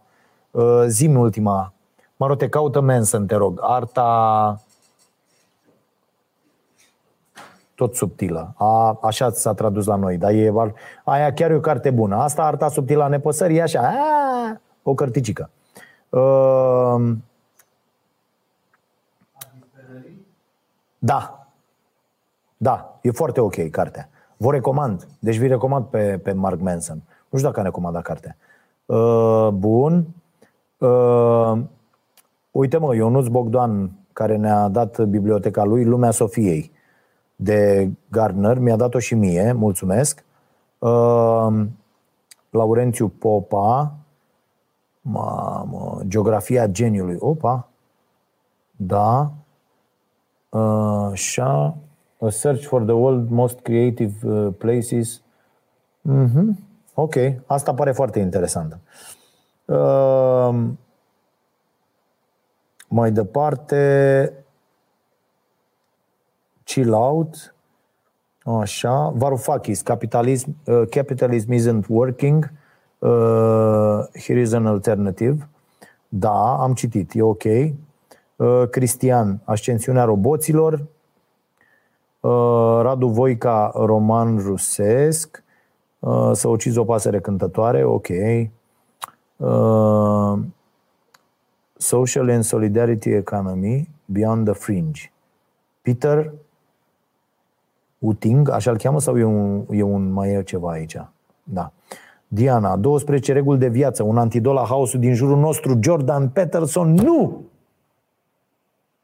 uh, 0.50 0.84
zim 0.86 1.18
ultima. 1.18 1.72
Mă 2.16 2.26
rog, 2.26 2.36
te 2.36 2.48
caută 2.48 2.80
Manson, 2.80 3.26
te 3.26 3.34
rog. 3.34 3.58
Arta 3.62 4.60
tot 7.74 7.94
subtilă. 7.94 8.54
A, 8.56 8.98
așa 9.02 9.30
s-a 9.30 9.54
tradus 9.54 9.86
la 9.86 9.96
noi, 9.96 10.16
dar 10.16 10.30
e, 10.30 10.52
aia 11.04 11.32
chiar 11.32 11.50
e 11.50 11.54
o 11.54 11.60
carte 11.60 11.90
bună. 11.90 12.16
Asta, 12.16 12.42
arta 12.42 12.68
subtilă 12.68 13.02
a 13.02 13.08
nepăsării, 13.08 13.56
e 13.56 13.62
așa, 13.62 13.80
a, 13.80 14.60
o 14.82 14.94
cărticică. 14.94 15.50
Uh, 16.08 17.12
Da. 21.02 21.46
Da, 22.56 22.98
e 23.02 23.10
foarte 23.10 23.40
ok 23.40 23.70
cartea. 23.70 24.08
Vă 24.36 24.50
recomand. 24.50 25.06
Deci 25.18 25.36
vi 25.36 25.46
recomand 25.46 25.84
pe, 25.84 26.20
pe 26.22 26.32
Mark 26.32 26.60
Manson. 26.60 27.02
Nu 27.28 27.38
știu 27.38 27.50
dacă 27.50 27.60
a 27.60 27.64
recomandat 27.64 28.02
cartea. 28.02 28.36
Uh, 28.86 29.48
bun. 29.52 30.06
Uh, 30.78 31.58
uite 32.50 32.76
mă, 32.76 32.94
Ionuț 32.94 33.26
Bogdan, 33.26 33.90
care 34.12 34.36
ne-a 34.36 34.68
dat 34.68 35.00
biblioteca 35.00 35.64
lui, 35.64 35.84
Lumea 35.84 36.10
Sofiei, 36.10 36.72
de 37.36 37.90
Gardner, 38.10 38.58
mi-a 38.58 38.76
dat-o 38.76 38.98
și 38.98 39.14
mie, 39.14 39.52
mulțumesc. 39.52 40.24
Uh, 40.78 41.66
Laurențiu 42.50 43.08
Popa, 43.08 43.94
mamă, 45.00 46.00
Geografia 46.06 46.66
geniului, 46.66 47.16
opa, 47.18 47.68
da, 48.76 49.32
Așa. 50.50 51.76
A 52.18 52.28
search 52.28 52.64
for 52.64 52.82
the 52.82 52.92
world 52.92 53.30
most 53.30 53.60
creative 53.60 54.26
uh, 54.26 54.54
places. 54.58 55.22
Mm-hmm. 56.10 56.58
Ok, 56.94 57.14
asta 57.46 57.74
pare 57.74 57.92
foarte 57.92 58.18
interesantă. 58.18 58.80
Uh, 59.64 60.64
mai 62.88 63.12
departe, 63.12 64.32
chill 66.64 66.92
out. 66.92 67.54
Așa, 68.44 69.08
Varoufakis, 69.08 69.82
capitalism, 69.82 70.56
uh, 70.66 70.82
capitalism 70.90 71.52
isn't 71.52 71.84
working. 71.88 72.52
Uh, 72.98 74.00
here 74.12 74.40
is 74.40 74.52
an 74.52 74.66
alternative. 74.66 75.48
Da, 76.08 76.56
am 76.62 76.74
citit, 76.74 77.14
e 77.14 77.22
ok. 77.22 77.44
Uh, 78.40 78.68
Cristian, 78.70 79.40
Ascensiunea 79.44 80.04
roboților, 80.04 80.72
uh, 82.20 82.78
Radu 82.82 83.06
Voica, 83.06 83.72
roman 83.74 84.38
rusesc, 84.38 85.42
uh, 85.98 86.30
Să 86.32 86.48
ucizi 86.48 86.78
o 86.78 86.84
pasăre 86.84 87.20
cântătoare, 87.20 87.84
ok. 87.84 88.06
Social 91.76 92.28
and 92.28 92.42
Solidarity 92.42 93.10
Economy 93.10 93.88
Beyond 94.04 94.44
the 94.44 94.54
Fringe. 94.54 95.12
Peter 95.82 96.32
Uting, 97.98 98.50
așa-l 98.50 98.76
cheamă 98.76 99.00
sau 99.00 99.18
e 99.18 99.24
un, 99.24 99.64
e 99.70 99.82
un 99.82 100.12
mai 100.12 100.30
e 100.30 100.42
ceva 100.42 100.70
aici? 100.70 100.96
Da. 101.42 101.72
Diana, 102.28 102.76
12 102.76 103.32
reguli 103.32 103.58
de 103.58 103.68
viață, 103.68 104.02
un 104.02 104.18
antidol 104.18 104.54
la 104.54 104.64
haosul 104.64 105.00
din 105.00 105.14
jurul 105.14 105.38
nostru, 105.38 105.78
Jordan 105.80 106.28
Peterson, 106.28 106.94
nu! 106.94 107.49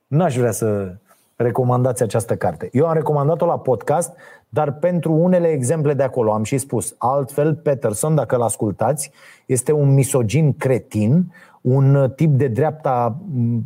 N-aș 0.06 0.36
vrea 0.36 0.50
să 0.50 0.94
recomandați 1.36 2.02
această 2.02 2.36
carte. 2.36 2.68
Eu 2.72 2.86
am 2.86 2.94
recomandat-o 2.94 3.46
la 3.46 3.58
podcast, 3.58 4.12
dar 4.48 4.72
pentru 4.72 5.12
unele 5.12 5.48
exemple 5.48 5.94
de 5.94 6.02
acolo 6.02 6.32
am 6.32 6.42
și 6.42 6.58
spus. 6.58 6.94
Altfel, 6.98 7.54
Peterson, 7.54 8.14
dacă 8.14 8.36
l 8.36 8.42
ascultați, 8.42 9.10
este 9.46 9.72
un 9.72 9.94
misogin 9.94 10.52
cretin, 10.56 11.32
un 11.60 12.12
tip 12.16 12.30
de 12.30 12.46
dreapta 12.46 13.16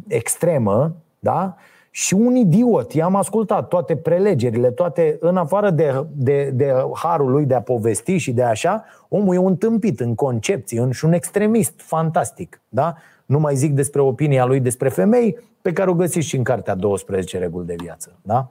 extremă, 0.06 0.94
da? 1.18 1.56
și 1.90 2.14
un 2.14 2.34
idiot. 2.34 2.92
I-am 2.92 3.14
ascultat 3.14 3.68
toate 3.68 3.96
prelegerile, 3.96 4.70
toate, 4.70 5.16
în 5.20 5.36
afară 5.36 5.70
de, 5.70 6.06
de, 6.12 6.50
de 6.54 6.74
harul 6.94 7.30
lui 7.30 7.44
de 7.44 7.54
a 7.54 7.62
povesti 7.62 8.16
și 8.16 8.32
de 8.32 8.42
așa, 8.42 8.84
omul 9.08 9.34
e 9.34 9.38
un 9.38 9.56
tâmpit 9.56 10.00
în 10.00 10.14
concepții 10.14 10.78
în, 10.78 10.90
și 10.90 11.04
un 11.04 11.12
extremist 11.12 11.72
fantastic. 11.76 12.60
Da? 12.68 12.94
Nu 13.30 13.38
mai 13.38 13.56
zic 13.56 13.74
despre 13.74 14.00
opinia 14.00 14.44
lui 14.44 14.60
despre 14.60 14.88
femei, 14.88 15.38
pe 15.62 15.72
care 15.72 15.90
o 15.90 15.94
găsiți 15.94 16.26
și 16.26 16.36
în 16.36 16.42
cartea 16.42 16.74
12 16.74 17.38
reguli 17.38 17.66
de 17.66 17.74
viață. 17.78 18.12
Da? 18.22 18.50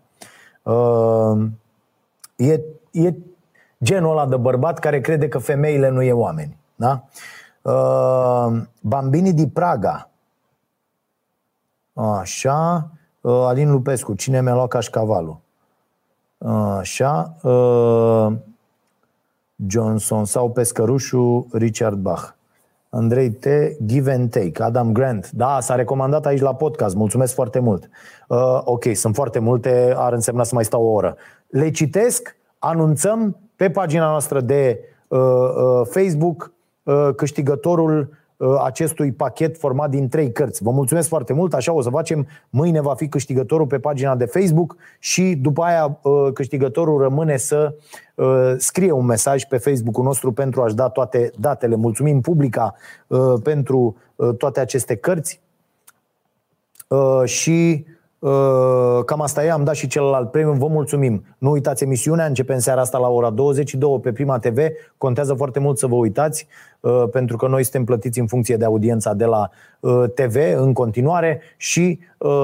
Uh, 0.72 1.48
e, 2.36 2.62
e 2.92 3.14
genul 3.84 4.12
ăla 4.12 4.26
de 4.26 4.36
bărbat 4.36 4.80
care 4.80 5.02
crede 5.02 5.28
că 5.28 5.38
femeile 5.38 5.90
nu 5.90 6.02
e 6.02 6.12
oameni. 6.12 6.58
Da? 6.76 7.04
Uh, 7.62 8.62
Bambini 8.82 9.34
di 9.34 9.48
Praga. 9.48 10.10
Așa. 11.94 12.90
Uh, 13.22 13.32
Alin 13.32 13.72
Lupescu, 13.72 14.14
cine 14.14 14.42
mi-a 14.42 14.54
luat 14.54 14.68
cașcavalul? 14.68 15.38
Uh, 16.38 16.76
așa. 16.78 17.36
Uh, 17.42 18.34
Johnson 19.68 20.26
sau 20.26 20.52
pescărușul 20.52 21.46
Richard 21.52 21.98
Bach. 21.98 22.38
Andrei 22.90 23.30
T. 23.30 23.48
Give 23.86 24.12
and 24.12 24.32
Take, 24.32 24.64
Adam 24.64 24.92
Grant. 24.92 25.32
Da, 25.32 25.60
s-a 25.60 25.76
recomandat 25.76 26.26
aici 26.26 26.42
la 26.42 26.56
podcast. 26.56 26.96
Mulțumesc 26.96 27.34
foarte 27.34 27.60
mult. 27.60 27.90
Uh, 28.28 28.62
ok, 28.64 28.84
sunt 28.94 29.16
foarte 29.16 29.40
multe, 29.40 29.94
ar 29.96 30.14
însemna 30.14 30.44
să 30.44 30.56
mai 30.56 30.66
stau 30.66 30.84
o 30.84 30.92
oră. 30.92 31.16
Le 31.48 31.70
citesc, 31.70 32.36
anunțăm 32.60 33.38
pe 33.56 33.70
pagina 33.70 34.10
noastră 34.10 34.42
de 34.42 34.80
uh, 35.08 35.20
uh, 35.20 35.88
Facebook 35.90 36.54
uh, 36.84 37.10
câștigătorul 37.16 38.00
Uh, 38.00 38.19
acestui 38.64 39.12
pachet 39.12 39.58
format 39.58 39.90
din 39.90 40.10
trei 40.10 40.32
cărți. 40.32 40.64
Vă 40.64 40.72
mulțumesc 40.72 41.08
foarte 41.08 41.34
mult, 41.34 41.54
așa 41.54 41.74
o 41.74 41.82
să 41.82 41.90
facem. 41.90 42.28
Mâine 42.50 42.82
va 42.82 42.94
fi 42.96 43.08
câștigătorul 43.08 43.68
pe 43.68 43.80
pagina 43.80 44.16
de 44.16 44.26
Facebook 44.26 44.76
și 45.00 45.36
după 45.42 45.64
aia 45.64 46.00
uh, 46.02 46.34
câștigătorul 46.34 47.02
rămâne 47.02 47.38
să 47.38 47.76
uh, 48.16 48.54
scrie 48.58 48.92
un 48.92 49.06
mesaj 49.06 49.44
pe 49.44 49.58
Facebook-ul 49.58 50.04
nostru 50.04 50.32
pentru 50.32 50.62
a-și 50.62 50.76
da 50.76 50.90
toate 50.90 51.32
datele. 51.38 51.76
Mulțumim 51.76 52.22
publica 52.22 52.76
pentru 53.44 53.96
toate 54.38 54.60
aceste 54.60 54.96
cărți 54.96 55.42
și 57.26 57.86
Uh, 57.86 57.98
cam 59.06 59.22
asta 59.22 59.46
e, 59.46 59.52
am 59.52 59.64
dat 59.64 59.76
și 59.76 59.88
celălalt 59.88 60.32
premiu, 60.32 60.54
vă 60.54 60.68
mulțumim. 60.68 61.24
Nu 61.38 61.52
uitați 61.52 61.84
emisiunea, 61.84 62.26
începe 62.26 62.54
în 62.54 62.60
seara 62.60 62.82
asta 62.82 62.98
la 62.98 63.08
ora 63.08 63.30
22 63.30 64.00
pe 64.00 64.12
Prima 64.12 64.40
TV. 64.40 64.58
Contează 64.98 65.34
foarte 65.34 65.60
mult 65.60 65.78
să 65.78 65.88
vă 65.88 65.96
uitați, 65.96 66.48
uh, 66.80 67.04
pentru 67.12 67.38
că 67.38 67.48
noi 67.48 67.64
suntem 67.64 67.84
plătiți 67.84 68.20
în 68.20 68.28
funcție 68.28 68.58
de 68.58 68.66
audiența 68.66 69.14
de 69.14 69.26
la 69.26 69.50
uh, 69.80 70.04
TV 70.14 70.36
în 70.56 70.74
continuare 70.74 71.42
și 71.58 72.00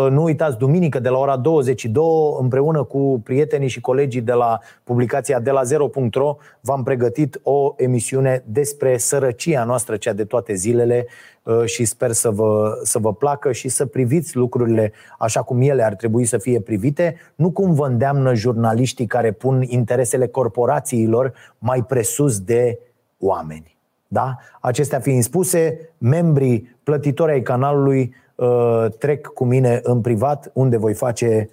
nu 0.09 0.23
uitați 0.23 0.57
duminică 0.57 0.99
de 0.99 1.09
la 1.09 1.17
ora 1.17 1.37
22 1.37 2.03
împreună 2.39 2.83
cu 2.83 3.21
prietenii 3.23 3.67
și 3.67 3.81
colegii 3.81 4.21
de 4.21 4.31
la 4.31 4.59
publicația 4.83 5.39
de 5.39 5.51
la 5.51 5.61
0.ro 6.09 6.37
v-am 6.61 6.83
pregătit 6.83 7.39
o 7.43 7.73
emisiune 7.77 8.43
despre 8.45 8.97
sărăcia 8.97 9.63
noastră, 9.63 9.95
cea 9.95 10.13
de 10.13 10.23
toate 10.23 10.53
zilele 10.53 11.05
Uh, 11.07 11.34
și 11.65 11.85
sper 11.85 12.11
să 12.11 12.29
vă, 12.29 12.79
să 12.83 12.99
vă 12.99 13.13
placă 13.13 13.51
și 13.51 13.69
să 13.69 13.85
priviți 13.85 14.35
lucrurile 14.35 14.91
așa 15.19 15.41
cum 15.41 15.61
ele 15.61 15.83
ar 15.83 15.95
trebui 15.95 16.25
să 16.25 16.37
fie 16.37 16.59
privite, 16.59 17.15
nu 17.35 17.51
cum 17.51 17.73
vă 17.73 17.85
îndeamnă 17.85 18.33
jurnaliștii 18.33 19.05
care 19.05 19.31
pun 19.31 19.61
interesele 19.61 20.27
corporațiilor 20.27 21.33
mai 21.57 21.83
presus 21.83 22.39
de 22.39 22.79
oameni. 23.19 23.77
Da? 24.07 24.37
Acestea 24.61 24.99
fiind 24.99 25.23
spuse, 25.23 25.89
membrii 25.97 26.77
plătitori 26.83 27.31
ai 27.31 27.41
canalului 27.41 28.15
uh, 28.35 28.85
trec 28.99 29.27
cu 29.27 29.45
mine 29.45 29.79
în 29.83 30.01
privat, 30.01 30.51
unde 30.53 30.77
voi 30.77 30.93
face 30.93 31.49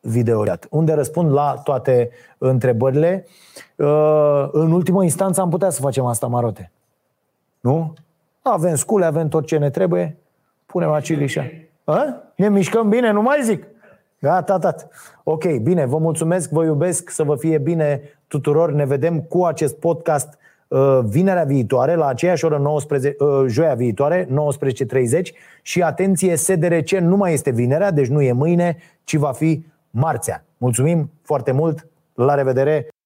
video 0.00 0.44
unde 0.70 0.92
răspund 0.92 1.32
la 1.32 1.60
toate 1.64 2.10
întrebările. 2.38 3.26
Uh, 3.76 4.48
în 4.52 4.72
ultimă 4.72 5.02
instanță 5.02 5.40
am 5.40 5.50
putea 5.50 5.70
să 5.70 5.80
facem 5.80 6.04
asta, 6.04 6.26
Marote. 6.26 6.70
Nu? 7.60 7.94
Avem 8.50 8.74
scule, 8.74 9.04
avem 9.04 9.28
tot 9.28 9.46
ce 9.46 9.58
ne 9.58 9.70
trebuie. 9.70 10.16
Punem 10.66 10.90
acilișa. 10.90 11.50
A? 11.84 12.22
Ne 12.36 12.48
mișcăm 12.48 12.88
bine, 12.88 13.10
nu 13.10 13.22
mai 13.22 13.38
zic. 13.42 13.66
Gata, 14.18 14.58
tat. 14.58 14.88
Ok, 15.24 15.56
bine, 15.56 15.86
vă 15.86 15.98
mulțumesc, 15.98 16.50
vă 16.50 16.64
iubesc, 16.64 17.10
să 17.10 17.22
vă 17.22 17.36
fie 17.36 17.58
bine 17.58 18.00
tuturor. 18.26 18.72
Ne 18.72 18.84
vedem 18.84 19.20
cu 19.20 19.44
acest 19.44 19.76
podcast 19.76 20.38
uh, 20.68 20.98
vinerea 21.04 21.44
viitoare, 21.44 21.94
la 21.94 22.06
aceeași 22.06 22.44
oră 22.44 22.58
19, 22.58 23.16
uh, 23.18 23.44
joia 23.46 23.74
viitoare, 23.74 24.24
19.30 24.24 24.30
și 25.62 25.82
atenție, 25.82 26.36
SDRC 26.36 26.90
nu 26.90 27.16
mai 27.16 27.32
este 27.32 27.50
vinerea, 27.50 27.90
deci 27.90 28.08
nu 28.08 28.22
e 28.22 28.32
mâine, 28.32 28.76
ci 29.04 29.16
va 29.16 29.32
fi 29.32 29.64
marțea. 29.90 30.44
Mulțumim 30.56 31.10
foarte 31.22 31.52
mult, 31.52 31.86
la 32.14 32.34
revedere! 32.34 32.88